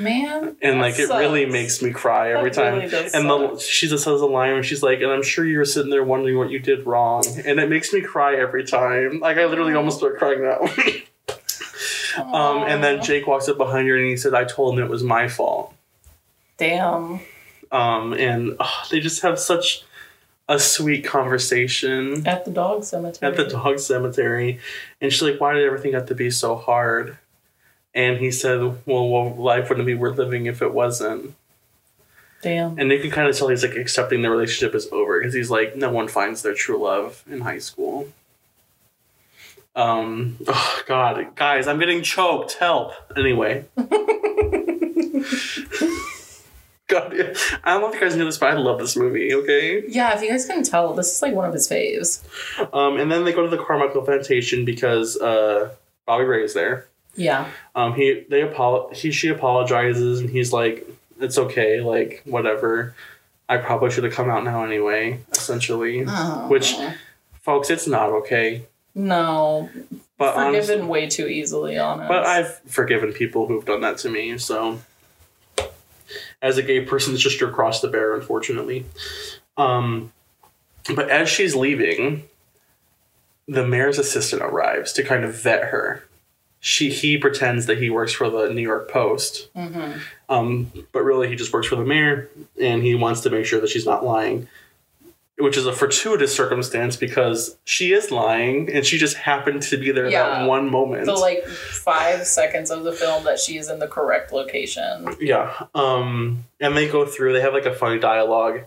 Man. 0.00 0.56
and 0.62 0.80
like 0.80 0.98
it 0.98 1.08
really 1.10 1.44
makes 1.46 1.82
me 1.82 1.90
cry 1.92 2.32
every 2.32 2.50
That 2.50 2.56
time. 2.62 2.74
really 2.80 3.10
and 3.14 3.28
the, 3.30 3.58
she 3.60 3.86
just 3.86 4.02
says 4.04 4.20
a 4.20 4.26
line 4.26 4.54
and 4.54 4.64
she's 4.64 4.82
like, 4.82 5.00
"And 5.00 5.10
I'm 5.12 5.22
sure 5.22 5.44
you're 5.44 5.64
sitting 5.64 5.90
there 5.90 6.02
wondering 6.02 6.38
what 6.38 6.50
you 6.50 6.58
did 6.58 6.86
wrong," 6.86 7.24
and 7.44 7.60
it 7.60 7.68
makes 7.68 7.92
me 7.92 8.00
cry 8.00 8.36
every 8.36 8.64
time. 8.64 9.20
Like 9.20 9.36
I 9.36 9.44
literally 9.46 9.74
almost 9.74 9.98
start 9.98 10.18
crying 10.18 10.42
now. 10.42 10.60
um, 12.24 12.62
and 12.64 12.82
then 12.82 13.02
Jake 13.02 13.26
walks 13.26 13.48
up 13.48 13.56
behind 13.58 13.88
her 13.88 13.96
and 13.96 14.06
he 14.06 14.16
said, 14.16 14.34
"I 14.34 14.44
told 14.44 14.78
him 14.78 14.84
it 14.84 14.90
was 14.90 15.02
my 15.02 15.28
fault." 15.28 15.74
Damn. 16.56 17.20
Um, 17.72 18.12
and 18.14 18.56
oh, 18.58 18.82
they 18.90 19.00
just 19.00 19.22
have 19.22 19.38
such 19.38 19.82
a 20.48 20.58
sweet 20.58 21.04
conversation 21.04 22.26
At 22.26 22.44
the 22.44 22.50
dog 22.50 22.82
cemetery. 22.82 23.30
at 23.30 23.36
the 23.36 23.44
dog 23.46 23.78
cemetery, 23.78 24.58
and 25.00 25.12
she's 25.12 25.22
like, 25.22 25.40
"Why 25.40 25.54
did 25.54 25.64
everything 25.64 25.92
have 25.92 26.06
to 26.06 26.14
be 26.14 26.30
so 26.30 26.56
hard?" 26.56 27.16
And 27.94 28.18
he 28.18 28.30
said, 28.30 28.60
"Well, 28.86 29.08
well 29.08 29.34
life 29.34 29.68
wouldn't 29.68 29.86
be 29.86 29.94
worth 29.94 30.18
living 30.18 30.46
if 30.46 30.62
it 30.62 30.72
wasn't." 30.72 31.34
Damn. 32.42 32.78
And 32.78 32.90
you 32.90 33.00
can 33.00 33.10
kind 33.10 33.28
of 33.28 33.36
tell 33.36 33.48
he's 33.48 33.62
like 33.62 33.76
accepting 33.76 34.22
the 34.22 34.30
relationship 34.30 34.74
is 34.74 34.88
over 34.90 35.18
because 35.18 35.34
he's 35.34 35.50
like, 35.50 35.76
no 35.76 35.90
one 35.90 36.08
finds 36.08 36.42
their 36.42 36.54
true 36.54 36.82
love 36.82 37.22
in 37.30 37.42
high 37.42 37.58
school. 37.58 38.08
Um, 39.76 40.38
oh 40.46 40.82
God, 40.86 41.36
guys, 41.36 41.68
I'm 41.68 41.78
getting 41.78 42.02
choked. 42.02 42.54
Help. 42.54 42.92
Anyway. 43.16 43.66
God. 46.86 47.14
I 47.62 47.72
don't 47.72 47.82
know 47.82 47.88
if 47.88 47.94
you 47.94 48.00
guys 48.00 48.16
knew 48.16 48.24
this, 48.24 48.38
but 48.38 48.50
I 48.50 48.54
love 48.54 48.78
this 48.80 48.96
movie. 48.96 49.32
Okay. 49.32 49.84
yeah, 49.88 50.14
if 50.16 50.22
you 50.22 50.30
guys 50.30 50.46
can 50.46 50.64
tell, 50.64 50.92
this 50.94 51.14
is 51.14 51.22
like 51.22 51.34
one 51.34 51.46
of 51.46 51.52
his 51.52 51.68
faves. 51.68 52.20
Um, 52.74 52.98
and 52.98 53.12
then 53.12 53.24
they 53.24 53.32
go 53.32 53.42
to 53.42 53.48
the 53.54 53.62
Carmichael 53.62 54.02
plantation 54.02 54.64
because 54.64 55.16
uh, 55.18 55.70
Bobby 56.06 56.24
Ray 56.24 56.42
is 56.42 56.54
there. 56.54 56.86
Yeah. 57.16 57.48
Um, 57.74 57.94
he 57.94 58.24
they 58.28 58.42
apolo- 58.42 58.94
he 58.94 59.10
she 59.10 59.28
apologizes 59.28 60.20
and 60.20 60.30
he's 60.30 60.52
like, 60.52 60.86
it's 61.20 61.38
okay, 61.38 61.80
like 61.80 62.22
whatever. 62.24 62.94
I 63.48 63.56
probably 63.58 63.90
should 63.90 64.04
have 64.04 64.12
come 64.12 64.30
out 64.30 64.44
now 64.44 64.64
anyway. 64.64 65.20
Essentially, 65.32 66.04
Oh. 66.06 66.46
which 66.48 66.74
folks, 67.42 67.68
it's 67.68 67.86
not 67.88 68.10
okay. 68.10 68.62
No. 68.94 69.68
But 70.18 70.34
Forgiven 70.34 70.80
honestly, 70.80 70.80
way 70.82 71.08
too 71.08 71.26
easily, 71.26 71.78
honest. 71.78 72.08
but 72.08 72.26
I've 72.26 72.58
forgiven 72.66 73.12
people 73.12 73.46
who've 73.46 73.64
done 73.64 73.80
that 73.80 73.96
to 73.98 74.10
me. 74.10 74.36
So, 74.38 74.78
as 76.42 76.58
a 76.58 76.62
gay 76.62 76.82
person, 76.82 77.14
it's 77.14 77.22
just 77.22 77.40
your 77.40 77.50
cross 77.50 77.80
to 77.80 77.88
bear, 77.88 78.14
unfortunately. 78.14 78.84
Um, 79.56 80.12
but 80.94 81.08
as 81.10 81.28
she's 81.28 81.54
leaving, 81.54 82.24
the 83.48 83.66
mayor's 83.66 83.98
assistant 83.98 84.42
arrives 84.42 84.92
to 84.94 85.02
kind 85.02 85.24
of 85.24 85.34
vet 85.34 85.64
her. 85.64 86.04
She 86.62 86.90
he 86.90 87.16
pretends 87.16 87.66
that 87.66 87.78
he 87.78 87.88
works 87.90 88.12
for 88.12 88.28
the 88.28 88.52
New 88.52 88.60
York 88.62 88.90
Post, 88.90 89.48
hmm 89.56 89.92
um, 90.28 90.70
but 90.92 91.02
really 91.02 91.26
he 91.28 91.34
just 91.34 91.52
works 91.52 91.66
for 91.66 91.76
the 91.76 91.84
mayor, 91.84 92.28
and 92.60 92.82
he 92.82 92.94
wants 92.94 93.22
to 93.22 93.30
make 93.30 93.46
sure 93.46 93.60
that 93.60 93.70
she's 93.70 93.86
not 93.86 94.04
lying. 94.04 94.46
Which 95.38 95.56
is 95.56 95.64
a 95.64 95.72
fortuitous 95.72 96.34
circumstance 96.34 96.96
because 96.96 97.56
she 97.64 97.94
is 97.94 98.10
lying, 98.10 98.70
and 98.70 98.84
she 98.84 98.98
just 98.98 99.16
happened 99.16 99.62
to 99.62 99.78
be 99.78 99.90
there 99.90 100.06
Yeah. 100.10 100.40
that 100.40 100.46
one 100.48 100.70
moment. 100.70 101.06
The 101.06 101.14
like 101.14 101.46
five 101.46 102.26
seconds 102.26 102.70
of 102.70 102.84
the 102.84 102.92
film 102.92 103.24
that 103.24 103.38
she 103.40 103.56
is 103.56 103.70
in 103.70 103.78
the 103.78 103.88
correct 103.88 104.32
location. 104.32 105.16
Yeah. 105.18 105.50
Um, 105.74 106.44
and 106.60 106.76
they 106.76 106.88
go 106.90 107.06
through, 107.06 107.32
they 107.32 107.40
have 107.40 107.54
like 107.54 107.64
a 107.64 107.72
funny 107.74 107.98
dialogue. 107.98 108.60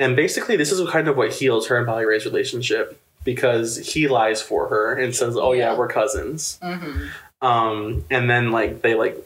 And 0.00 0.16
basically, 0.16 0.56
this 0.56 0.72
is 0.72 0.90
kind 0.90 1.06
of 1.06 1.16
what 1.16 1.32
heals 1.32 1.68
her 1.68 1.76
and 1.76 1.86
Bobby 1.86 2.04
Ray's 2.04 2.24
relationship 2.24 3.00
because 3.22 3.76
he 3.76 4.08
lies 4.08 4.42
for 4.42 4.66
her 4.68 4.94
and 4.94 5.14
says, 5.14 5.36
Oh, 5.36 5.52
yeah, 5.52 5.70
Yeah. 5.72 5.78
we're 5.78 5.86
cousins. 5.88 6.58
hmm 6.60 7.06
Um, 7.40 8.04
and 8.10 8.28
then, 8.28 8.50
like, 8.50 8.82
they, 8.82 8.94
like, 8.94 9.16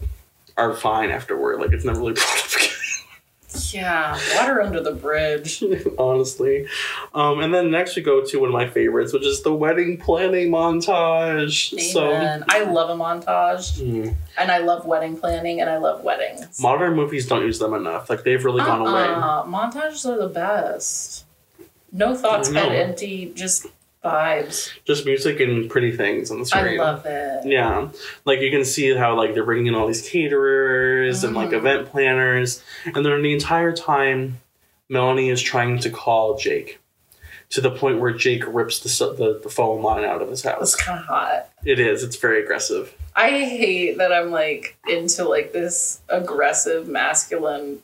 are 0.57 0.75
fine 0.75 1.11
afterward. 1.11 1.61
Like, 1.61 1.73
it's 1.73 1.85
never 1.85 2.01
really 2.01 2.13
brought 2.13 2.39
up 2.45 3.73
Yeah. 3.73 4.19
Water 4.37 4.61
under 4.61 4.81
the 4.81 4.93
bridge. 4.93 5.63
honestly. 5.99 6.67
Um, 7.15 7.41
and 7.41 7.53
then 7.53 7.71
next 7.71 7.97
we 7.97 8.03
go 8.03 8.25
to 8.25 8.41
one 8.41 8.49
of 8.49 8.53
my 8.53 8.69
favorites, 8.69 9.13
which 9.13 9.25
is 9.27 9.43
the 9.43 9.53
wedding 9.53 9.99
planning 9.99 10.51
montage. 10.51 11.73
Amen. 11.97 12.45
I 12.49 12.65
love 12.65 12.91
a 12.91 13.03
montage, 13.03 13.81
mm, 13.81 14.15
and 14.39 14.51
I 14.51 14.59
love 14.59 14.87
wedding 14.87 15.17
planning, 15.17 15.61
and 15.61 15.69
I 15.71 15.79
love 15.79 16.03
weddings. 16.03 16.61
modern 16.61 16.95
movies 16.95 17.27
don't 17.27 17.43
use 17.43 17.59
them 17.59 17.75
enough. 17.75 18.09
Like, 18.11 18.25
they've 18.25 18.45
really 18.45 18.63
gone 18.65 18.81
away. 18.83 19.03
Uh-uh. 19.05 19.45
Montages 19.45 20.07
are 20.07 20.19
the 20.19 20.29
best. 20.29 21.25
No 21.93 22.15
thoughts, 22.15 22.51
head 22.51 22.73
empty, 22.73 23.33
just 23.35 23.67
vibes. 24.05 24.71
Just 24.85 25.05
music 25.07 25.41
and 25.41 25.71
pretty 25.71 25.97
things 25.97 26.31
on 26.31 26.41
the 26.41 26.47
screen. 26.47 26.81
I 26.81 26.83
love 26.83 27.07
it. 27.07 27.47
Yeah, 27.47 27.89
like 28.25 28.41
you 28.41 28.51
can 28.51 28.65
see 28.65 28.95
how 28.95 29.17
like 29.17 29.35
they're 29.35 29.45
bringing 29.45 29.67
in 29.69 29.75
all 29.75 29.87
these 29.87 30.09
caterers 30.09 31.25
and 31.25 31.35
like 31.37 31.51
Mhm. 31.51 31.59
event 31.59 31.91
planners, 31.91 32.63
and 32.85 33.05
then 33.07 33.23
the 33.23 33.33
entire 33.33 33.73
time, 33.73 34.41
Melanie 34.89 35.31
is 35.31 35.41
trying 35.41 35.79
to 35.81 35.91
call 35.91 36.37
Jake, 36.37 36.79
to 37.51 37.61
the 37.61 37.71
point 37.71 38.01
where 38.01 38.13
Jake 38.13 38.43
rips 38.47 38.81
the 38.81 39.13
the, 39.15 39.41
the 39.43 39.49
phone 39.49 39.83
line 39.83 40.05
out 40.05 40.21
of 40.23 40.29
his 40.29 40.43
house. 40.43 40.75
It's 40.75 40.77
kind 40.83 40.99
of 41.01 41.07
hot. 41.07 41.49
It 41.65 41.79
is. 41.79 42.03
It's 42.03 42.17
very 42.17 42.43
aggressive. 42.43 42.93
I 43.15 43.29
hate 43.31 43.99
that 43.99 44.13
I'm 44.13 44.31
like 44.31 44.77
into 44.89 45.25
like 45.29 45.53
this 45.53 46.01
aggressive, 46.09 46.89
masculine, 46.89 47.83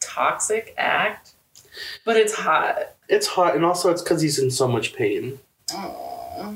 toxic 0.00 0.74
act, 0.76 1.32
but 2.04 2.16
it's 2.16 2.34
hot. 2.34 2.90
It's 3.08 3.26
hot, 3.26 3.54
and 3.54 3.64
also 3.64 3.90
it's 3.90 4.00
because 4.02 4.22
he's 4.22 4.38
in 4.38 4.50
so 4.50 4.66
much 4.66 4.94
pain. 4.94 5.38
Aw. 5.72 6.54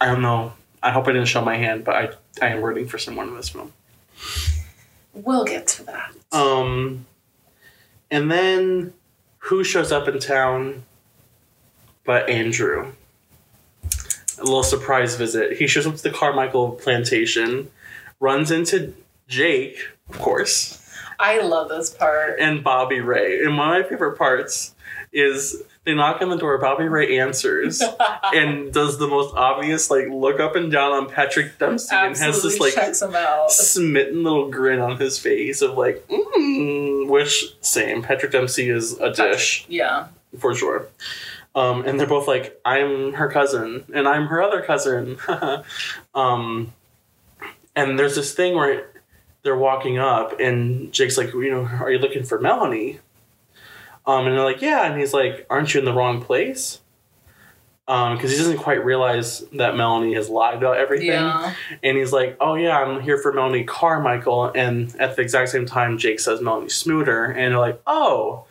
I 0.00 0.06
don't 0.06 0.22
know. 0.22 0.52
I 0.82 0.90
hope 0.90 1.08
I 1.08 1.12
didn't 1.12 1.28
show 1.28 1.42
my 1.42 1.56
hand, 1.56 1.84
but 1.84 1.94
I 1.94 2.10
I 2.44 2.48
am 2.50 2.62
rooting 2.62 2.86
for 2.86 2.98
someone 2.98 3.28
in 3.28 3.36
this 3.36 3.48
film. 3.48 3.72
We'll 5.14 5.44
get 5.44 5.66
to 5.68 5.84
that. 5.84 6.12
Um, 6.32 7.06
and 8.10 8.30
then 8.30 8.92
who 9.38 9.64
shows 9.64 9.90
up 9.90 10.06
in 10.08 10.18
town 10.18 10.84
but 12.04 12.28
Andrew? 12.28 12.92
A 14.38 14.44
little 14.44 14.62
surprise 14.62 15.16
visit. 15.16 15.56
He 15.56 15.66
shows 15.66 15.86
up 15.86 15.96
to 15.96 16.02
the 16.02 16.10
Carmichael 16.10 16.72
plantation, 16.72 17.70
runs 18.20 18.50
into 18.50 18.92
Jake, 19.28 19.78
of 20.10 20.18
course, 20.18 20.82
I 21.18 21.40
love 21.40 21.70
this 21.70 21.90
part. 21.90 22.38
and 22.38 22.62
Bobby 22.62 23.00
Ray. 23.00 23.42
And 23.42 23.56
one 23.56 23.74
of 23.74 23.82
my 23.82 23.88
favorite 23.88 24.18
parts 24.18 24.74
is 25.12 25.62
they 25.86 25.94
knock 25.94 26.20
on 26.20 26.28
the 26.28 26.36
door. 26.36 26.58
Bobby 26.58 26.84
Ray 26.88 27.18
answers 27.18 27.80
and 28.34 28.72
does 28.72 28.98
the 28.98 29.06
most 29.06 29.34
obvious 29.36 29.88
like 29.90 30.08
look 30.10 30.40
up 30.40 30.56
and 30.56 30.70
down 30.70 30.92
on 30.92 31.08
Patrick 31.08 31.58
Dempsey 31.58 31.94
and 31.96 32.14
has 32.16 32.42
this 32.42 32.60
like 32.60 32.74
checks 32.74 33.00
him 33.00 33.14
out. 33.14 33.50
smitten 33.50 34.22
little 34.24 34.50
grin 34.50 34.80
on 34.80 34.98
his 34.98 35.18
face 35.18 35.62
of 35.62 35.78
like, 35.78 36.06
mm, 36.08 37.08
which 37.08 37.56
same. 37.60 38.02
Patrick 38.02 38.32
Dempsey 38.32 38.68
is 38.68 38.98
a 38.98 39.12
dish 39.12 39.64
Yeah. 39.68 40.08
for 40.38 40.54
sure. 40.54 40.88
Um, 41.54 41.86
and 41.86 41.98
they're 41.98 42.06
both 42.06 42.28
like, 42.28 42.60
I'm 42.66 43.14
her 43.14 43.30
cousin, 43.30 43.84
and 43.94 44.06
I'm 44.06 44.26
her 44.26 44.42
other 44.42 44.60
cousin. 44.60 45.16
um, 46.14 46.72
and 47.74 47.98
there's 47.98 48.14
this 48.14 48.34
thing 48.34 48.54
where 48.56 48.90
they're 49.42 49.56
walking 49.56 49.98
up, 49.98 50.38
and 50.38 50.92
Jake's 50.92 51.16
like, 51.16 51.32
you 51.32 51.50
know, 51.50 51.64
are 51.64 51.90
you 51.90 51.98
looking 51.98 52.24
for 52.24 52.38
Melanie? 52.40 52.98
Um, 54.06 54.26
and 54.26 54.36
they're 54.36 54.44
like, 54.44 54.62
yeah, 54.62 54.86
and 54.90 54.98
he's 55.00 55.12
like, 55.12 55.46
aren't 55.50 55.74
you 55.74 55.80
in 55.80 55.84
the 55.84 55.92
wrong 55.92 56.22
place? 56.22 56.80
Because 57.86 58.32
he 58.32 58.36
doesn't 58.36 58.58
quite 58.58 58.84
realize 58.84 59.40
that 59.52 59.76
Melanie 59.76 60.14
has 60.14 60.28
lied 60.28 60.56
about 60.56 60.76
everything. 60.76 61.06
Yeah. 61.08 61.54
And 61.84 61.96
he's 61.96 62.12
like, 62.12 62.36
"Oh 62.40 62.56
yeah, 62.56 62.76
I'm 62.80 63.00
here 63.00 63.16
for 63.16 63.32
Melanie 63.32 63.62
Carmichael." 63.62 64.50
And 64.56 64.92
at 65.00 65.14
the 65.14 65.22
exact 65.22 65.50
same 65.50 65.66
time, 65.66 65.96
Jake 65.96 66.18
says 66.18 66.40
Melanie 66.40 66.66
Smooter, 66.66 67.28
and 67.28 67.52
they're 67.52 67.58
like, 67.60 67.80
"Oh." 67.86 68.44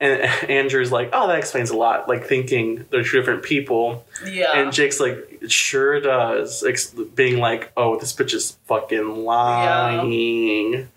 And 0.00 0.22
Andrew's 0.50 0.90
like, 0.90 1.10
"Oh, 1.12 1.26
that 1.28 1.36
explains 1.38 1.68
a 1.68 1.76
lot." 1.76 2.08
Like 2.08 2.24
thinking 2.24 2.86
they're 2.88 3.04
two 3.04 3.18
different 3.18 3.42
people, 3.42 4.06
Yeah. 4.26 4.52
and 4.58 4.72
Jake's 4.72 5.00
like, 5.00 5.38
"It 5.42 5.52
sure 5.52 6.00
does." 6.00 6.62
Ex- 6.64 6.94
being 7.14 7.38
like, 7.38 7.72
"Oh, 7.76 7.98
this 8.00 8.14
bitch 8.14 8.32
is 8.32 8.56
fucking 8.68 9.22
lying." 9.24 10.88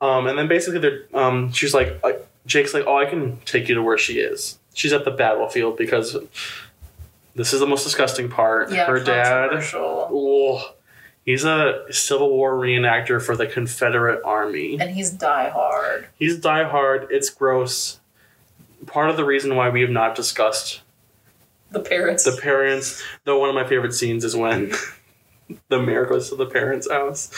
Um, 0.00 0.26
and 0.26 0.36
then 0.36 0.48
basically, 0.48 0.80
they're 0.80 1.02
um, 1.14 1.52
she's 1.52 1.72
like, 1.72 2.00
uh, 2.02 2.14
Jake's 2.46 2.72
like, 2.72 2.84
"Oh, 2.86 2.96
I 2.96 3.04
can 3.06 3.38
take 3.44 3.68
you 3.68 3.74
to 3.74 3.82
where 3.82 3.98
she 3.98 4.20
is." 4.20 4.58
She's 4.74 4.92
at 4.92 5.04
the 5.04 5.10
battlefield 5.10 5.76
because 5.76 6.16
this 7.34 7.52
is 7.52 7.60
the 7.60 7.66
most 7.66 7.84
disgusting 7.84 8.28
part. 8.28 8.70
yeah. 8.70 8.86
Her 8.86 9.00
dad. 9.00 9.50
Oh, 9.74 10.74
he's 11.24 11.44
a 11.44 11.84
Civil 11.90 12.30
War 12.30 12.54
reenactor 12.54 13.20
for 13.22 13.36
the 13.36 13.46
Confederate 13.46 14.22
Army. 14.24 14.78
And 14.80 14.90
he's 14.90 15.10
die 15.10 15.48
hard. 15.50 16.08
He's 16.18 16.38
diehard. 16.40 17.08
It's 17.10 17.30
gross. 17.30 18.00
Part 18.86 19.10
of 19.10 19.16
the 19.16 19.24
reason 19.24 19.56
why 19.56 19.68
we 19.70 19.80
have 19.80 19.90
not 19.90 20.14
discussed 20.14 20.82
The 21.72 21.80
parents. 21.80 22.24
the 22.24 22.38
parents, 22.40 23.02
though 23.24 23.38
one 23.40 23.48
of 23.48 23.54
my 23.54 23.66
favorite 23.66 23.94
scenes 23.94 24.24
is 24.24 24.36
when 24.36 24.72
the 25.68 25.78
goes 26.06 26.28
to 26.30 26.36
the 26.36 26.46
parents' 26.46 26.90
house 26.90 27.30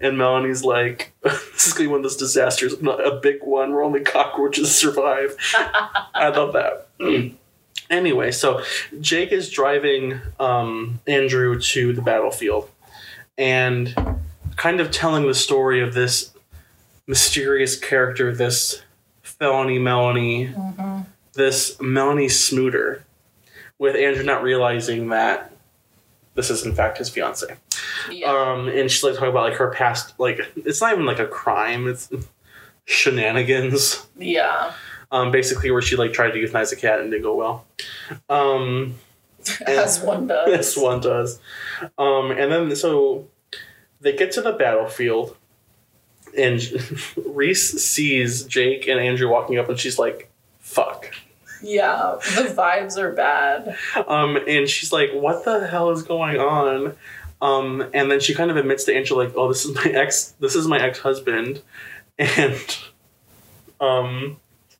and 0.00 0.16
Melanie's 0.16 0.64
like, 0.64 1.12
This 1.22 1.66
is 1.68 1.72
gonna 1.72 1.84
be 1.84 1.90
one 1.92 1.98
of 1.98 2.02
those 2.04 2.16
disasters, 2.16 2.80
not 2.80 3.04
a 3.04 3.16
big 3.20 3.42
one 3.42 3.72
where 3.72 3.82
only 3.82 4.00
cockroaches 4.00 4.74
survive. 4.74 5.36
I 6.14 6.28
love 6.28 6.52
that. 6.52 6.86
anyway, 7.90 8.30
so 8.30 8.62
Jake 9.00 9.32
is 9.32 9.50
driving 9.50 10.20
um, 10.38 11.00
Andrew 11.06 11.60
to 11.60 11.92
the 11.92 12.02
battlefield 12.02 12.70
and 13.38 13.94
kind 14.56 14.80
of 14.80 14.90
telling 14.90 15.26
the 15.26 15.34
story 15.34 15.80
of 15.82 15.92
this 15.94 16.32
mysterious 17.06 17.78
character, 17.78 18.34
this 18.34 18.82
felony 19.22 19.78
Melanie, 19.78 20.48
Mhm. 20.48 21.06
this 21.34 21.76
Melanie 21.80 22.28
Smooter, 22.28 23.02
with 23.78 23.94
Andrew 23.94 24.24
not 24.24 24.42
realizing 24.42 25.08
that 25.10 25.52
this 26.36 26.50
is 26.50 26.64
in 26.64 26.74
fact 26.74 26.98
his 26.98 27.08
fiance. 27.08 27.46
Yeah. 28.10 28.30
Um, 28.30 28.68
and 28.68 28.90
she's 28.90 29.02
like 29.02 29.14
talking 29.14 29.30
about 29.30 29.50
like 29.50 29.58
her 29.58 29.72
past, 29.72 30.14
like 30.20 30.40
it's 30.56 30.80
not 30.80 30.92
even 30.92 31.06
like 31.06 31.18
a 31.18 31.26
crime; 31.26 31.88
it's 31.88 32.08
shenanigans 32.84 34.06
yeah. 34.16 34.72
um, 35.10 35.32
basically 35.32 35.72
where 35.72 35.82
she 35.82 35.96
like 35.96 36.12
tried 36.12 36.30
to 36.30 36.38
euthanize 36.38 36.72
a 36.72 36.76
cat 36.76 37.00
and 37.00 37.10
didn't 37.10 37.24
go 37.24 37.34
well. 37.34 37.66
Um, 38.28 38.94
As 39.66 40.00
one 40.00 40.26
does. 40.28 40.46
this 40.46 40.76
one 40.76 41.00
does. 41.00 41.40
Um, 41.98 42.30
and 42.30 42.52
then 42.52 42.76
so 42.76 43.26
they 44.00 44.14
get 44.16 44.32
to 44.32 44.42
the 44.42 44.52
battlefield, 44.52 45.36
and 46.36 46.60
Reese 47.26 47.82
sees 47.82 48.44
Jake 48.44 48.86
and 48.86 49.00
Andrew 49.00 49.28
walking 49.28 49.58
up, 49.58 49.68
and 49.68 49.78
she's 49.78 49.98
like, 49.98 50.30
"Fuck." 50.58 51.12
Yeah. 51.66 52.16
The 52.20 52.54
vibes 52.56 52.96
are 52.96 53.12
bad. 53.12 53.76
Um, 54.06 54.36
and 54.36 54.68
she's 54.68 54.92
like, 54.92 55.10
"What 55.12 55.44
the 55.44 55.66
hell 55.66 55.90
is 55.90 56.02
going 56.02 56.38
on?" 56.38 56.94
Um, 57.42 57.84
and 57.92 58.10
then 58.10 58.20
she 58.20 58.34
kind 58.34 58.50
of 58.50 58.56
admits 58.56 58.84
to 58.84 58.94
Andrew, 58.94 59.16
like, 59.16 59.32
"Oh, 59.36 59.48
this 59.48 59.64
is 59.64 59.74
my 59.74 59.90
ex. 59.90 60.34
This 60.40 60.54
is 60.54 60.66
my 60.66 60.80
ex 60.80 60.98
husband," 61.00 61.62
and 62.18 62.78
um, 63.80 64.38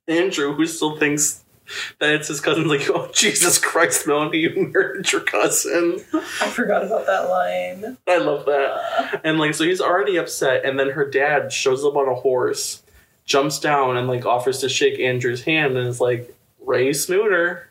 Andrew, 0.09 0.55
who 0.55 0.66
still 0.66 0.97
thinks 0.99 1.45
that 1.99 2.14
it's 2.14 2.28
his 2.28 2.41
cousin, 2.41 2.68
like, 2.68 2.89
"Oh, 2.89 3.11
Jesus 3.12 3.59
Christ, 3.59 4.07
Melanie, 4.07 4.39
you 4.39 4.70
murdered 4.72 5.11
your 5.11 5.20
cousin." 5.22 6.01
I 6.14 6.49
forgot 6.49 6.84
about 6.84 7.07
that 7.07 7.28
line. 7.28 7.99
I 8.07 8.18
love 8.18 8.47
that. 8.47 9.20
And 9.24 9.39
like, 9.39 9.55
so 9.55 9.64
he's 9.64 9.80
already 9.80 10.16
upset, 10.16 10.64
and 10.64 10.78
then 10.78 10.91
her 10.91 11.09
dad 11.09 11.53
shows 11.53 11.84
up 11.84 11.97
on 11.97 12.09
a 12.09 12.14
horse, 12.14 12.82
jumps 13.24 13.59
down, 13.59 13.97
and 13.97 14.09
like 14.09 14.24
offers 14.24 14.61
to 14.61 14.68
shake 14.68 14.99
Andrew's 15.01 15.43
hand, 15.43 15.76
and 15.76 15.87
is 15.89 16.01
like, 16.01 16.36
"Ray 16.67 16.91
Smooter." 16.91 17.62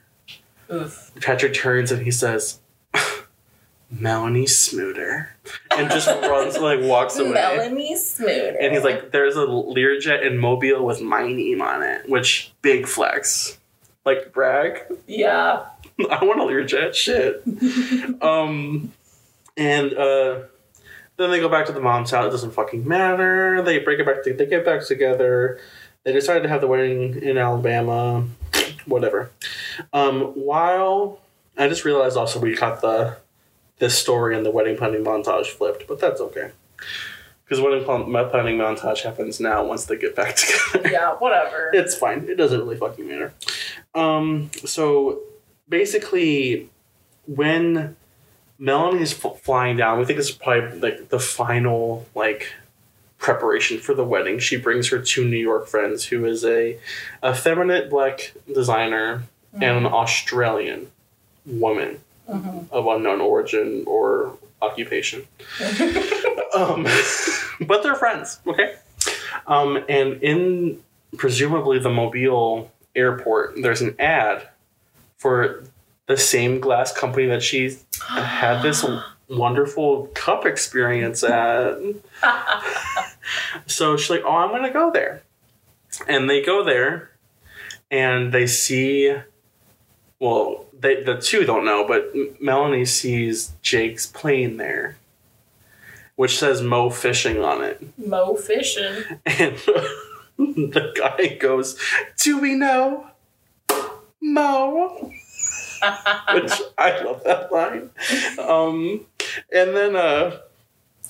Oof. 0.72 1.12
Patrick 1.22 1.54
turns 1.54 1.92
and 1.92 2.02
he 2.02 2.12
says, 2.12 2.60
Melanie 3.92 4.46
Smooter. 4.46 5.28
And 5.72 5.90
just 5.92 6.08
runs, 6.22 6.58
like, 6.58 6.80
walks 6.82 7.18
away. 7.18 7.32
Melanie 7.32 7.96
Smooter. 7.96 8.56
And 8.60 8.74
he's 8.74 8.84
like, 8.84 9.12
there's 9.12 9.36
a 9.36 9.46
Learjet 9.46 10.26
in 10.26 10.38
Mobile 10.38 10.86
with 10.86 11.02
my 11.02 11.28
name 11.28 11.62
on 11.62 11.84
it, 11.84 12.10
which 12.10 12.52
big 12.62 12.88
flex. 12.88 13.58
Like, 14.06 14.34
brag. 14.34 14.82
Yeah. 15.08 15.66
I 16.10 16.24
want 16.24 16.40
a 16.40 16.44
Learjet. 16.44 16.94
Shit. 16.94 17.44
um, 18.22 18.92
and 19.56 19.94
uh, 19.94 20.42
then 21.18 21.32
they 21.32 21.40
go 21.40 21.50
back 21.50 21.68
to 21.68 21.72
the 21.72 21.80
mom's 21.80 22.12
house. 22.12 22.28
It 22.28 22.32
doesn't 22.32 22.52
fucking 22.52 22.88
matter. 22.88 23.62
They 23.62 23.80
break 23.80 24.00
it 24.00 24.06
back. 24.06 24.24
To, 24.24 24.34
they 24.34 24.46
get 24.46 24.66
back 24.66 24.86
together. 24.86 25.60
They 26.04 26.14
decide 26.14 26.44
to 26.44 26.50
have 26.50 26.62
the 26.62 26.68
wedding 26.68 27.22
in 27.22 27.38
Alabama. 27.38 28.26
Whatever. 28.86 29.32
Um, 29.94 30.22
while 30.36 31.20
I 31.58 31.68
just 31.68 31.86
realized 31.86 32.18
also 32.18 32.40
we 32.40 32.56
got 32.56 32.82
the 32.82 33.18
this 33.80 33.98
story 33.98 34.36
and 34.38 34.46
the 34.46 34.52
wedding 34.52 34.78
planning 34.78 35.04
montage 35.04 35.48
flipped, 35.48 35.88
but 35.88 36.00
that's 36.00 36.22
okay. 36.22 36.52
Because 37.44 37.62
wedding 37.62 37.84
plan- 37.84 38.06
planning 38.30 38.58
montage 38.58 39.02
happens 39.04 39.40
now 39.40 39.64
once 39.66 39.86
they 39.86 39.98
get 39.98 40.16
back 40.16 40.36
together 40.72 40.90
Yeah, 40.90 41.14
whatever. 41.16 41.70
it's 41.74 41.96
fine. 41.96 42.28
It 42.30 42.36
doesn't 42.36 42.60
really 42.60 42.78
fucking 42.78 43.08
matter. 43.08 43.34
Um, 43.94 44.50
so 44.66 45.20
basically, 45.70 46.70
when 47.28 47.96
Melanie's 48.58 49.14
f- 49.26 49.42
flying 49.42 49.78
down, 49.78 50.00
we 50.00 50.06
think 50.06 50.18
this 50.18 50.30
is 50.30 50.36
probably 50.36 50.80
like 50.80 51.10
the 51.10 51.20
final 51.20 52.06
like 52.16 52.54
preparation 53.30 53.80
for 53.80 53.96
the 53.96 54.04
wedding. 54.06 54.38
She 54.38 54.56
brings 54.56 54.90
her 54.90 55.00
two 55.00 55.26
New 55.26 55.36
York 55.38 55.68
friends, 55.68 56.06
who 56.06 56.26
is 56.26 56.46
a 56.46 56.78
effeminate 57.26 57.90
black 57.90 58.34
designer 58.54 59.24
and 59.54 59.78
an 59.78 59.86
Australian 59.88 60.92
woman 61.44 62.02
Mhm. 62.30 62.70
of 62.72 62.86
unknown 62.86 63.22
origin 63.22 63.84
or 63.88 64.38
occupation. 64.62 65.28
um, 66.56 66.86
but 67.62 67.82
they're 67.82 67.96
friends, 67.96 68.40
okay? 68.46 68.76
Um, 69.48 69.84
and 69.90 70.22
in 70.22 70.84
presumably 71.18 71.80
the 71.80 71.90
Mobile 71.90 72.72
airport, 72.96 73.56
there's 73.62 73.82
an 73.82 73.96
ad 74.00 74.50
for 75.18 75.64
the 76.08 76.18
same 76.18 76.60
glass 76.60 76.92
company 76.92 77.26
that 77.28 77.42
she 77.42 77.76
had 78.08 78.62
this 78.62 78.86
wonderful 79.30 80.08
cup 80.14 80.46
experience 80.46 81.24
at. 81.24 81.80
so 83.66 83.98
she's 83.98 84.10
like, 84.10 84.24
"Oh, 84.26 84.36
I'm 84.36 84.52
gonna 84.52 84.72
go 84.72 84.92
there," 84.92 85.24
and 86.08 86.30
they 86.30 86.42
go 86.42 86.64
there, 86.64 87.12
and 87.92 88.34
they 88.34 88.48
see. 88.48 89.16
Well, 90.20 90.66
they 90.80 91.04
the 91.04 91.18
two 91.18 91.46
don't 91.46 91.66
know, 91.66 91.86
but 91.88 92.14
Melanie 92.42 92.86
sees 92.86 93.54
Jake's 93.62 94.06
plane 94.06 94.58
there, 94.58 94.98
which 96.16 96.38
says 96.38 96.62
Mo 96.62 96.90
Fishing 96.90 97.44
on 97.44 97.64
it. 97.64 97.82
Mo 97.98 98.36
fishing. 98.36 99.04
And 99.26 99.58
the 100.38 100.94
guy 100.96 101.36
goes, 101.36 101.80
Do 102.22 102.40
we 102.40 102.56
know? 102.56 103.08
Mo. 104.22 105.12
Which 106.34 106.54
I 106.78 107.04
love 107.04 107.24
that 107.26 107.52
line. 107.52 107.92
Um, 108.40 109.06
and 109.54 109.76
then 109.76 109.96
uh, 109.96 110.40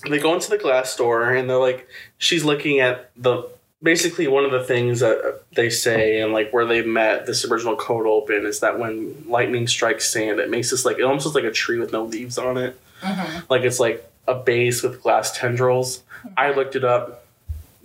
they 0.10 0.20
go 0.20 0.34
into 0.34 0.50
the 0.50 0.58
glass 0.58 0.92
store 0.92 1.32
and 1.34 1.50
they're 1.50 1.58
like, 1.58 1.88
she's 2.18 2.44
looking 2.44 2.80
at 2.80 3.12
the 3.16 3.48
basically 3.84 4.28
one 4.28 4.44
of 4.46 4.52
the 4.52 4.64
things 4.64 5.00
that 5.02 5.44
they 5.54 5.70
say 5.70 6.20
and 6.22 6.34
like 6.34 6.52
where 6.52 6.66
they 6.66 6.82
met 6.82 7.26
this 7.26 7.46
original 7.46 7.76
code 7.76 8.08
open 8.08 8.46
is 8.46 8.60
that 8.62 8.80
when 8.80 9.16
lightning 9.28 9.68
strikes 9.68 10.10
sand, 10.10 10.40
it 10.40 10.50
makes 10.50 10.72
this 10.72 10.86
like 10.86 10.98
it 10.98 11.04
almost 11.04 11.26
looks 11.26 11.36
like 11.36 11.44
a 11.44 11.52
tree 11.52 11.78
with 11.80 11.92
no 11.92 12.04
leaves 12.04 12.38
on 12.38 12.58
it. 12.58 12.80
Mhm. 13.02 13.50
Like 13.50 13.62
it's 13.64 13.80
like 13.80 14.10
a 14.28 14.34
base 14.34 14.82
with 14.82 15.02
glass 15.04 15.38
tendrils. 15.38 16.02
I 16.36 16.52
looked 16.52 16.76
it 16.76 16.84
up. 16.84 17.26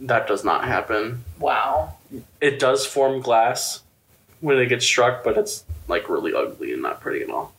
that 0.02 0.26
does 0.26 0.42
not 0.44 0.64
happen. 0.64 1.24
Wow. 1.38 1.96
It 2.40 2.58
does 2.58 2.86
form 2.86 3.20
glass 3.20 3.82
when 4.40 4.56
it 4.58 4.66
gets 4.70 4.86
struck, 4.86 5.22
but 5.22 5.36
it's 5.36 5.64
like 5.88 6.08
really 6.08 6.32
ugly 6.34 6.72
and 6.72 6.80
not 6.80 7.02
pretty 7.02 7.22
at 7.22 7.28
all. 7.30 7.52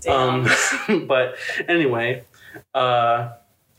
Damn. 0.00 0.48
Um, 0.88 1.06
but 1.06 1.36
anyway, 1.68 2.24
uh, 2.74 3.28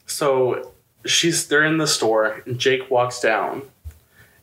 so 0.08 0.72
she's 1.06 1.48
they're 1.48 1.64
in 1.64 1.78
the 1.78 1.88
store 1.88 2.42
and 2.46 2.58
Jake 2.58 2.90
walks 2.90 3.20
down, 3.22 3.62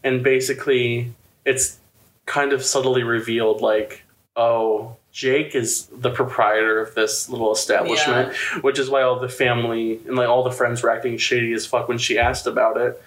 and 0.04 0.22
basically 0.22 1.12
it's 1.44 1.78
kind 2.26 2.52
of 2.52 2.64
subtly 2.64 3.02
revealed 3.02 3.60
like, 3.60 4.02
oh, 4.36 4.96
Jake 5.12 5.54
is 5.54 5.86
the 5.86 6.10
proprietor 6.10 6.80
of 6.80 6.94
this 6.94 7.28
little 7.28 7.52
establishment, 7.52 8.34
which 8.62 8.78
is 8.80 8.90
why 8.90 9.02
all 9.02 9.20
the 9.20 9.28
family 9.28 10.00
and 10.06 10.16
like 10.16 10.28
all 10.28 10.42
the 10.42 10.50
friends 10.50 10.82
were 10.82 10.90
acting 10.90 11.16
shady 11.18 11.52
as 11.52 11.64
fuck 11.64 11.86
when 11.86 11.98
she 11.98 12.18
asked 12.18 12.46
about 12.48 12.76
it. 12.76 13.00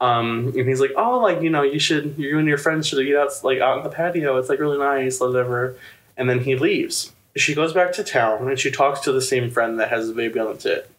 Um, 0.00 0.52
and 0.56 0.68
he's 0.68 0.80
like, 0.80 0.92
oh, 0.96 1.20
like 1.20 1.40
you 1.40 1.50
know, 1.50 1.62
you 1.62 1.78
should 1.78 2.16
you 2.18 2.38
and 2.38 2.48
your 2.48 2.58
friends 2.58 2.88
should 2.88 2.98
eat 2.98 3.14
out 3.14 3.30
like 3.44 3.60
out 3.60 3.78
on 3.78 3.84
the 3.84 3.90
patio. 3.90 4.36
It's 4.38 4.48
like 4.48 4.58
really 4.58 4.78
nice, 4.78 5.20
whatever. 5.20 5.76
And 6.16 6.28
then 6.28 6.40
he 6.40 6.56
leaves. 6.56 7.12
She 7.36 7.54
goes 7.54 7.72
back 7.72 7.92
to 7.92 8.04
town 8.04 8.48
and 8.48 8.58
she 8.58 8.70
talks 8.70 9.00
to 9.00 9.12
the 9.12 9.22
same 9.22 9.50
friend 9.50 9.78
that 9.78 9.88
has 9.88 10.08
the 10.08 10.14
baby 10.14 10.38
on 10.38 10.52
the 10.52 10.58
tit. 10.58 10.90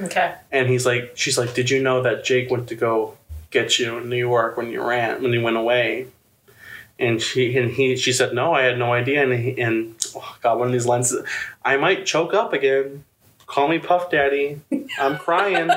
Okay. 0.00 0.34
And 0.50 0.68
he's 0.68 0.86
like, 0.86 1.12
she's 1.14 1.38
like, 1.38 1.54
did 1.54 1.70
you 1.70 1.82
know 1.82 2.02
that 2.02 2.24
Jake 2.24 2.50
went 2.50 2.68
to 2.68 2.74
go 2.74 3.16
get 3.50 3.78
you 3.78 3.98
in 3.98 4.08
New 4.08 4.16
York 4.16 4.56
when 4.56 4.70
you 4.70 4.82
ran 4.82 5.22
when 5.22 5.32
you 5.32 5.42
went 5.42 5.56
away? 5.56 6.08
And 6.98 7.20
she 7.20 7.56
and 7.56 7.70
he 7.70 7.96
she 7.96 8.12
said 8.12 8.34
no, 8.34 8.52
I 8.52 8.62
had 8.62 8.78
no 8.78 8.92
idea. 8.92 9.22
And 9.22 9.32
he, 9.32 9.60
and 9.60 9.94
oh 10.16 10.36
God, 10.42 10.58
one 10.58 10.68
of 10.68 10.72
these 10.72 10.86
lines, 10.86 11.14
I 11.64 11.76
might 11.76 12.06
choke 12.06 12.34
up 12.34 12.52
again. 12.52 13.04
Call 13.46 13.68
me 13.68 13.78
Puff 13.78 14.10
Daddy. 14.10 14.60
I'm 14.98 15.18
crying. 15.18 15.70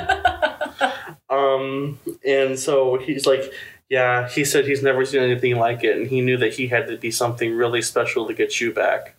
um, 1.29 1.99
and 2.25 2.57
so 2.57 2.97
he's 2.97 3.25
like, 3.25 3.51
yeah. 3.89 4.29
He 4.29 4.45
said 4.45 4.65
he's 4.65 4.83
never 4.83 5.03
seen 5.03 5.21
anything 5.21 5.57
like 5.57 5.83
it, 5.83 5.97
and 5.97 6.07
he 6.07 6.21
knew 6.21 6.37
that 6.37 6.53
he 6.53 6.67
had 6.67 6.87
to 6.87 6.97
be 6.97 7.11
something 7.11 7.53
really 7.53 7.81
special 7.81 8.27
to 8.27 8.33
get 8.33 8.61
you 8.61 8.71
back. 8.71 9.14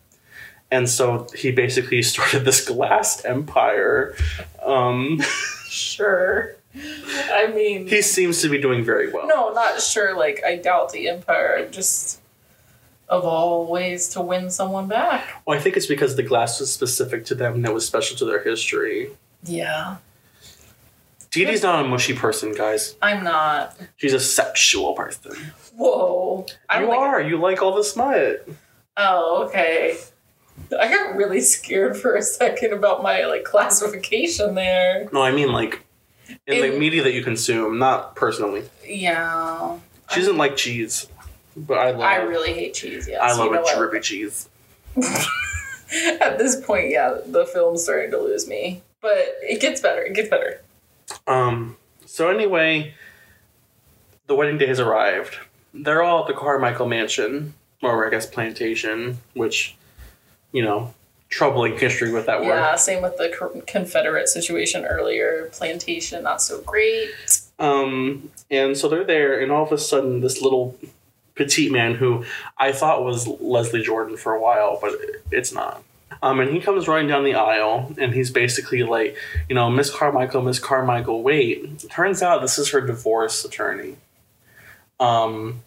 And 0.70 0.88
so 0.88 1.26
he 1.34 1.50
basically 1.52 2.02
started 2.12 2.44
this 2.44 2.66
glass 2.66 3.24
empire. 3.24 4.16
Um, 4.64 5.20
Sure. 5.68 6.56
I 6.74 7.48
mean, 7.54 7.86
he 7.86 8.02
seems 8.02 8.40
to 8.42 8.48
be 8.48 8.58
doing 8.60 8.84
very 8.84 9.10
well. 9.12 9.26
no, 9.26 9.52
not 9.52 9.80
sure. 9.80 10.16
Like, 10.16 10.42
I 10.44 10.56
doubt 10.56 10.92
the 10.92 11.08
Empire 11.08 11.68
just 11.70 12.20
of 13.08 13.24
all 13.24 13.66
ways 13.70 14.08
to 14.10 14.20
win 14.20 14.50
someone 14.50 14.88
back. 14.88 15.42
Well, 15.46 15.58
I 15.58 15.60
think 15.62 15.76
it's 15.76 15.86
because 15.86 16.16
the 16.16 16.22
glass 16.22 16.60
was 16.60 16.72
specific 16.72 17.24
to 17.26 17.34
them 17.34 17.54
and 17.54 17.64
it 17.66 17.72
was 17.72 17.86
special 17.86 18.16
to 18.18 18.24
their 18.24 18.42
history. 18.42 19.10
Yeah. 19.44 19.98
Dee 21.30 21.44
Dee's 21.44 21.62
not 21.62 21.84
a 21.84 21.88
mushy 21.88 22.14
person, 22.14 22.52
guys. 22.54 22.96
I'm 23.02 23.22
not. 23.22 23.76
She's 23.96 24.14
a 24.14 24.20
sexual 24.20 24.94
person. 24.94 25.32
Whoa. 25.76 26.46
I'm 26.68 26.82
you 26.82 26.88
like, 26.88 26.98
are. 26.98 27.20
You 27.22 27.36
like 27.38 27.62
all 27.62 27.74
the 27.74 27.84
smut. 27.84 28.48
Oh, 28.96 29.44
okay. 29.46 29.98
I 30.78 30.88
got 30.88 31.14
really 31.16 31.40
scared 31.40 31.96
for 31.96 32.16
a 32.16 32.22
second 32.22 32.72
about 32.72 33.02
my 33.02 33.24
like 33.26 33.44
classification 33.44 34.54
there. 34.54 35.08
No, 35.12 35.22
I 35.22 35.30
mean 35.30 35.52
like 35.52 35.84
in 36.46 36.60
the 36.60 36.72
In- 36.74 36.78
media 36.80 37.02
that 37.04 37.12
you 37.12 37.22
consume, 37.22 37.78
not 37.78 38.16
personally. 38.16 38.64
Yeah. 38.84 39.78
She 40.10 40.20
doesn't 40.20 40.36
like 40.38 40.56
cheese, 40.56 41.06
but 41.56 41.78
I 41.78 41.90
love. 41.90 42.00
I 42.00 42.16
really 42.16 42.52
hate 42.52 42.74
cheese. 42.74 43.08
Yeah. 43.08 43.18
I 43.18 43.32
love 43.36 43.46
you 43.46 43.52
know 43.52 43.58
a 43.60 43.62
what? 43.62 43.76
drippy 43.76 44.00
cheese. 44.00 44.48
At 46.20 46.38
this 46.38 46.60
point, 46.64 46.90
yeah, 46.90 47.18
the 47.26 47.46
film's 47.46 47.84
starting 47.84 48.10
to 48.10 48.18
lose 48.18 48.48
me, 48.48 48.82
but 49.00 49.16
it 49.42 49.60
gets 49.60 49.80
better. 49.80 50.02
It 50.02 50.14
gets 50.14 50.28
better. 50.28 50.60
Um. 51.26 51.76
So 52.06 52.28
anyway, 52.30 52.94
the 54.26 54.34
wedding 54.34 54.58
day 54.58 54.66
has 54.66 54.80
arrived. 54.80 55.36
They're 55.74 56.02
all 56.02 56.22
at 56.22 56.26
the 56.28 56.34
Carmichael 56.34 56.86
mansion, 56.88 57.54
or 57.82 58.06
I 58.06 58.10
guess 58.10 58.26
plantation, 58.26 59.18
which, 59.34 59.76
you 60.52 60.62
know, 60.62 60.94
troubling 61.28 61.76
history 61.78 62.12
with 62.12 62.26
that 62.26 62.40
word. 62.40 62.48
Yeah. 62.48 62.76
Same 62.76 63.02
with 63.02 63.16
the 63.16 63.62
Confederate 63.66 64.28
situation 64.28 64.84
earlier. 64.84 65.50
Plantation, 65.52 66.22
not 66.22 66.40
so 66.40 66.60
great. 66.62 67.10
Um, 67.58 68.30
and 68.50 68.76
so 68.76 68.88
they're 68.88 69.04
there, 69.04 69.40
and 69.40 69.50
all 69.50 69.64
of 69.64 69.72
a 69.72 69.78
sudden, 69.78 70.20
this 70.20 70.42
little 70.42 70.78
petite 71.34 71.70
man 71.70 71.94
who 71.94 72.24
I 72.58 72.72
thought 72.72 73.04
was 73.04 73.26
Leslie 73.26 73.82
Jordan 73.82 74.16
for 74.16 74.34
a 74.34 74.40
while, 74.40 74.78
but 74.80 74.92
it's 75.30 75.52
not. 75.52 75.82
Um, 76.22 76.40
and 76.40 76.50
he 76.50 76.60
comes 76.60 76.88
running 76.88 77.08
down 77.08 77.24
the 77.24 77.34
aisle, 77.34 77.94
and 77.98 78.14
he's 78.14 78.30
basically 78.30 78.82
like, 78.82 79.16
you 79.48 79.54
know, 79.54 79.70
Miss 79.70 79.90
Carmichael, 79.90 80.42
Miss 80.42 80.58
Carmichael, 80.58 81.22
wait. 81.22 81.88
Turns 81.90 82.22
out 82.22 82.40
this 82.40 82.58
is 82.58 82.70
her 82.70 82.80
divorce 82.80 83.44
attorney. 83.44 83.96
Um, 84.98 85.62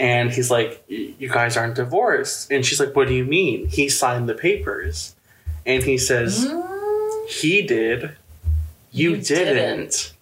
and 0.00 0.32
he's 0.32 0.50
like, 0.50 0.82
you 0.88 1.28
guys 1.28 1.56
aren't 1.56 1.76
divorced. 1.76 2.50
And 2.50 2.64
she's 2.66 2.80
like, 2.80 2.96
what 2.96 3.06
do 3.06 3.14
you 3.14 3.24
mean? 3.24 3.68
He 3.68 3.88
signed 3.88 4.28
the 4.28 4.34
papers. 4.34 5.14
And 5.66 5.84
he 5.84 5.96
says, 5.98 6.46
Mm, 6.46 7.28
he 7.28 7.62
did. 7.62 8.16
You, 8.90 9.10
You 9.10 9.16
didn't. 9.18 9.54
didn't. 9.54 10.12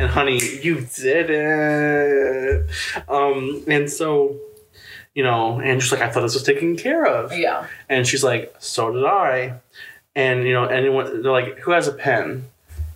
And 0.00 0.10
honey, 0.10 0.40
you 0.62 0.80
didn't. 0.96 2.68
Um, 3.08 3.62
and 3.68 3.90
so, 3.90 4.36
you 5.14 5.22
know, 5.22 5.60
Andrew's 5.60 5.92
like, 5.92 6.00
I 6.02 6.10
thought 6.10 6.22
this 6.22 6.34
was 6.34 6.42
taken 6.42 6.76
care 6.76 7.06
of. 7.06 7.32
yeah. 7.32 7.66
And 7.88 8.06
she's 8.06 8.24
like, 8.24 8.54
so 8.58 8.92
did 8.92 9.04
I. 9.04 9.54
And, 10.14 10.46
you 10.46 10.52
know, 10.52 10.64
anyone, 10.64 11.22
they're 11.22 11.32
like, 11.32 11.58
who 11.60 11.70
has 11.72 11.88
a 11.88 11.92
pen? 11.92 12.46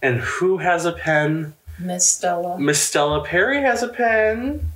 And 0.02 0.20
who 0.20 0.58
has 0.58 0.84
a 0.84 0.92
pen? 0.92 1.54
Miss 1.78 2.08
Stella. 2.08 2.58
Miss 2.58 2.80
Stella 2.80 3.22
Perry 3.24 3.60
has 3.62 3.82
a 3.82 3.88
pen. 3.88 4.70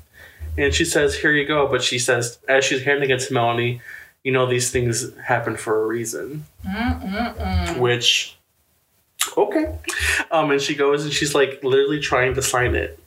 And 0.58 0.74
she 0.74 0.84
says, 0.84 1.14
here 1.16 1.32
you 1.32 1.46
go. 1.46 1.66
But 1.68 1.82
she 1.82 1.98
says, 1.98 2.38
as 2.48 2.64
she's 2.64 2.82
handing 2.82 3.10
it 3.10 3.20
to 3.20 3.32
Melanie, 3.32 3.80
you 4.24 4.32
know, 4.32 4.46
these 4.46 4.70
things 4.70 5.14
happen 5.18 5.56
for 5.56 5.82
a 5.82 5.86
reason 5.86 6.44
Mm-mm-mm. 6.66 7.78
which 7.78 8.36
okay 9.36 9.78
um 10.30 10.50
and 10.50 10.60
she 10.60 10.74
goes 10.74 11.04
and 11.04 11.12
she's 11.12 11.34
like 11.34 11.62
literally 11.62 12.00
trying 12.00 12.34
to 12.34 12.42
sign 12.42 12.74
it 12.74 12.98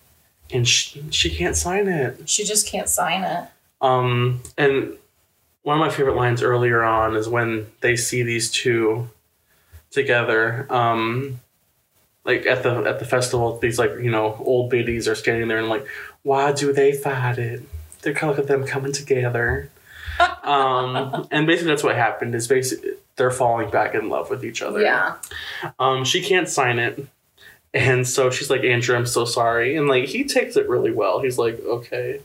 and 0.52 0.68
she, 0.68 1.04
she 1.10 1.30
can't 1.30 1.56
sign 1.56 1.88
it 1.88 2.30
She 2.30 2.44
just 2.44 2.68
can't 2.68 2.88
sign 2.88 3.24
it. 3.24 3.48
um 3.82 4.42
and 4.58 4.94
one 5.64 5.76
of 5.76 5.80
my 5.80 5.90
favorite 5.90 6.16
lines 6.16 6.42
earlier 6.44 6.84
on 6.84 7.16
is 7.16 7.28
when 7.28 7.68
they 7.82 7.96
see 7.96 8.22
these 8.24 8.52
two 8.52 9.10
together 9.92 10.66
um 10.70 11.40
like 12.26 12.46
at 12.46 12.64
the 12.64 12.84
at 12.84 13.00
the 13.00 13.06
festival 13.06 13.58
these 13.60 13.78
like 13.80 13.92
you 14.02 14.10
know 14.12 14.42
old 14.46 14.70
biddies 14.70 15.08
are 15.08 15.16
standing 15.16 15.48
there 15.48 15.60
and 15.60 15.70
like 15.70 15.86
why 16.24 16.52
do 16.52 16.74
they 16.74 16.92
fight 16.94 17.38
it 17.38 17.62
they're 18.02 18.14
kind 18.14 18.32
of 18.32 18.38
look 18.38 18.44
at 18.46 18.48
them 18.48 18.66
coming 18.66 18.92
together 18.92 19.70
um 20.44 21.28
and 21.32 21.48
basically 21.48 21.72
that's 21.72 21.84
what 21.84 21.96
happened 21.96 22.34
is 22.36 22.48
basically 22.48 22.92
they're 23.16 23.32
falling 23.32 23.70
back 23.70 23.94
in 23.94 24.10
love 24.10 24.30
with 24.30 24.44
each 24.44 24.62
other 24.62 24.82
Yeah. 24.82 25.16
um, 25.80 26.04
she 26.04 26.22
can't 26.24 26.50
sign 26.50 26.80
it. 26.80 27.06
And 27.76 28.08
so 28.08 28.30
she's 28.32 28.50
like, 28.52 28.64
Andrew, 28.64 28.96
I'm 28.96 29.06
so 29.08 29.26
sorry. 29.26 29.76
And 29.76 29.88
like, 29.88 30.06
he 30.06 30.24
takes 30.24 30.56
it 30.58 30.68
really 30.70 30.92
well. 30.92 31.22
He's 31.22 31.38
like, 31.40 31.60
okay. 31.64 32.22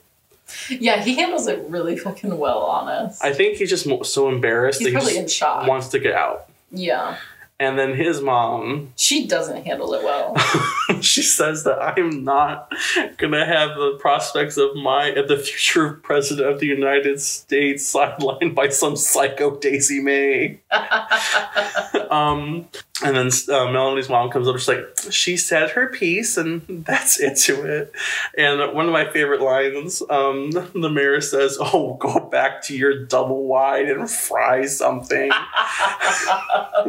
Yeah, 0.70 1.03
he 1.03 1.16
handles 1.16 1.46
it 1.46 1.59
really 1.68 1.96
fucking 1.96 2.36
well, 2.38 2.59
honest. 2.61 3.22
I 3.24 3.32
think 3.34 3.57
he's 3.59 3.68
just 3.70 3.86
mo- 3.86 4.03
so 4.03 4.28
embarrassed 4.30 4.78
He's 4.80 4.88
that 4.88 4.92
probably 4.94 5.12
he 5.14 5.18
in 5.18 5.28
shock. 5.28 5.66
wants 5.66 5.88
to 5.88 5.99
get 5.99 6.14
out. 6.14 6.49
yeah. 6.70 7.16
And 7.61 7.78
then 7.78 7.94
his 7.96 8.20
mom, 8.20 8.92
She 8.96 9.26
doesn't 9.26 9.64
handle 9.66 9.92
it 9.94 10.03
well. 10.05 10.34
she 11.05 11.22
says 11.22 11.64
that 11.64 11.80
I'm 11.80 12.24
not 12.24 12.72
gonna 13.16 13.46
have 13.46 13.76
the 13.76 13.96
prospects 14.01 14.57
of 14.57 14.76
my 14.76 15.09
of 15.09 15.28
the 15.28 15.38
future 15.38 15.94
president 15.94 16.49
of 16.49 16.61
the 16.61 16.66
United 16.66 17.20
States 17.20 17.92
sidelined 17.92 18.55
by 18.55 18.68
some 18.68 18.96
psycho 18.96 19.57
Daisy 19.57 20.01
May. 20.01 20.61
um, 22.11 22.68
and 23.03 23.16
then 23.16 23.30
uh, 23.49 23.70
Melanie's 23.70 24.09
mom 24.09 24.30
comes 24.30 24.49
up. 24.49 24.57
She's 24.57 24.68
like, 24.68 24.84
she 25.11 25.36
said 25.36 25.70
her 25.70 25.88
piece, 25.88 26.36
and 26.36 26.62
that's 26.86 27.20
it 27.20 27.36
to 27.38 27.62
it. 27.64 27.92
And 28.36 28.74
one 28.74 28.86
of 28.86 28.92
my 28.92 29.11
favorite 29.11 29.40
lines, 29.40 30.03
um, 30.11 30.51
the 30.51 30.90
mayor 30.92 31.20
says, 31.20 31.59
"Oh, 31.61 31.94
go 31.94 32.20
back 32.20 32.62
to 32.62 32.76
your 32.76 33.05
double 33.05 33.44
wide 33.44 33.88
and 33.88 34.11
fry 34.11 34.66
something." 34.66 35.30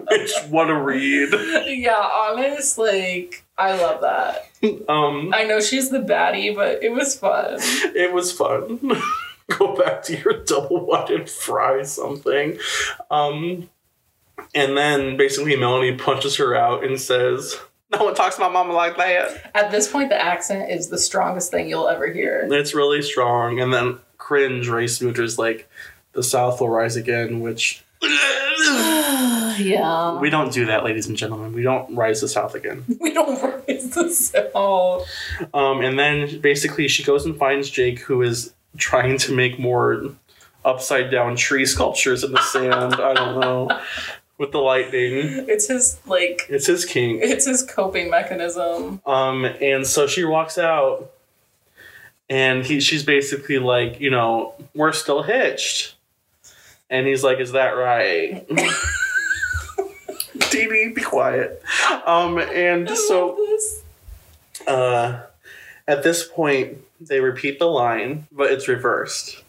Which 0.09 0.31
what 0.49 0.69
a 0.69 0.75
read. 0.75 1.29
yeah, 1.67 2.09
honest, 2.13 2.77
like 2.77 3.43
I 3.59 3.75
love 3.75 4.01
that. 4.01 4.45
Um, 4.89 5.33
I 5.33 5.43
know 5.43 5.59
she's 5.59 5.89
the 5.89 5.99
baddie, 5.99 6.55
but 6.55 6.83
it 6.83 6.91
was 6.91 7.15
fun. 7.15 7.57
it 7.59 8.13
was 8.13 8.31
fun. 8.31 8.79
go 9.57 9.75
back 9.75 10.03
to 10.03 10.17
your 10.17 10.43
double 10.43 10.85
wide 10.85 11.09
and 11.09 11.29
fry 11.29 11.83
something. 11.83 12.57
Um, 13.11 13.69
and 14.55 14.77
then 14.77 15.17
basically 15.17 15.55
Melanie 15.55 15.95
punches 15.95 16.37
her 16.37 16.55
out 16.55 16.83
and 16.83 16.99
says, 16.99 17.57
"No 17.91 18.05
one 18.05 18.15
talks 18.15 18.35
to 18.35 18.41
my 18.41 18.49
mama 18.49 18.73
like 18.73 18.97
that." 18.97 19.51
At 19.55 19.71
this 19.71 19.91
point, 19.91 20.09
the 20.09 20.21
accent 20.21 20.71
is 20.71 20.87
the 20.89 20.97
strongest 20.97 21.51
thing 21.51 21.69
you'll 21.69 21.89
ever 21.89 22.11
hear. 22.11 22.47
It's 22.49 22.73
really 22.73 23.01
strong. 23.01 23.59
And 23.59 23.73
then 23.73 23.99
cringe 24.17 24.69
Ray 24.69 24.85
Smooter's 24.85 25.37
like, 25.37 25.69
"The 26.13 26.23
South 26.23 26.61
will 26.61 26.69
rise 26.69 26.95
again," 26.95 27.41
which 27.41 27.83
yeah. 29.59 30.19
We 30.19 30.29
don't 30.29 30.51
do 30.53 30.65
that, 30.67 30.83
ladies 30.83 31.07
and 31.07 31.17
gentlemen. 31.17 31.53
We 31.53 31.63
don't 31.63 31.93
rise 31.95 32.21
the 32.21 32.27
South 32.27 32.55
again. 32.55 32.85
We 32.99 33.13
don't 33.13 33.41
rise 33.41 33.89
the 33.91 34.09
South. 34.09 35.07
Um, 35.53 35.81
and 35.81 35.97
then 35.99 36.39
basically 36.41 36.87
she 36.87 37.03
goes 37.03 37.25
and 37.25 37.37
finds 37.37 37.69
Jake, 37.69 37.99
who 37.99 38.21
is 38.21 38.53
trying 38.77 39.17
to 39.19 39.33
make 39.35 39.59
more 39.59 40.03
upside 40.65 41.09
down 41.11 41.35
tree 41.35 41.65
sculptures 41.65 42.23
in 42.23 42.31
the 42.31 42.41
sand. 42.41 42.95
I 42.95 43.13
don't 43.13 43.39
know. 43.39 43.69
With 44.37 44.51
the 44.53 44.59
lightning. 44.59 45.45
It's 45.49 45.67
his 45.67 45.99
like 46.05 46.43
It's 46.47 46.67
his 46.67 46.85
king. 46.85 47.19
it's 47.21 47.45
his 47.45 47.63
coping 47.63 48.09
mechanism. 48.09 49.01
Um, 49.05 49.43
and 49.45 49.85
so 49.85 50.07
she 50.07 50.23
walks 50.23 50.57
out 50.57 51.11
and 52.29 52.63
he 52.65 52.79
she's 52.79 53.03
basically 53.03 53.59
like, 53.59 53.99
you 53.99 54.09
know, 54.09 54.53
we're 54.73 54.93
still 54.93 55.23
hitched. 55.23 55.95
And 56.89 57.07
he's 57.07 57.23
like, 57.23 57.39
Is 57.39 57.53
that 57.53 57.71
right? 57.71 58.45
Dee 60.49 60.67
Dee, 60.67 60.93
be 60.95 61.01
quiet. 61.01 61.61
Um, 62.05 62.37
and 62.39 62.89
so 62.89 63.37
uh, 64.67 65.21
at 65.87 66.03
this 66.03 66.27
point, 66.27 66.77
they 66.99 67.19
repeat 67.19 67.59
the 67.59 67.67
line, 67.67 68.27
but 68.31 68.51
it's 68.51 68.67
reversed. 68.67 69.43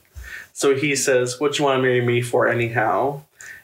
So 0.53 0.74
he 0.74 0.95
says, 0.95 1.41
What 1.41 1.59
you 1.59 1.64
want 1.64 1.78
to 1.78 1.82
marry 1.82 2.01
me 2.01 2.22
for, 2.22 2.49
anyhow? 2.49 3.22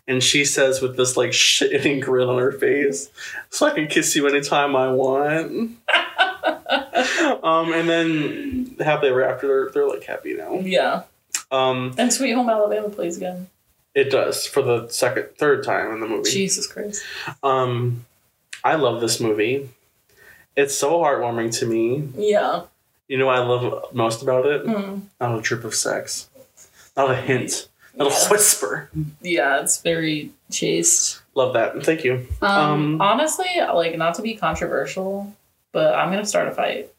And 0.09 0.23
she 0.23 0.45
says, 0.45 0.81
with 0.81 0.97
this 0.97 1.17
like 1.17 1.31
shitting 1.31 2.01
grin 2.01 2.29
on 2.29 2.39
her 2.39 2.53
face, 2.53 3.11
So 3.51 3.67
I 3.67 3.71
can 3.71 3.89
kiss 3.89 4.15
you 4.15 4.29
anytime 4.29 4.77
I 4.77 4.93
want. 4.93 5.51
um, 7.43 7.73
and 7.73 7.89
then 7.89 8.77
happily 8.79 9.11
ever 9.11 9.25
after, 9.25 9.47
they're, 9.49 9.71
they're 9.71 9.89
like 9.89 10.05
happy 10.05 10.35
now. 10.35 10.61
Yeah. 10.61 11.03
Um, 11.51 11.93
And 11.99 12.13
Sweet 12.13 12.33
Home 12.33 12.49
Alabama 12.49 12.89
plays 12.89 13.17
again. 13.17 13.49
It 13.97 14.11
does 14.11 14.47
for 14.47 14.63
the 14.63 14.87
second, 14.89 15.27
third 15.39 15.65
time 15.65 15.91
in 15.93 16.01
the 16.01 16.07
movie. 16.07 16.31
Jesus 16.31 16.67
Christ. 16.69 17.03
Um, 17.43 18.05
I 18.63 18.75
love 18.77 19.01
this 19.01 19.19
movie. 19.21 19.71
It's 20.57 20.75
so 20.77 21.01
heartwarming 21.01 21.59
to 21.61 21.67
me. 21.67 22.09
Yeah. 22.17 22.63
You 23.09 23.19
know 23.19 23.27
what 23.27 23.37
I 23.37 23.45
love 23.45 23.93
most 23.95 24.23
about 24.23 24.47
it? 24.47 24.65
Mm. 24.67 25.03
Not 25.21 25.39
a 25.39 25.41
drip 25.43 25.65
of 25.65 25.75
sex. 25.75 26.29
Not 26.97 27.11
a 27.11 27.17
hint. 27.17 27.69
Not 27.95 28.11
Yeah. 28.11 28.27
a 28.27 28.31
whisper. 28.31 28.91
Yeah, 29.23 29.61
it's 29.63 29.81
very 29.81 30.31
chaste. 30.51 31.21
Love 31.35 31.55
that. 31.55 31.83
Thank 31.83 32.05
you. 32.05 32.27
Um, 32.43 32.51
Um, 32.51 33.01
honestly, 33.01 33.49
like 33.75 33.97
not 33.97 34.15
to 34.17 34.23
be 34.23 34.35
controversial, 34.35 35.33
but 35.73 35.95
I'm 35.95 36.11
gonna 36.11 36.27
start 36.27 36.49
a 36.49 36.53
fight. 36.53 36.91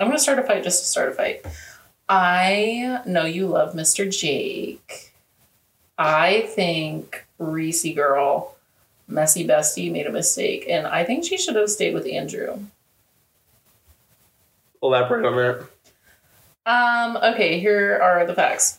I'm 0.00 0.08
gonna 0.08 0.18
start 0.18 0.38
a 0.40 0.42
fight 0.42 0.64
just 0.64 0.80
to 0.80 0.86
start 0.88 1.08
a 1.10 1.12
fight. 1.12 1.44
I 2.08 3.00
know 3.06 3.24
you 3.24 3.46
love 3.46 3.74
Mr. 3.74 4.10
Jake. 4.10 5.11
I 5.98 6.42
think 6.54 7.26
Reese 7.38 7.94
girl, 7.94 8.56
messy 9.06 9.46
bestie, 9.46 9.92
made 9.92 10.06
a 10.06 10.12
mistake, 10.12 10.66
and 10.68 10.86
I 10.86 11.04
think 11.04 11.24
she 11.24 11.36
should 11.36 11.56
have 11.56 11.70
stayed 11.70 11.94
with 11.94 12.06
Andrew. 12.06 12.58
Elaborate 14.82 15.24
on 15.24 15.36
that. 15.36 15.66
Um, 16.64 17.16
okay, 17.16 17.58
here 17.60 17.98
are 18.02 18.24
the 18.26 18.34
facts. 18.34 18.78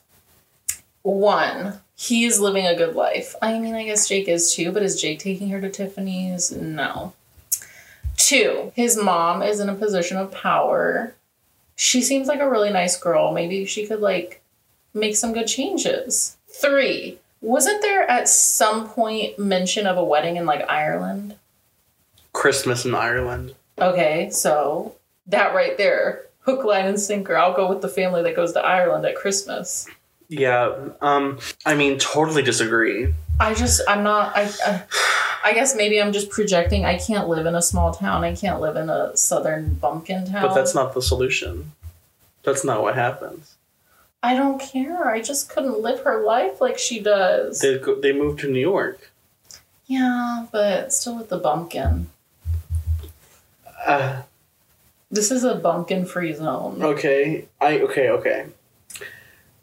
One, 1.01 1.80
he 1.95 2.26
is 2.26 2.39
living 2.39 2.66
a 2.66 2.76
good 2.76 2.95
life. 2.95 3.36
I 3.41 3.59
mean, 3.59 3.76
I 3.76 3.86
guess 3.86 4.07
Jake 4.07 4.28
is 4.28 4.53
too, 4.53 4.72
but 4.72 4.84
is 4.84 5.01
Jake 5.01 5.20
taking 5.20 5.49
her 5.49 5.61
to 5.61 5.70
Tiffany's? 5.70 6.51
No. 6.51 7.14
Two, 8.18 8.72
his 8.76 8.97
mom 8.97 9.41
is 9.41 9.59
in 9.59 9.70
a 9.70 9.76
position 9.76 10.18
of 10.18 10.32
power. 10.32 11.14
She 11.76 12.01
seems 12.01 12.28
like 12.28 12.39
a 12.39 12.49
really 12.49 12.72
nice 12.72 12.97
girl. 12.97 13.34
Maybe 13.34 13.66
she 13.66 13.86
could, 13.86 13.99
like, 13.99 14.41
make 14.93 15.16
some 15.16 15.34
good 15.34 15.47
changes. 15.47 16.38
Three, 16.54 17.20
wasn't 17.41 17.82
there 17.82 18.10
at 18.10 18.30
some 18.30 18.88
point 18.88 19.38
mention 19.38 19.86
of 19.88 19.97
a 19.97 20.04
wedding 20.04 20.38
in, 20.38 20.45
like, 20.45 20.70
Ireland? 20.70 21.36
Christmas 22.32 22.86
in 22.86 22.95
Ireland. 22.95 23.56
Okay, 23.80 24.30
so 24.30 24.95
that 25.28 25.54
right 25.54 25.78
there, 25.78 26.24
hook, 26.41 26.64
line, 26.64 26.86
and 26.86 26.99
sinker. 26.99 27.36
I'll 27.36 27.56
go 27.56 27.68
with 27.68 27.82
the 27.82 27.89
family 27.89 28.24
that 28.24 28.36
goes 28.36 28.54
to 28.54 28.60
Ireland 28.60 29.06
at 29.06 29.16
Christmas. 29.16 29.88
Yeah. 30.30 30.74
Um. 31.01 31.39
I 31.66 31.76
mean, 31.76 31.99
totally 31.99 32.41
disagree. 32.41 33.14
I 33.39 33.54
just, 33.54 33.82
I'm 33.88 34.04
not, 34.04 34.36
I, 34.36 34.49
I, 34.66 34.84
I 35.43 35.54
guess 35.54 35.76
maybe 35.76 36.01
I'm 36.01 36.14
just 36.14 36.30
projecting. 36.30 36.86
I 36.86 36.97
can't 36.97 37.28
live 37.28 37.45
in 37.45 37.56
a 37.56 37.62
small 37.62 37.93
town. 37.93 38.24
I 38.24 38.36
can't 38.36 38.62
live 38.62 38.76
in 38.76 38.89
a 38.89 39.16
southern 39.18 39.76
bumpkin 39.76 40.26
town. 40.26 40.43
But 40.43 40.54
that's 40.54 40.74
not 40.74 40.93
the 40.93 41.01
solution. 41.01 41.72
That's 42.43 42.64
not 42.64 42.82
what 42.82 42.95
happens. 42.95 43.53
I 44.26 44.36
don't 44.36 44.57
care. 44.59 45.09
I 45.09 45.21
just 45.21 45.49
couldn't 45.49 45.82
live 45.82 45.99
her 46.05 46.24
life 46.24 46.61
like 46.61 46.78
she 46.78 46.99
does. 47.01 47.59
They 47.59 47.78
go, 47.78 47.99
they 47.99 48.13
moved 48.13 48.39
to 48.39 48.47
New 48.49 48.59
York. 48.61 49.11
yeah, 49.86 50.45
but 50.51 50.93
still 50.93 51.17
with 51.17 51.28
the 51.30 51.38
bumpkin. 51.38 52.07
Uh, 53.86 54.21
This 55.11 55.30
is 55.30 55.43
a 55.43 55.55
bumpkin 55.55 56.05
free 56.05 56.34
zone. 56.34 56.82
okay. 56.82 57.47
I 57.59 57.80
okay. 57.82 58.09
Okay. 58.09 58.45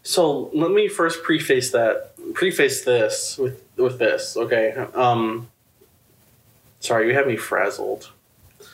So 0.02 0.50
let 0.54 0.70
me 0.70 0.88
first 0.88 1.22
preface 1.22 1.70
that. 1.72 2.12
Preface 2.34 2.84
this 2.84 3.38
with 3.38 3.62
with 3.76 3.98
this. 3.98 4.36
Okay. 4.36 4.72
Um. 4.94 5.48
Sorry, 6.80 7.08
you 7.08 7.14
have 7.14 7.26
me 7.26 7.36
frazzled. 7.36 8.10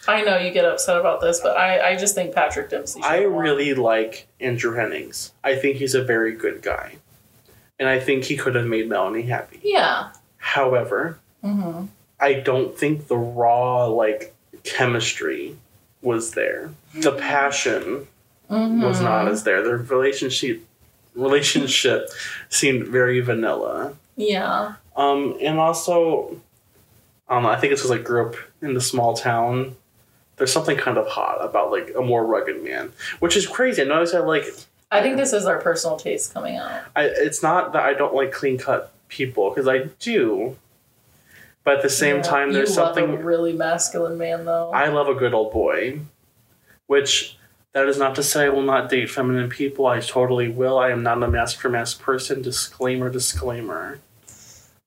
I 0.09 0.23
know 0.23 0.39
you 0.39 0.51
get 0.51 0.65
upset 0.65 0.97
about 0.99 1.21
this, 1.21 1.41
but 1.41 1.57
I, 1.57 1.91
I 1.93 1.97
just 1.97 2.15
think 2.15 2.35
Patrick 2.35 2.71
Dempsey. 2.71 3.01
I 3.03 3.27
won. 3.27 3.37
really 3.39 3.75
like 3.75 4.27
Andrew 4.41 4.75
Hennings. 4.75 5.33
I 5.45 5.57
think 5.57 5.77
he's 5.77 5.95
a 5.95 6.03
very 6.03 6.33
good 6.35 6.63
guy. 6.63 6.97
And 7.79 7.89
I 7.89 8.01
think 8.01 8.25
he 8.25 8.37
could 8.37 8.55
have 8.55 8.67
made 8.67 8.89
Melanie 8.89 9.23
happy. 9.23 9.61
Yeah. 9.63 10.11
However, 10.39 11.19
hmm 11.43 11.87
I 12.19 12.33
don't 12.35 12.77
think 12.79 13.09
the 13.09 13.17
raw 13.19 13.87
like 13.87 14.35
chemistry 14.65 15.57
was 16.01 16.31
there. 16.33 16.71
The 16.95 17.13
passion 17.13 18.07
hmm 18.49 18.81
was 18.83 19.01
not 19.01 19.29
as 19.29 19.45
there. 19.45 19.63
The 19.63 19.77
relationship 19.77 20.63
relationship 21.15 22.09
seemed 22.49 22.87
very 22.87 23.21
vanilla. 23.21 23.95
Yeah. 24.17 24.75
Um 24.97 25.37
and 25.43 25.59
also 25.59 26.41
I 27.29 27.39
I 27.45 27.57
think 27.57 27.73
it's 27.73 27.83
because 27.83 27.99
I 27.99 28.03
grew 28.03 28.29
up 28.29 28.37
in 28.63 28.75
the 28.75 28.81
small 28.81 29.15
town. 29.17 29.77
There's 30.37 30.53
something 30.53 30.77
kind 30.77 30.99
of 30.99 31.07
hot 31.09 31.39
about 31.45 31.71
like 31.71 31.93
a 31.97 32.03
more 32.03 32.25
rugged 32.27 32.63
man, 32.63 32.93
which 33.21 33.37
is 33.37 33.47
crazy. 33.47 33.83
I 33.83 33.85
notice 33.87 34.15
I 34.15 34.19
like 34.21 34.47
I 34.91 35.03
think 35.03 35.17
this 35.17 35.33
is 35.33 35.47
our 35.47 35.59
personal 35.61 35.97
taste 35.97 36.33
coming 36.35 36.57
out. 36.57 36.71
I, 36.95 37.05
it's 37.05 37.43
not 37.43 37.73
that 37.73 37.83
I 37.83 37.95
don't 37.95 38.15
like 38.15 38.33
clean 38.33 38.59
cut 38.59 38.93
people 39.09 39.51
because 39.51 39.67
I 39.67 39.89
do, 39.99 40.57
but 41.65 41.77
at 41.79 41.83
the 41.83 41.89
same 41.91 42.17
Yeah. 42.17 42.23
time, 42.23 42.53
there's 42.53 42.71
you 42.77 42.77
love 42.83 42.95
something 42.95 43.15
a 43.17 43.23
really 43.25 43.53
masculine 43.53 44.17
man, 44.19 44.45
though. 44.45 44.71
I 44.73 44.89
love 44.89 45.09
a 45.09 45.15
good 45.15 45.35
old 45.35 45.53
boy, 45.53 46.01
which 46.87 47.37
that 47.73 47.89
is 47.89 47.99
not 47.99 48.15
to 48.15 48.23
say 48.23 48.45
I 48.45 48.49
will 48.51 48.63
not 48.63 48.89
date 48.89 49.11
feminine 49.11 49.51
people. 49.51 49.87
I 49.87 50.01
totally 50.01 50.49
will. 50.49 50.79
I 50.79 50.91
am 50.91 51.03
not 51.03 51.21
a 51.23 51.29
mask 51.29 51.59
for 51.61 51.69
mask 51.69 52.01
person. 52.01 52.41
Disclaimer, 52.43 53.11
disclaimer. 53.11 53.99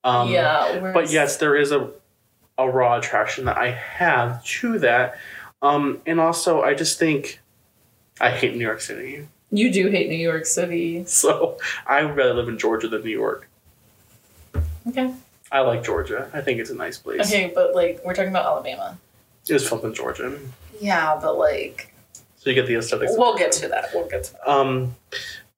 Um, 0.04 0.30
yeah, 0.32 0.92
but 0.94 1.12
yes, 1.12 1.38
there 1.38 1.56
is 1.58 1.72
a 1.74 1.90
a 2.60 2.70
raw 2.70 2.98
attraction 2.98 3.46
that 3.46 3.58
I 3.58 3.72
have 3.72 4.44
to 4.44 4.78
that, 4.80 5.18
um, 5.62 6.02
and 6.06 6.20
also 6.20 6.62
I 6.62 6.74
just 6.74 7.00
think 7.00 7.40
I 8.22 8.30
hate 8.32 8.54
New 8.56 8.66
York 8.66 8.82
City. 8.82 9.28
you 9.52 9.72
do 9.72 9.88
hate 9.90 10.10
New 10.10 10.16
York 10.18 10.46
City. 10.46 11.04
So 11.08 11.58
I 11.88 12.04
would 12.04 12.16
rather 12.16 12.34
live 12.36 12.50
in 12.50 12.58
Georgia 12.60 12.88
than 12.88 13.02
New 13.04 13.10
York. 13.10 13.48
Okay. 14.88 15.14
I 15.52 15.62
like 15.62 15.84
Georgia. 15.84 16.30
I 16.34 16.42
think 16.42 16.60
it's 16.60 16.70
a 16.70 16.76
nice 16.76 16.98
place. 16.98 17.22
Okay, 17.22 17.52
but 17.56 17.74
like 17.74 18.02
we're 18.06 18.14
talking 18.14 18.30
about 18.30 18.46
Alabama. 18.46 18.98
It's 19.48 19.68
fun 19.68 19.80
in 19.84 19.94
Georgia. 19.96 20.38
Yeah, 20.80 21.18
but 21.20 21.38
like 21.40 21.94
So 22.38 22.50
you 22.52 22.56
get 22.56 22.68
the 22.68 22.76
aesthetics. 22.76 23.14
we'll 23.18 23.36
get 23.38 23.52
to 23.54 23.68
that. 23.70 23.90
We'll 23.94 24.08
get 24.08 24.26
to 24.26 24.34
that. 24.34 24.48
Um, 24.50 24.96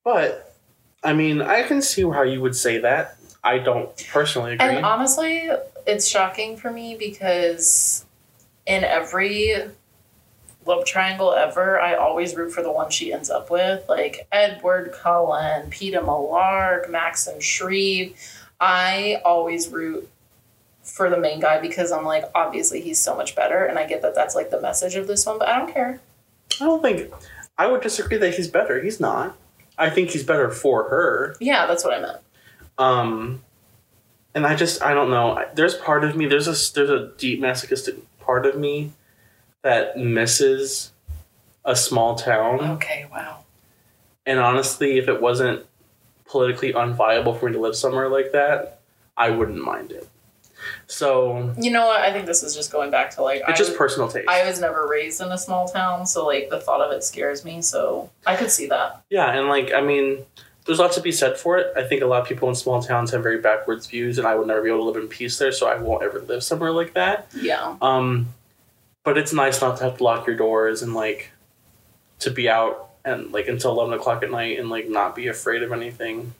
but 0.06 0.56
I 1.04 1.14
mean, 1.14 1.42
I 1.42 1.64
can 1.64 1.82
see 1.82 2.04
how 2.04 2.22
you 2.22 2.40
would 2.42 2.56
say 2.56 2.78
that. 2.78 3.18
I 3.44 3.58
don't 3.58 4.08
personally 4.12 4.54
agree. 4.54 4.68
And 4.68 4.86
honestly, 4.86 5.50
it's 5.88 6.08
shocking 6.08 6.58
for 6.58 6.72
me 6.72 6.96
because 6.96 8.06
in 8.66 8.84
every 8.84 9.56
love 10.66 10.86
triangle 10.86 11.34
ever, 11.34 11.80
I 11.80 11.96
always 11.96 12.36
root 12.36 12.52
for 12.52 12.62
the 12.62 12.72
one 12.72 12.92
she 12.92 13.12
ends 13.12 13.30
up 13.30 13.50
with. 13.50 13.88
Like 13.90 14.28
Edward 14.32 14.92
Cullen, 14.94 15.70
Peeta 15.72 16.04
Mellark, 16.04 16.90
Maxon 16.90 17.40
Schreave. 17.40 18.16
I 18.60 19.22
always 19.26 19.70
root 19.70 20.08
for 20.84 21.10
the 21.10 21.18
main 21.18 21.40
guy 21.40 21.60
because 21.60 21.92
I'm 21.92 22.06
like, 22.06 22.26
obviously 22.36 22.82
he's 22.82 23.00
so 23.00 23.16
much 23.16 23.36
better. 23.36 23.66
And 23.66 23.80
I 23.80 23.88
get 23.88 24.02
that 24.04 24.14
that's 24.14 24.36
like 24.36 24.52
the 24.52 24.62
message 24.62 24.96
of 24.96 25.08
this 25.08 25.26
one, 25.26 25.40
but 25.40 25.50
I 25.50 25.58
don't 25.58 25.74
care. 25.74 26.00
I 26.60 26.66
don't 26.66 26.82
think 26.82 27.12
I 27.58 27.68
would 27.68 27.82
disagree 27.82 28.18
that 28.18 28.36
he's 28.36 28.48
better. 28.48 28.82
He's 28.82 29.00
not. 29.00 29.36
I 29.78 29.90
think 29.90 30.12
he's 30.12 30.24
better 30.24 30.52
for 30.52 30.90
her. 30.90 31.36
Yeah, 31.40 31.66
that's 31.66 31.84
what 31.84 31.94
I 31.94 32.02
meant. 32.02 32.18
Um, 32.78 33.44
and 34.34 34.46
I 34.46 34.56
just 34.56 34.82
I 34.82 34.94
don't 34.94 35.10
know. 35.10 35.44
There's 35.54 35.76
part 35.76 36.04
of 36.04 36.16
me. 36.16 36.26
There's 36.26 36.48
a 36.48 36.74
there's 36.74 36.90
a 36.90 37.12
deep 37.18 37.40
masochistic 37.40 37.96
part 38.20 38.46
of 38.46 38.58
me 38.58 38.92
that 39.62 39.98
misses 39.98 40.92
a 41.66 41.76
small 41.76 42.16
town. 42.16 42.60
Okay, 42.72 43.08
wow. 43.12 43.44
And 44.26 44.40
honestly, 44.40 44.98
if 44.98 45.08
it 45.08 45.22
wasn't 45.22 45.66
politically 46.26 46.74
unviable 46.74 47.38
for 47.40 47.48
me 47.48 47.54
to 47.54 47.60
live 47.60 47.76
somewhere 47.76 48.08
like 48.10 48.32
that, 48.32 48.80
I 49.18 49.30
wouldn't 49.32 49.62
mind 49.64 49.92
it. 49.92 50.08
So 50.88 51.54
You 51.60 51.72
know 51.72 51.88
what? 51.88 52.02
I 52.02 52.14
think 52.14 52.26
this 52.28 52.44
is 52.44 52.56
just 52.56 52.72
going 52.72 52.92
back 52.92 53.10
to 53.16 53.24
like 53.24 53.42
it's 53.48 53.50
I, 53.50 53.64
just 53.64 53.76
personal 53.76 54.08
taste. 54.08 54.30
I 54.30 54.48
was 54.48 54.60
never 54.60 54.88
raised 54.88 55.20
in 55.22 55.32
a 55.32 55.38
small 55.38 55.68
town, 55.68 56.06
so 56.06 56.26
like 56.26 56.50
the 56.50 56.60
thought 56.60 56.82
of 56.82 56.92
it 56.92 57.04
scares 57.04 57.44
me. 57.44 57.62
So 57.62 58.10
I 58.26 58.36
could 58.36 58.52
see 58.52 58.68
that. 58.68 59.02
yeah, 59.10 59.32
and 59.32 59.48
like 59.48 59.74
I 59.74 59.82
mean, 59.82 60.20
there's 60.66 60.80
lots 60.80 60.96
to 60.96 61.02
be 61.02 61.12
said 61.12 61.38
for 61.38 61.58
it. 61.58 61.74
I 61.76 61.84
think 61.84 62.02
a 62.02 62.06
lot 62.06 62.22
of 62.22 62.28
people 62.28 62.48
in 62.50 62.56
small 62.56 62.82
towns 62.82 63.12
have 63.12 63.24
very 63.24 63.40
backwards 63.40 63.88
views, 63.88 64.18
and 64.18 64.28
I 64.28 64.36
would 64.36 64.48
never 64.48 64.62
be 64.62 64.70
able 64.70 64.80
to 64.80 64.84
live 64.86 65.02
in 65.02 65.08
peace 65.08 65.38
there, 65.38 65.52
so 65.52 65.68
I 65.68 65.76
won't 65.76 66.04
ever 66.04 66.20
live 66.22 66.44
somewhere 66.44 66.72
like 66.72 66.94
that. 66.94 67.28
Yeah. 67.36 67.78
Um, 67.82 68.34
but 69.04 69.18
it's 69.18 69.34
nice 69.34 69.62
not 69.62 69.78
to 69.78 69.86
have 69.86 69.98
to 69.98 70.04
lock 70.04 70.28
your 70.28 70.36
doors 70.36 70.84
and 70.84 70.94
like 70.94 71.32
to 72.20 72.30
be 72.30 72.48
out 72.48 72.92
and 73.04 73.32
like 73.32 73.48
until 73.48 73.72
eleven 73.72 73.94
o'clock 73.94 74.22
at 74.22 74.30
night 74.30 74.60
and 74.60 74.70
like 74.70 74.88
not 74.88 75.16
be 75.16 75.28
afraid 75.28 75.64
of 75.64 75.72
anything. 75.72 76.34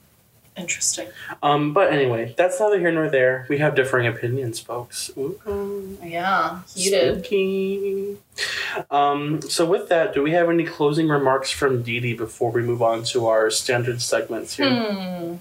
Interesting. 0.58 1.08
Um, 1.42 1.74
but 1.74 1.94
anyway, 1.94 2.34
that's 2.38 2.60
neither 2.60 2.78
here 2.80 2.92
nor 2.92 3.10
there. 3.10 3.46
We 3.50 3.58
have 3.60 3.74
differing 3.74 4.06
opinions, 4.06 4.60
folks. 4.60 5.10
Ooh, 5.18 5.98
Yeah. 6.04 6.60
Heated. 6.76 7.20
spooky. 7.26 8.18
Um, 8.90 9.42
so 9.42 9.66
with 9.66 9.88
that, 9.90 10.14
do 10.14 10.22
we 10.22 10.32
have 10.32 10.50
any 10.50 10.66
closing 10.66 11.08
remarks 11.08 11.52
from 11.52 11.84
Dee 11.84 12.00
Dee 12.02 12.14
before 12.14 12.52
we 12.52 12.62
move 12.64 12.82
on 12.82 13.04
to 13.06 13.28
our 13.28 13.50
standard 13.50 14.02
segments 14.02 14.56
here? 14.58 14.70
Hmm. 14.70 15.36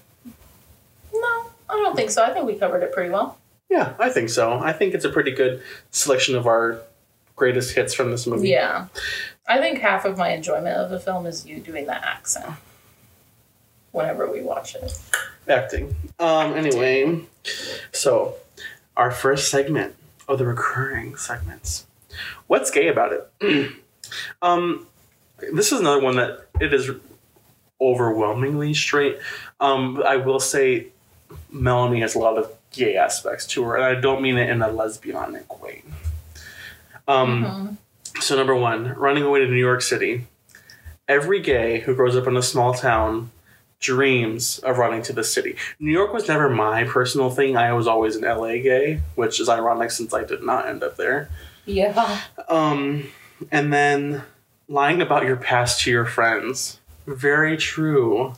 No, 1.13 1.47
I 1.69 1.73
don't 1.75 1.97
think 1.97 2.11
so. 2.11 2.23
I 2.25 2.33
think 2.33 2.47
we 2.47 2.55
covered 2.55 2.83
it 2.83 2.93
pretty 2.93 3.11
well. 3.11 3.37
Yeah, 3.69 3.95
I 3.99 4.11
think 4.11 4.31
so. 4.31 4.59
I 4.59 4.73
think 4.73 4.95
it's 4.95 5.05
a 5.05 5.11
pretty 5.11 5.33
good 5.33 5.61
selection 5.91 6.35
of 6.37 6.47
our 6.47 6.81
greatest 7.37 7.75
hits 7.75 7.95
from 7.95 8.11
this 8.11 8.27
movie. 8.27 8.49
Yeah. 8.49 8.87
I 9.49 9.59
think 9.59 9.79
half 9.81 10.05
of 10.05 10.17
my 10.19 10.31
enjoyment 10.31 10.77
of 10.77 10.91
the 10.91 11.01
film 11.01 11.27
is 11.27 11.47
you 11.47 11.59
doing 11.61 11.87
that 11.87 12.03
accent 12.05 12.55
whenever 13.93 14.31
we 14.31 14.41
watch 14.43 14.75
it. 14.75 14.99
acting. 15.49 15.95
Um, 16.19 16.55
anyway, 16.55 17.21
so 17.93 18.35
our 18.97 19.11
first 19.11 19.51
segment 19.51 19.97
of 20.29 20.39
the 20.39 20.47
recurring 20.47 21.17
segments. 21.17 21.87
What's 22.47 22.71
gay 22.71 22.89
about 22.89 23.13
it? 23.13 23.73
um, 24.43 24.87
this 25.53 25.73
is 25.73 25.81
another 25.81 26.01
one 26.01 26.17
that 26.17 26.47
it 26.61 26.73
is 26.73 26.91
overwhelmingly 27.81 28.75
straight. 28.75 29.19
Um, 29.59 30.03
I 30.07 30.17
will 30.17 30.41
say 30.41 30.89
Melanie 31.51 32.01
has 32.01 32.15
a 32.15 32.19
lot 32.19 32.39
of 32.39 32.53
gay 32.73 32.97
aspects 32.97 33.47
to 33.49 33.63
her, 33.65 33.77
and 33.77 33.85
I 33.85 34.01
don't 34.01 34.23
mean 34.23 34.39
it 34.39 34.49
in 34.51 34.63
a 34.63 34.69
lesbianic 34.69 35.61
way. 35.61 35.83
Um, 37.09 37.79
Mhm. 38.15 38.23
so 38.23 38.37
number 38.37 38.55
one, 38.55 38.95
running 38.95 39.25
away 39.25 39.41
to 39.41 39.47
New 39.47 39.57
York 39.57 39.83
City. 39.83 40.27
Every 41.09 41.41
gay 41.41 41.81
who 41.81 41.95
grows 41.97 42.17
up 42.17 42.29
in 42.29 42.37
a 42.37 42.43
small 42.43 42.73
town 42.75 43.31
dreams 43.81 44.59
of 44.61 44.79
running 44.79 45.03
to 45.03 45.13
the 45.13 45.25
city. 45.25 45.57
New 45.79 45.91
York 45.91 46.13
was 46.13 46.29
never 46.29 46.49
my 46.49 46.85
personal 46.85 47.31
thing. 47.31 47.57
I 47.57 47.73
was 47.73 47.87
always 47.87 48.15
an 48.15 48.23
LA 48.23 48.55
gay, 48.59 49.01
which 49.15 49.41
is 49.41 49.49
ironic 49.49 49.91
since 49.91 50.15
I 50.15 50.25
did 50.25 50.43
not 50.43 50.69
end 50.69 50.83
up 50.83 50.97
there. 50.97 51.31
Yeah. 51.65 52.21
Um, 52.49 53.09
and 53.51 53.73
then 53.73 54.23
lying 54.69 55.01
about 55.01 55.25
your 55.25 55.37
past 55.37 55.81
to 55.83 55.91
your 55.91 56.05
friends. 56.05 56.79
Very 57.07 57.57
true. 57.57 58.35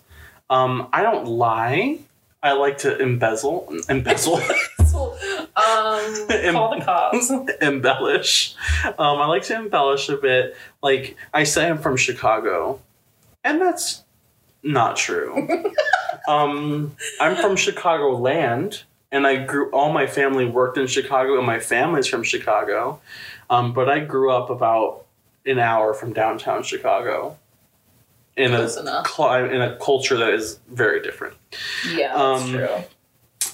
Um, 0.48 0.88
I 0.92 1.02
don't 1.02 1.26
lie. 1.26 1.98
I 2.42 2.52
like 2.52 2.78
to 2.78 2.98
embezzle, 2.98 3.72
embezzle, 3.88 4.36
um, 4.38 4.42
call 5.54 6.76
the 6.76 6.82
cops. 6.84 7.30
embellish. 7.60 8.54
Um, 8.84 8.96
I 8.98 9.26
like 9.26 9.44
to 9.44 9.56
embellish 9.56 10.08
a 10.08 10.16
bit. 10.16 10.56
Like 10.82 11.16
I 11.32 11.44
say, 11.44 11.68
I'm 11.68 11.78
from 11.78 11.96
Chicago, 11.96 12.80
and 13.44 13.60
that's 13.60 14.02
not 14.62 14.96
true. 14.96 15.48
um, 16.28 16.94
I'm 17.20 17.36
from 17.36 17.56
Chicagoland, 17.56 18.82
and 19.10 19.26
I 19.26 19.44
grew. 19.44 19.70
All 19.70 19.92
my 19.92 20.06
family 20.06 20.46
worked 20.46 20.78
in 20.78 20.86
Chicago, 20.86 21.36
and 21.38 21.46
my 21.46 21.58
family's 21.60 22.06
from 22.06 22.22
Chicago. 22.22 23.00
Um, 23.50 23.72
but 23.72 23.88
I 23.90 24.00
grew 24.00 24.30
up 24.30 24.50
about 24.50 25.04
an 25.44 25.58
hour 25.58 25.92
from 25.94 26.12
downtown 26.12 26.62
Chicago, 26.62 27.36
in 28.36 28.52
a 28.54 28.58
Close 28.58 28.76
enough. 28.76 29.04
cli- 29.04 29.54
in 29.54 29.60
a 29.60 29.76
culture 29.76 30.16
that 30.16 30.30
is 30.32 30.58
very 30.70 31.02
different. 31.02 31.34
Yeah, 31.90 32.08
that's 32.16 32.42
Um, 32.44 32.50
true. 32.52 32.68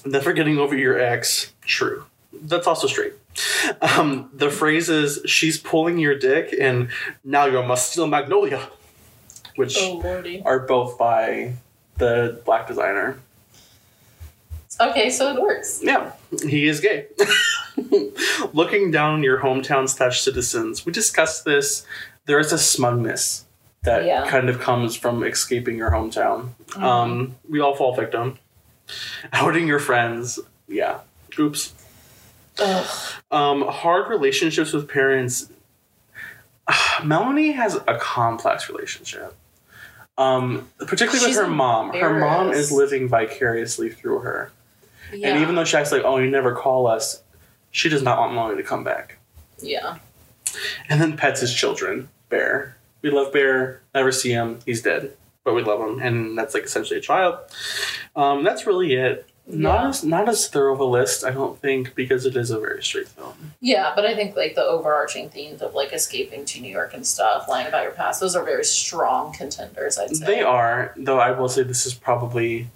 Never 0.05 0.31
getting 0.33 0.57
over 0.59 0.77
your 0.77 0.97
ex, 0.99 1.51
true. 1.65 2.05
That's 2.31 2.67
also 2.67 2.87
straight. 2.87 3.13
Um, 3.81 4.29
the 4.33 4.49
phrases 4.49 5.19
"she's 5.25 5.57
pulling 5.57 5.97
your 5.97 6.17
dick" 6.17 6.55
and 6.59 6.89
"now 7.25 7.45
you 7.45 7.61
must 7.63 7.91
steal 7.91 8.07
magnolia," 8.07 8.69
which 9.55 9.75
Oh 9.79 10.41
are 10.45 10.59
both 10.59 10.97
by 10.97 11.53
the 11.97 12.41
black 12.45 12.67
designer. 12.67 13.19
Okay, 14.81 15.09
so 15.09 15.35
it 15.35 15.41
works. 15.41 15.81
Yeah, 15.83 16.13
he 16.47 16.67
is 16.67 16.79
gay. 16.79 17.07
Looking 18.53 18.91
down 18.91 19.15
on 19.15 19.23
your 19.23 19.39
hometown 19.39 19.89
slash 19.89 20.21
citizens, 20.21 20.85
we 20.85 20.91
discussed 20.91 21.43
this. 21.45 21.85
There 22.25 22.39
is 22.39 22.53
a 22.53 22.57
smugness 22.57 23.45
that 23.83 24.05
Yeah. 24.05 24.29
kind 24.29 24.49
of 24.49 24.59
comes 24.59 24.95
from 24.95 25.23
escaping 25.23 25.77
your 25.77 25.91
hometown. 25.91 26.49
Mm-hmm. 26.67 26.83
Um, 26.83 27.35
we 27.49 27.59
all 27.59 27.75
fall 27.75 27.93
victim. 27.95 28.37
Outing 29.33 29.67
your 29.67 29.79
friends, 29.79 30.39
yeah. 30.67 30.99
Oops. 31.37 31.73
Ugh. 32.59 32.87
Um, 33.31 33.61
hard 33.67 34.09
relationships 34.09 34.73
with 34.73 34.87
parents. 34.89 35.49
Melanie 37.03 37.51
has 37.51 37.75
a 37.87 37.97
complex 37.97 38.69
relationship. 38.69 39.35
Um, 40.17 40.67
particularly 40.79 41.19
She's 41.19 41.37
with 41.37 41.45
her 41.45 41.47
mom. 41.47 41.93
Her 41.93 42.19
mom 42.19 42.51
is 42.51 42.71
living 42.71 43.07
vicariously 43.07 43.89
through 43.89 44.19
her. 44.19 44.51
Yeah. 45.13 45.29
And 45.29 45.41
even 45.41 45.55
though 45.55 45.63
she 45.63 45.77
acts 45.77 45.91
like, 45.91 46.03
oh, 46.03 46.17
you 46.17 46.29
never 46.29 46.53
call 46.53 46.87
us, 46.87 47.23
she 47.71 47.87
does 47.89 48.03
not 48.03 48.19
want 48.19 48.33
Melanie 48.33 48.57
to 48.61 48.67
come 48.67 48.83
back. 48.83 49.17
yeah. 49.61 49.97
And 50.89 50.99
then 50.99 51.15
pets 51.15 51.41
his 51.41 51.53
children. 51.53 52.09
Bear. 52.29 52.75
We 53.03 53.11
love 53.11 53.31
Bear. 53.31 53.81
Never 53.93 54.11
see 54.11 54.31
him. 54.31 54.59
He's 54.65 54.81
dead. 54.81 55.13
But 55.43 55.53
we 55.53 55.61
love 55.61 55.79
him. 55.79 55.99
And 55.99 56.35
that's 56.37 56.55
like 56.55 56.63
essentially 56.63 56.97
a 56.97 57.01
child. 57.01 57.37
Um, 58.15 58.43
that's 58.43 58.65
really 58.65 58.93
it. 58.93 59.28
Not 59.51 59.81
Yeah. 59.83 59.89
as 59.89 60.03
not 60.03 60.29
as 60.29 60.47
thorough 60.47 60.73
of 60.73 60.79
a 60.79 60.85
list, 60.85 61.23
I 61.25 61.31
don't 61.31 61.59
think, 61.59 61.95
because 61.95 62.25
it 62.25 62.35
is 62.35 62.51
a 62.51 62.59
very 62.59 62.83
straight 62.83 63.07
film. 63.07 63.33
Yeah, 63.61 63.93
but 63.95 64.05
I 64.05 64.15
think 64.15 64.35
like 64.35 64.53
the 64.55 64.63
overarching 64.63 65.29
themes 65.29 65.61
of 65.61 65.73
like 65.73 65.91
escaping 65.91 66.45
to 66.45 66.61
New 66.61 66.71
York 66.71 66.93
and 66.93 67.05
stuff, 67.05 67.47
lying 67.49 67.67
about 67.67 67.83
your 67.83 67.91
past, 67.93 68.19
those 68.19 68.35
are 68.35 68.43
very 68.43 68.63
strong 68.63 69.33
contenders, 69.33 69.97
I'd 69.97 70.15
say. 70.15 70.25
They 70.25 70.41
are, 70.43 70.93
though 70.95 71.19
I 71.19 71.31
will 71.31 71.49
say 71.49 71.63
this 71.63 71.85
is 71.87 71.93
probably 71.95 72.67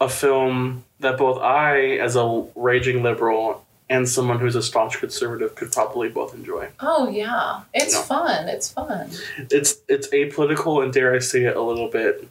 a 0.00 0.08
film 0.08 0.84
that 1.00 1.18
both 1.18 1.38
I, 1.42 1.96
as 1.98 2.14
a 2.16 2.44
raging 2.54 3.02
liberal, 3.02 3.64
and 3.90 4.08
someone 4.08 4.38
who's 4.38 4.54
a 4.56 4.62
staunch 4.62 4.98
conservative, 5.00 5.54
could 5.54 5.70
probably 5.72 6.08
both 6.08 6.32
enjoy. 6.32 6.68
Oh 6.80 7.08
yeah. 7.10 7.62
It's 7.74 8.00
fun. 8.06 8.48
It's 8.48 8.72
fun. 8.72 9.10
It's 9.50 9.76
it's 9.88 10.06
apolitical 10.08 10.82
and 10.82 10.92
dare 10.92 11.12
I 11.14 11.18
say 11.18 11.42
it, 11.44 11.56
a 11.56 11.60
little 11.60 11.88
bit 11.88 12.26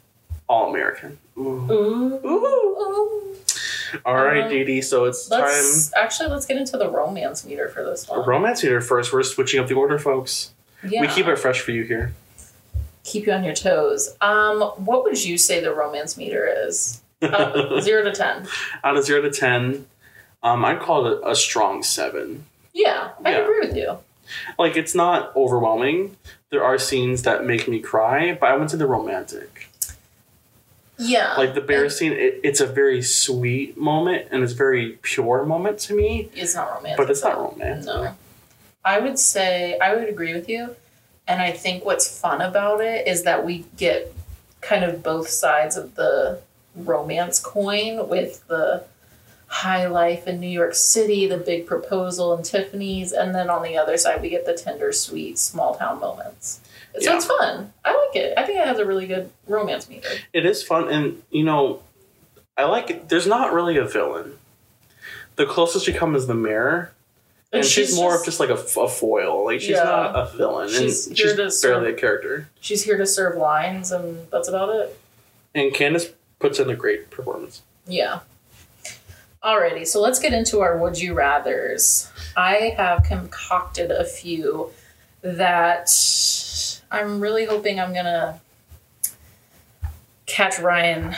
all 0.48 0.70
American. 0.70 1.18
Ooh. 1.38 1.70
Ooh. 1.70 2.26
Ooh. 2.26 3.21
All 4.04 4.14
right, 4.16 4.44
Um, 4.44 4.50
Dee 4.50 4.64
Dee. 4.64 4.80
So 4.82 5.04
it's 5.04 5.30
Let's 5.30 5.92
actually 5.94 6.28
let's 6.30 6.46
get 6.46 6.56
into 6.56 6.76
the 6.76 6.88
romance 6.90 7.44
meter 7.44 7.68
for 7.68 7.84
this 7.84 8.08
one. 8.08 8.26
Romance 8.26 8.62
meter 8.62 8.80
first. 8.80 9.12
We're 9.12 9.22
switching 9.22 9.60
up 9.60 9.68
the 9.68 9.74
order, 9.74 9.98
folks. 9.98 10.52
yeah. 10.86 11.00
We 11.00 11.08
keep 11.08 11.26
it 11.26 11.36
fresh 11.38 11.60
for 11.60 11.70
you 11.72 11.82
here. 11.84 12.14
keep 13.04 13.26
you 13.26 13.32
on 13.32 13.44
your 13.44 13.54
toes. 13.54 14.16
Um, 14.20 14.60
what 14.76 15.04
would 15.04 15.22
you 15.24 15.36
say 15.38 15.60
the 15.60 15.74
romance 15.74 16.16
meter 16.16 16.46
is? 16.66 17.00
Uh, 17.20 17.80
zero 17.80 18.02
to 18.04 18.12
ten. 18.12 18.46
Out 18.84 18.96
of 18.96 19.04
zero 19.04 19.22
to 19.22 19.30
ten, 19.30 19.86
um, 20.42 20.64
I'd 20.64 20.80
call 20.80 21.06
it 21.06 21.20
a 21.24 21.34
strong 21.34 21.82
seven. 21.82 22.46
Yeah, 22.72 23.10
I 23.24 23.32
Yeah. 23.32 23.38
agree 23.38 23.60
with 23.60 23.76
you. 23.76 23.98
Like 24.58 24.76
it's 24.76 24.94
not 24.94 25.34
overwhelming. 25.36 26.16
There 26.50 26.64
are 26.64 26.78
scenes 26.78 27.22
that 27.22 27.44
make 27.44 27.66
me 27.68 27.80
cry, 27.80 28.36
but 28.40 28.48
I 28.50 28.56
went 28.56 28.70
to 28.70 28.76
the 28.76 28.86
romantic. 28.86 29.68
Yeah. 30.98 31.34
Like 31.36 31.54
the 31.54 31.60
bear 31.60 31.88
scene, 31.88 32.12
it, 32.12 32.40
it's 32.44 32.60
a 32.60 32.66
very 32.66 33.02
sweet 33.02 33.76
moment 33.76 34.28
and 34.30 34.42
it's 34.42 34.52
a 34.52 34.56
very 34.56 34.98
pure 35.02 35.44
moment 35.44 35.78
to 35.80 35.94
me, 35.94 36.28
it's 36.34 36.54
not 36.54 36.70
romantic. 36.74 36.96
but 36.98 37.10
it's 37.10 37.22
not 37.22 37.38
romantic. 37.38 37.86
No. 37.86 38.14
I 38.84 38.98
would 39.00 39.18
say 39.18 39.78
I 39.78 39.94
would 39.94 40.08
agree 40.08 40.34
with 40.34 40.48
you. 40.48 40.76
And 41.26 41.40
I 41.40 41.52
think 41.52 41.84
what's 41.84 42.20
fun 42.20 42.40
about 42.40 42.80
it 42.80 43.06
is 43.06 43.22
that 43.22 43.44
we 43.44 43.64
get 43.76 44.12
kind 44.60 44.84
of 44.84 45.02
both 45.02 45.28
sides 45.28 45.76
of 45.76 45.94
the 45.94 46.40
romance 46.74 47.38
coin 47.38 48.08
with 48.08 48.46
the 48.48 48.84
high 49.46 49.86
life 49.86 50.26
in 50.26 50.40
New 50.40 50.48
York 50.48 50.74
City, 50.74 51.26
the 51.26 51.36
big 51.36 51.66
proposal 51.66 52.34
in 52.34 52.42
Tiffany's, 52.42 53.12
and 53.12 53.34
then 53.34 53.50
on 53.50 53.62
the 53.62 53.76
other 53.76 53.96
side 53.98 54.22
we 54.22 54.30
get 54.30 54.46
the 54.46 54.54
tender, 54.54 54.92
sweet, 54.92 55.38
small 55.38 55.74
town 55.74 56.00
moments. 56.00 56.60
So 57.00 57.10
Yeah. 57.10 57.16
it's 57.16 57.24
fun. 57.26 57.72
I 57.84 57.90
like 58.06 58.16
it. 58.16 58.34
I 58.36 58.44
think 58.44 58.58
it 58.58 58.66
has 58.66 58.78
a 58.78 58.84
really 58.84 59.06
good 59.06 59.30
romance 59.46 59.88
meter. 59.88 60.08
It 60.32 60.44
is 60.44 60.62
fun, 60.62 60.88
and 60.88 61.22
you 61.30 61.44
know, 61.44 61.82
I 62.56 62.64
like 62.64 62.90
it. 62.90 63.08
There's 63.08 63.26
not 63.26 63.52
really 63.52 63.76
a 63.78 63.84
villain. 63.84 64.38
The 65.36 65.46
closest 65.46 65.86
you 65.86 65.94
come 65.94 66.14
is 66.14 66.26
the 66.26 66.34
mayor, 66.34 66.92
and, 67.52 67.64
she's, 67.64 67.96
more 67.96 68.14
of 68.14 68.24
just 68.24 68.38
like 68.40 68.50
a 68.50 68.56
foil. 68.56 69.44
Like 69.46 69.60
she's 69.60 69.70
Yeah. 69.70 69.84
not 69.84 70.14
a 70.14 70.36
villain, 70.36 70.68
She's 70.68 71.06
and 71.06 71.16
she's 71.16 71.34
to 71.34 71.50
serve- 71.50 71.80
barely 71.82 71.92
a 71.92 71.94
character. 71.98 72.48
she's 72.60 72.84
here 72.84 72.98
to 72.98 73.06
serve 73.06 73.36
lines, 73.36 73.90
and 73.90 74.30
that's 74.30 74.48
about 74.48 74.68
it. 74.74 74.98
And 75.54 75.72
Candice 75.72 76.12
puts 76.38 76.58
in 76.58 76.68
a 76.68 76.74
great 76.76 77.08
performance. 77.10 77.62
Yeah. 77.86 78.20
Alrighty, 79.42 79.86
so 79.86 80.00
let's 80.00 80.18
get 80.18 80.32
into 80.32 80.60
our 80.60 80.76
would 80.78 81.00
you 81.00 81.14
rather's. 81.14 82.10
I 82.36 82.74
have 82.76 83.02
concocted 83.04 83.90
a 83.90 84.04
few 84.04 84.70
that 85.22 85.88
I'm 86.92 87.20
really 87.20 87.46
hoping 87.46 87.80
I'm 87.80 87.94
gonna 87.94 88.38
catch 90.26 90.58
Ryan 90.58 91.16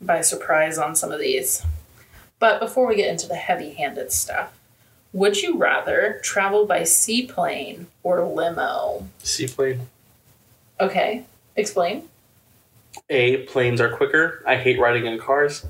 by 0.00 0.20
surprise 0.20 0.78
on 0.78 0.94
some 0.94 1.10
of 1.10 1.18
these. 1.18 1.62
But 2.38 2.60
before 2.60 2.86
we 2.86 2.94
get 2.94 3.10
into 3.10 3.26
the 3.26 3.34
heavy 3.34 3.72
handed 3.72 4.12
stuff, 4.12 4.56
would 5.12 5.42
you 5.42 5.56
rather 5.56 6.20
travel 6.22 6.64
by 6.64 6.84
seaplane 6.84 7.88
or 8.04 8.24
limo? 8.24 9.08
Seaplane. 9.18 9.88
Okay, 10.80 11.24
explain. 11.56 12.08
A 13.10 13.38
planes 13.38 13.80
are 13.80 13.96
quicker. 13.96 14.44
I 14.46 14.56
hate 14.56 14.78
riding 14.78 15.06
in 15.06 15.18
cars. 15.18 15.66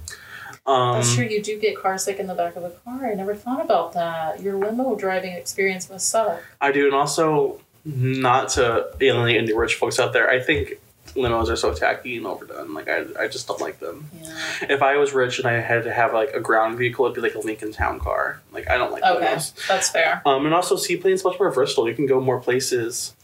Um, 0.66 0.94
That's 0.96 1.14
true, 1.14 1.24
you 1.24 1.42
do 1.42 1.58
get 1.58 1.78
car 1.78 1.96
sick 1.96 2.18
in 2.18 2.26
the 2.26 2.34
back 2.34 2.56
of 2.56 2.62
the 2.64 2.70
car. 2.70 3.06
I 3.06 3.14
never 3.14 3.34
thought 3.34 3.64
about 3.64 3.92
that. 3.92 4.42
Your 4.42 4.56
limo 4.56 4.96
driving 4.96 5.32
experience 5.32 5.88
must 5.88 6.08
suck. 6.08 6.42
I 6.60 6.72
do, 6.72 6.86
and 6.86 6.94
also 6.94 7.60
not 7.86 8.48
to 8.50 8.88
alienate 9.00 9.36
any 9.42 9.52
rich 9.54 9.76
folks 9.76 9.98
out 10.00 10.12
there. 10.12 10.28
I 10.28 10.40
think 10.40 10.74
limos 11.14 11.48
are 11.48 11.56
so 11.56 11.72
tacky 11.72 12.16
and 12.16 12.26
overdone. 12.26 12.74
Like 12.74 12.88
I, 12.88 13.04
I 13.18 13.28
just 13.28 13.46
don't 13.46 13.60
like 13.60 13.78
them. 13.78 14.10
Yeah. 14.20 14.36
If 14.68 14.82
I 14.82 14.96
was 14.96 15.12
rich 15.14 15.38
and 15.38 15.46
I 15.46 15.60
had 15.60 15.84
to 15.84 15.92
have 15.92 16.12
like 16.12 16.30
a 16.34 16.40
ground 16.40 16.76
vehicle, 16.78 17.04
it'd 17.06 17.14
be 17.14 17.20
like 17.22 17.34
a 17.36 17.38
Lincoln 17.38 17.72
Town 17.72 18.00
Car. 18.00 18.42
Like 18.52 18.68
I 18.68 18.76
don't 18.76 18.90
like 18.92 19.04
Okay, 19.04 19.26
limos. 19.26 19.66
that's 19.68 19.88
fair. 19.90 20.20
Um, 20.26 20.44
and 20.46 20.54
also 20.54 20.76
seaplanes 20.76 21.22
much 21.24 21.38
more 21.38 21.50
versatile. 21.50 21.88
You 21.88 21.94
can 21.94 22.06
go 22.06 22.20
more 22.20 22.40
places. 22.40 23.14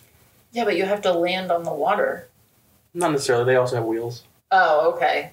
Yeah, 0.53 0.65
but 0.65 0.77
you 0.77 0.85
have 0.85 1.03
to 1.03 1.13
land 1.13 1.51
on 1.51 1.65
the 1.65 1.73
water. 1.75 2.29
Not 2.95 3.11
necessarily. 3.13 3.45
They 3.47 3.57
also 3.57 3.77
have 3.77 3.85
wheels. 3.85 4.23
Oh, 4.51 4.93
okay. 4.95 5.33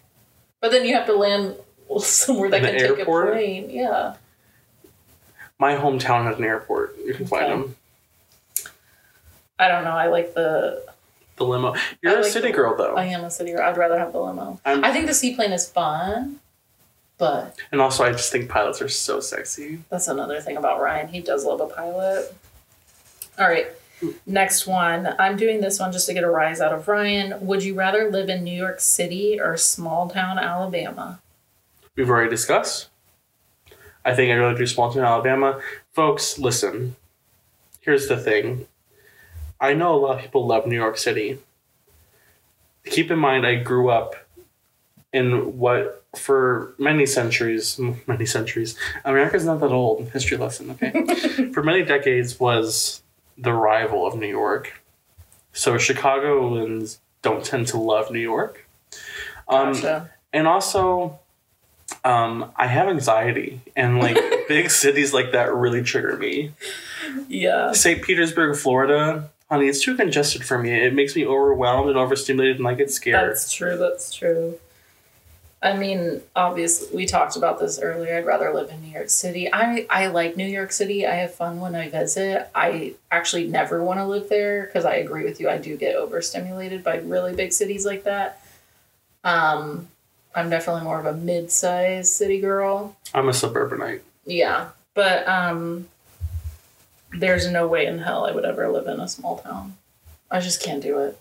But 0.61 0.71
then 0.71 0.85
you 0.85 0.93
have 0.95 1.05
to 1.07 1.13
land 1.15 1.55
somewhere 1.99 2.49
that 2.49 2.63
In 2.63 2.65
can 2.65 2.73
take 2.89 2.99
airport? 2.99 3.27
a 3.29 3.31
plane. 3.33 3.69
Yeah. 3.69 4.15
My 5.59 5.75
hometown 5.75 6.23
has 6.23 6.37
an 6.37 6.45
airport. 6.45 6.97
You 7.05 7.13
can 7.13 7.27
find 7.27 7.51
them. 7.51 7.75
I 9.59 9.67
don't 9.67 9.83
know. 9.83 9.91
I 9.91 10.07
like 10.07 10.33
the. 10.33 10.83
The 11.35 11.43
limo. 11.45 11.75
You're 12.01 12.13
I 12.13 12.15
a 12.19 12.21
like 12.21 12.31
city 12.31 12.47
the- 12.49 12.53
girl 12.57 12.75
though, 12.75 12.95
I 12.95 13.05
am 13.05 13.23
a 13.23 13.29
city 13.31 13.51
girl. 13.51 13.61
I'd 13.61 13.77
rather 13.77 13.97
have 13.99 14.11
the 14.11 14.19
limo. 14.19 14.59
I'm- 14.65 14.83
I 14.83 14.91
think 14.91 15.07
the 15.07 15.13
seaplane 15.13 15.51
is 15.51 15.69
fun, 15.69 16.39
but 17.17 17.55
and 17.71 17.79
also 17.79 18.03
I 18.03 18.11
just 18.11 18.31
think 18.31 18.49
pilots 18.49 18.81
are 18.81 18.89
so 18.89 19.19
sexy. 19.19 19.79
that's 19.89 20.07
another 20.07 20.41
thing 20.41 20.57
about 20.57 20.81
Ryan. 20.81 21.07
He 21.09 21.21
does 21.21 21.45
love 21.45 21.61
a 21.61 21.67
pilot. 21.67 22.33
All 23.37 23.47
right. 23.47 23.67
Next 24.25 24.65
one. 24.65 25.13
I'm 25.19 25.35
doing 25.35 25.59
this 25.61 25.77
one 25.79 25.91
just 25.91 26.07
to 26.07 26.13
get 26.13 26.23
a 26.23 26.29
rise 26.29 26.61
out 26.61 26.73
of 26.73 26.87
Ryan. 26.87 27.45
Would 27.45 27.63
you 27.63 27.73
rather 27.73 28.09
live 28.09 28.29
in 28.29 28.45
New 28.45 28.55
York 28.57 28.79
City 28.79 29.39
or 29.41 29.57
small 29.57 30.09
town 30.09 30.39
Alabama? 30.39 31.19
We've 31.97 32.09
already 32.09 32.29
discussed. 32.29 32.87
I 34.05 34.15
think 34.15 34.31
I'd 34.31 34.37
rather 34.37 34.57
do 34.57 34.65
small 34.65 34.91
town 34.93 35.03
Alabama. 35.03 35.59
Folks, 35.93 36.39
listen. 36.39 36.95
Here's 37.81 38.07
the 38.07 38.15
thing. 38.15 38.67
I 39.61 39.73
know 39.73 39.95
a 39.95 39.99
lot 39.99 40.15
of 40.17 40.21
people 40.21 40.45
love 40.47 40.65
New 40.65 40.75
York 40.75 40.97
City. 40.97 41.39
Keep 42.85 43.11
in 43.11 43.19
mind, 43.19 43.45
I 43.45 43.55
grew 43.55 43.89
up 43.89 44.15
in 45.11 45.57
what, 45.57 46.03
for 46.15 46.73
many 46.77 47.05
centuries, 47.05 47.79
many 48.07 48.25
centuries, 48.25 48.77
America's 49.03 49.45
not 49.45 49.59
that 49.59 49.71
old. 49.71 50.09
History 50.09 50.37
lesson, 50.37 50.71
okay? 50.71 51.51
for 51.53 51.63
many 51.63 51.83
decades 51.83 52.39
was 52.39 53.01
the 53.37 53.53
rival 53.53 54.05
of 54.05 54.15
New 54.15 54.27
York. 54.27 54.81
So 55.53 55.77
Chicagoans 55.77 56.99
don't 57.21 57.43
tend 57.43 57.67
to 57.67 57.77
love 57.77 58.11
New 58.11 58.19
York. 58.19 58.65
Um, 59.47 59.73
Gotcha. 59.73 60.11
and 60.31 60.47
also 60.47 61.19
um 62.05 62.51
i 62.55 62.67
have 62.67 62.87
anxiety 62.87 63.61
and 63.75 63.99
like 63.99 64.15
big 64.47 64.69
cities 64.69 65.11
like 65.11 65.31
that 65.31 65.53
really 65.53 65.81
trigger 65.81 66.15
me 66.17 66.51
yeah. 67.27 67.71
st 67.71 68.03
petersburg 68.03 68.55
florida 68.55 69.29
honey 69.49 69.67
it's 69.67 69.81
too 69.81 69.95
congested 69.95 70.43
for 70.45 70.57
me 70.59 70.71
it 70.71 70.93
makes 70.93 71.15
me 71.15 71.25
overwhelmed 71.25 71.89
and 71.89 71.97
overstimulated 71.97 72.57
and 72.59 72.67
i 72.67 72.73
get 72.73 72.91
scared 72.91 73.29
That's 73.29 73.51
true. 73.51 73.77
That's 73.77 74.13
true. 74.13 74.59
I 75.61 75.75
mean, 75.75 76.21
obviously, 76.37 76.95
we 76.95 77.05
talked 77.05 77.35
about 77.35 77.59
this 77.59 77.81
earlier. 77.81 78.15
I'd 78.15 78.25
rather 78.25 78.53
live 78.53 78.69
in 78.69 78.81
New 78.81 78.93
York 78.93 79.09
City. 79.09 79.51
I 79.51 79.85
I 79.89 80.07
like 80.07 80.37
New 80.37 80.45
York 80.47 80.71
City. 80.71 81.05
I 81.05 81.15
have 81.15 81.33
fun 81.35 81.59
when 81.59 81.75
I 81.75 81.89
visit. 81.89 82.49
I 82.55 82.93
actually 83.11 83.45
never 83.49 83.83
want 83.83 83.99
to 83.99 84.05
live 84.05 84.29
there 84.29 84.65
because 84.67 84.85
I 84.85 84.95
agree 84.95 85.25
with 85.25 85.41
you. 85.41 85.49
I 85.49 85.57
do 85.57 85.75
get 85.75 85.95
overstimulated 85.97 86.81
by 86.81 86.99
really 86.99 87.35
big 87.35 87.51
cities 87.51 87.85
like 87.85 88.05
that. 88.05 88.41
Um, 89.25 89.89
I'm 90.33 90.49
definitely 90.49 90.83
more 90.83 90.97
of 90.99 91.05
a 91.05 91.13
mid-sized 91.13 92.07
city 92.13 92.39
girl. 92.39 92.95
i'm 93.13 93.27
a 93.27 93.33
suburbanite 93.33 94.03
Yeah, 94.25 94.69
but 94.93 95.27
um, 95.27 95.89
there's 97.13 97.49
no 97.51 97.67
way 97.67 97.85
in 97.85 97.99
hell 97.99 98.25
I 98.25 98.31
would 98.31 98.45
ever 98.45 98.69
live 98.71 98.87
in 98.87 98.99
a 98.99 99.07
small 99.07 99.39
town. 99.39 99.77
I 100.31 100.39
just 100.39 100.61
can't 100.61 100.81
do 100.83 100.99
it. 100.99 101.19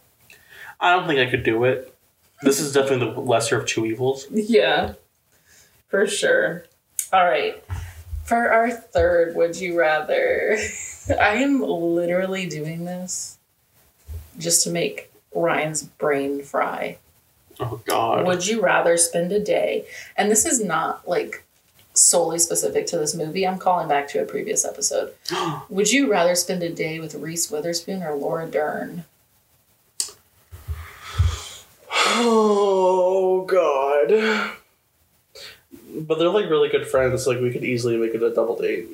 i 0.80 0.94
don't 0.94 1.06
think 1.06 1.18
i 1.18 1.30
could 1.30 1.42
do 1.42 1.64
it 1.64 1.94
this 2.42 2.60
is 2.60 2.72
definitely 2.72 3.12
the 3.14 3.20
lesser 3.20 3.58
of 3.58 3.66
two 3.66 3.84
evils 3.86 4.26
Yeah, 4.30 4.92
for 5.88 6.06
sure. 6.06 6.64
All 7.12 7.24
right. 7.24 7.64
For 8.24 8.50
our 8.52 8.70
third, 8.70 9.34
would 9.34 9.56
you 9.58 9.76
rather? 9.76 10.56
I 11.20 11.36
am 11.36 11.62
literally 11.62 12.46
doing 12.46 12.84
this 12.84 13.38
just 14.38 14.62
to 14.64 14.70
make 14.70 15.10
Ryan's 15.34 15.82
brain 15.82 16.42
fry. 16.42 16.98
oh 17.58 17.80
god 17.86 18.24
Would 18.26 18.46
you 18.46 18.60
rather 18.62 18.96
spend 18.98 19.32
a 19.32 19.40
day, 19.42 19.86
and 20.16 20.30
this 20.30 20.44
is 20.46 20.62
not 20.62 21.08
like 21.08 21.42
solely 21.98 22.38
specific 22.38 22.86
to 22.88 22.98
this 22.98 23.14
movie, 23.14 23.46
I'm 23.46 23.58
calling 23.58 23.88
back 23.88 24.08
to 24.08 24.22
a 24.22 24.24
previous 24.24 24.64
episode. 24.64 25.12
Would 25.68 25.90
you 25.92 26.10
rather 26.10 26.34
spend 26.34 26.62
a 26.62 26.68
day 26.72 27.00
with 27.00 27.14
Reese 27.14 27.50
Witherspoon 27.50 28.02
or 28.02 28.14
Laura 28.14 28.46
Dern? 28.46 29.04
oh 32.20 33.44
god 33.46 34.52
but 36.06 36.18
they're 36.18 36.30
like 36.30 36.48
really 36.48 36.68
good 36.68 36.86
friends 36.86 37.26
like 37.26 37.40
we 37.40 37.50
could 37.52 37.62
easily 37.64 37.96
make 37.96 38.14
it 38.14 38.22
a 38.22 38.32
double 38.34 38.56
date 38.56 38.88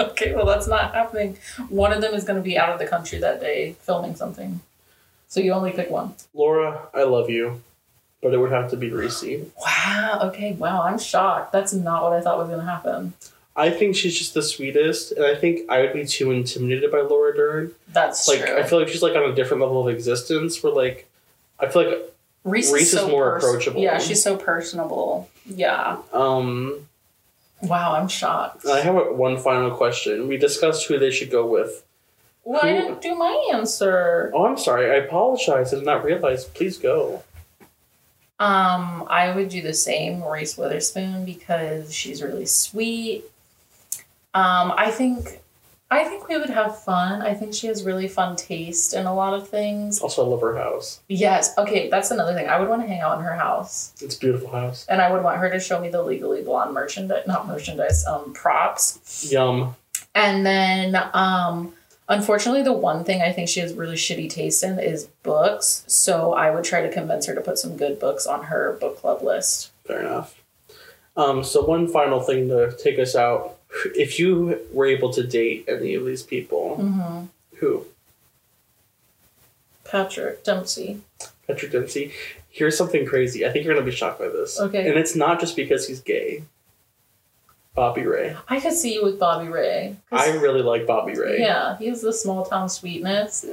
Okay, 0.00 0.34
well, 0.34 0.46
that's 0.46 0.66
not 0.66 0.94
happening. 0.94 1.36
One 1.68 1.92
of 1.92 2.00
them 2.00 2.14
is 2.14 2.24
going 2.24 2.38
to 2.38 2.42
be 2.42 2.56
out 2.56 2.70
of 2.70 2.78
the 2.78 2.86
country 2.86 3.18
that 3.18 3.40
day 3.40 3.76
filming 3.80 4.14
something. 4.14 4.60
So 5.28 5.38
you 5.40 5.52
only 5.52 5.70
pick 5.72 5.90
one. 5.90 6.14
laura 6.32 6.88
i 6.94 7.02
love 7.02 7.28
you 7.28 7.60
but 8.22 8.32
it 8.32 8.38
would 8.38 8.52
have 8.52 8.70
to 8.70 8.76
be 8.76 8.90
reese 8.90 9.24
Wow. 9.60 10.20
Okay. 10.22 10.52
Wow. 10.52 10.82
I'm 10.82 10.98
shocked. 10.98 11.52
That's 11.52 11.72
not 11.72 12.02
what 12.04 12.12
I 12.12 12.20
thought 12.20 12.38
was 12.38 12.48
going 12.48 12.60
to 12.60 12.64
happen. 12.66 13.14
I 13.54 13.68
think 13.68 13.96
she's 13.96 14.16
just 14.16 14.32
the 14.32 14.42
sweetest, 14.42 15.12
and 15.12 15.26
I 15.26 15.34
think 15.34 15.68
I 15.70 15.82
would 15.82 15.92
be 15.92 16.06
too 16.06 16.30
intimidated 16.30 16.90
by 16.90 17.00
Laura 17.02 17.34
Dern. 17.36 17.72
That's 17.92 18.26
Like, 18.26 18.46
true. 18.46 18.56
I 18.56 18.62
feel 18.62 18.78
like 18.78 18.88
she's 18.88 19.02
like 19.02 19.14
on 19.14 19.24
a 19.30 19.34
different 19.34 19.60
level 19.60 19.86
of 19.86 19.94
existence. 19.94 20.62
Where 20.62 20.72
like, 20.72 21.06
I 21.60 21.66
feel 21.68 21.86
like 21.86 21.98
Reese, 22.44 22.72
Reese 22.72 22.94
is 22.94 23.00
so 23.00 23.08
more 23.08 23.36
approachable. 23.36 23.82
Yeah, 23.82 23.98
she's 23.98 24.22
so 24.22 24.36
personable. 24.36 25.28
Yeah. 25.44 25.98
um, 26.14 26.86
Wow. 27.60 27.94
I'm 27.94 28.08
shocked. 28.08 28.64
I 28.66 28.80
have 28.80 28.94
one 29.16 29.36
final 29.36 29.70
question. 29.70 30.28
We 30.28 30.36
discussed 30.38 30.86
who 30.86 30.98
they 30.98 31.10
should 31.10 31.30
go 31.30 31.44
with. 31.44 31.84
well, 32.44 32.60
I 32.62 32.74
who- 32.74 32.80
didn't 32.80 33.02
do 33.02 33.14
my 33.16 33.50
answer. 33.52 34.30
Oh, 34.34 34.46
I'm 34.46 34.56
sorry. 34.56 34.90
I 34.90 34.94
apologize. 35.04 35.72
I 35.74 35.76
did 35.76 35.84
not 35.84 36.04
realize. 36.04 36.46
Please 36.46 36.78
go. 36.78 37.22
Um, 38.42 39.06
I 39.08 39.32
would 39.32 39.48
do 39.50 39.62
the 39.62 39.72
same, 39.72 40.20
Reese 40.24 40.58
Witherspoon, 40.58 41.24
because 41.24 41.94
she's 41.94 42.22
really 42.22 42.44
sweet. 42.46 43.24
Um, 44.34 44.72
I 44.76 44.90
think, 44.90 45.40
I 45.92 46.02
think 46.04 46.26
we 46.26 46.36
would 46.36 46.50
have 46.50 46.82
fun. 46.82 47.22
I 47.22 47.34
think 47.34 47.54
she 47.54 47.68
has 47.68 47.84
really 47.84 48.08
fun 48.08 48.34
taste 48.34 48.94
in 48.94 49.06
a 49.06 49.14
lot 49.14 49.34
of 49.34 49.48
things. 49.48 50.00
Also, 50.00 50.24
I 50.24 50.28
love 50.28 50.40
her 50.40 50.56
house. 50.56 51.00
Yes. 51.08 51.56
Okay, 51.56 51.88
that's 51.88 52.10
another 52.10 52.34
thing. 52.34 52.48
I 52.48 52.58
would 52.58 52.68
want 52.68 52.82
to 52.82 52.88
hang 52.88 53.00
out 53.00 53.16
in 53.18 53.24
her 53.24 53.36
house, 53.36 53.92
It's 54.00 54.16
a 54.16 54.18
beautiful 54.18 54.50
house. 54.50 54.86
and 54.88 55.00
I 55.00 55.12
would 55.12 55.22
want 55.22 55.38
her 55.38 55.48
to 55.50 55.60
show 55.60 55.80
me 55.80 55.88
the 55.90 56.02
Legally 56.02 56.42
Blonde 56.42 56.74
merchandise, 56.74 57.22
not 57.28 57.46
merchandise, 57.46 58.04
um, 58.06 58.32
props. 58.32 59.30
Yum. 59.30 59.76
And 60.16 60.44
then, 60.44 60.96
um, 61.14 61.74
unfortunately, 62.12 62.62
the 62.62 62.72
one 62.72 63.04
thing 63.04 63.22
I 63.22 63.32
think 63.32 63.48
she 63.48 63.60
has 63.60 63.74
really 63.74 63.96
shitty 63.96 64.28
taste 64.30 64.62
in 64.62 64.78
is 64.78 65.06
books. 65.22 65.84
So 65.86 66.32
I 66.34 66.50
would 66.50 66.64
try 66.64 66.82
to 66.82 66.92
convince 66.92 67.26
her 67.26 67.34
to 67.34 67.40
put 67.40 67.58
some 67.58 67.76
good 67.76 67.98
books 67.98 68.26
on 68.26 68.44
her 68.44 68.76
book 68.80 68.98
club 69.00 69.22
list. 69.22 69.70
Fair 69.84 70.00
enough. 70.00 70.40
Um, 71.16 71.42
so 71.44 71.64
one 71.64 71.88
final 71.88 72.20
thing 72.20 72.48
to 72.48 72.74
take 72.78 72.98
us 72.98 73.14
out. 73.16 73.58
If 73.94 74.18
you 74.18 74.60
were 74.72 74.86
able 74.86 75.12
to 75.14 75.22
date 75.26 75.64
any 75.68 75.94
of 75.94 76.04
these 76.06 76.22
people, 76.22 76.76
Mm-hmm. 76.80 77.24
who? 77.56 77.86
Patrick 79.84 80.44
Dempsey. 80.44 81.00
Patrick 81.46 81.72
Dempsey. 81.72 82.12
Here's 82.48 82.76
something 82.76 83.06
crazy. 83.06 83.46
I 83.46 83.50
think 83.50 83.64
you're 83.64 83.74
gonna 83.74 83.84
be 83.84 83.92
shocked 83.92 84.18
by 84.18 84.28
this. 84.28 84.58
Okay. 84.60 84.88
And 84.88 84.98
it's 84.98 85.14
not 85.16 85.40
just 85.40 85.56
because 85.56 85.86
he's 85.88 86.00
gay. 86.00 86.44
Bobby 87.74 88.06
Ray. 88.06 88.36
I 88.48 88.60
could 88.60 88.72
see 88.74 88.94
you 88.94 89.04
with 89.04 89.18
Bobby 89.18 89.48
Ray. 89.48 89.96
I 90.10 90.30
really 90.36 90.62
like 90.62 90.86
Bobby 90.86 91.14
Ray. 91.14 91.40
Yeah, 91.40 91.76
he 91.78 91.86
has 91.88 92.02
the 92.02 92.12
small 92.12 92.44
town 92.44 92.68
sweetness. 92.68 93.46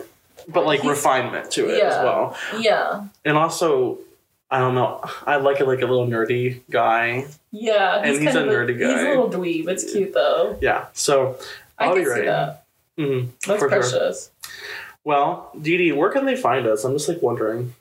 But 0.48 0.66
like 0.66 0.82
He's- 0.82 0.90
refinement 0.98 1.52
to 1.52 1.70
it 1.70 1.82
as 1.84 2.04
well. 2.04 2.36
Yeah. 2.60 3.06
And 3.26 3.38
also 3.38 4.00
I 4.52 4.58
don't 4.60 4.74
know. 4.74 5.00
I 5.28 5.36
like 5.36 5.60
it 5.62 5.68
like 5.68 5.82
a 5.82 5.86
little 5.86 6.08
nerdy 6.08 6.62
guy. 6.72 7.28
Yeah, 7.52 7.98
And 8.02 8.16
he's 8.20 8.34
kind 8.34 8.38
a 8.38 8.42
of 8.44 8.48
nerdy 8.70 8.72
He's 8.72 8.80
guy. 8.80 8.94
He's 8.94 9.04
a 9.04 9.10
little 9.22 9.30
dweeb. 9.30 9.68
It's 9.68 9.92
cute 9.92 10.14
though. 10.14 10.58
Yeah. 10.62 10.88
So 10.94 11.38
I 11.78 11.86
I'll 11.86 11.94
can 11.94 12.04
be 12.04 12.06
see 12.10 12.12
right. 12.12 12.26
that. 12.26 12.66
mhm, 12.98 13.28
That's 13.46 13.62
for 13.62 13.70
sure. 13.70 13.70
precious. 13.70 14.32
Well, 15.04 15.52
Dee 15.62 15.78
Dee, 15.78 15.92
where 15.92 16.10
can 16.10 16.26
they 16.26 16.36
find 16.36 16.66
us? 16.68 16.84
I'm 16.84 16.94
just 16.94 17.08
like 17.08 17.22
wondering. 17.22 17.74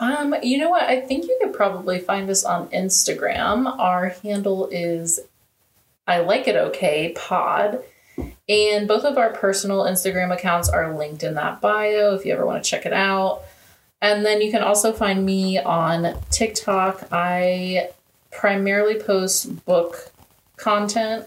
Um, 0.00 0.34
you 0.42 0.58
know 0.58 0.68
what? 0.68 0.82
I 0.82 1.00
think 1.00 1.24
you 1.24 1.38
could 1.40 1.52
probably 1.54 1.98
find 2.00 2.28
us 2.28 2.44
on 2.44 2.68
Instagram. 2.68 3.78
Our 3.78 4.08
handle 4.22 4.66
is 4.70 5.20
I 6.06 6.20
like 6.20 6.48
it 6.48 6.56
okay 6.56 7.12
pod. 7.16 7.82
And 8.48 8.86
both 8.86 9.04
of 9.04 9.16
our 9.16 9.30
personal 9.30 9.84
Instagram 9.84 10.32
accounts 10.32 10.68
are 10.68 10.96
linked 10.96 11.22
in 11.22 11.34
that 11.34 11.60
bio 11.60 12.14
if 12.14 12.24
you 12.24 12.32
ever 12.32 12.44
want 12.46 12.62
to 12.62 12.68
check 12.68 12.86
it 12.86 12.92
out. 12.92 13.42
And 14.02 14.24
then 14.24 14.42
you 14.42 14.50
can 14.50 14.62
also 14.62 14.92
find 14.92 15.24
me 15.24 15.58
on 15.58 16.18
TikTok. 16.30 17.08
I 17.10 17.88
primarily 18.30 19.00
post 19.00 19.64
book 19.64 20.12
content. 20.56 21.26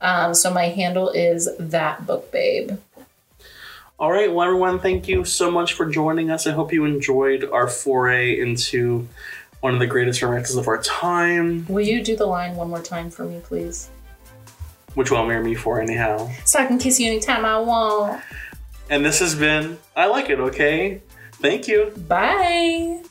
Um, 0.00 0.34
so 0.34 0.52
my 0.52 0.64
handle 0.64 1.10
is 1.10 1.48
that 1.58 2.06
book 2.06 2.32
babe. 2.32 2.78
All 3.98 4.10
right, 4.10 4.32
well, 4.32 4.46
everyone, 4.46 4.80
thank 4.80 5.06
you 5.06 5.24
so 5.24 5.50
much 5.50 5.74
for 5.74 5.86
joining 5.86 6.30
us. 6.30 6.46
I 6.46 6.52
hope 6.52 6.72
you 6.72 6.84
enjoyed 6.84 7.44
our 7.44 7.68
foray 7.68 8.38
into 8.40 9.06
one 9.60 9.72
of 9.72 9.80
the 9.80 9.86
greatest 9.86 10.20
romances 10.20 10.56
of 10.56 10.66
our 10.66 10.82
time. 10.82 11.64
Will 11.68 11.86
you 11.86 12.02
do 12.02 12.16
the 12.16 12.26
line 12.26 12.56
one 12.56 12.68
more 12.68 12.82
time 12.82 13.08
for 13.08 13.24
me, 13.24 13.40
please? 13.44 13.90
Which 14.94 15.10
will 15.10 15.26
marry 15.26 15.42
me 15.42 15.54
for, 15.54 15.80
anyhow. 15.80 16.30
So 16.44 16.58
I 16.58 16.66
can 16.66 16.78
kiss 16.78 17.00
you 17.00 17.10
anytime 17.10 17.44
I 17.44 17.58
want. 17.58 18.22
And 18.90 19.04
this 19.04 19.18
has 19.20 19.34
been 19.34 19.78
I 19.96 20.06
Like 20.06 20.30
It, 20.30 20.40
okay? 20.40 21.02
Thank 21.32 21.68
you. 21.68 21.92
Bye. 22.08 23.02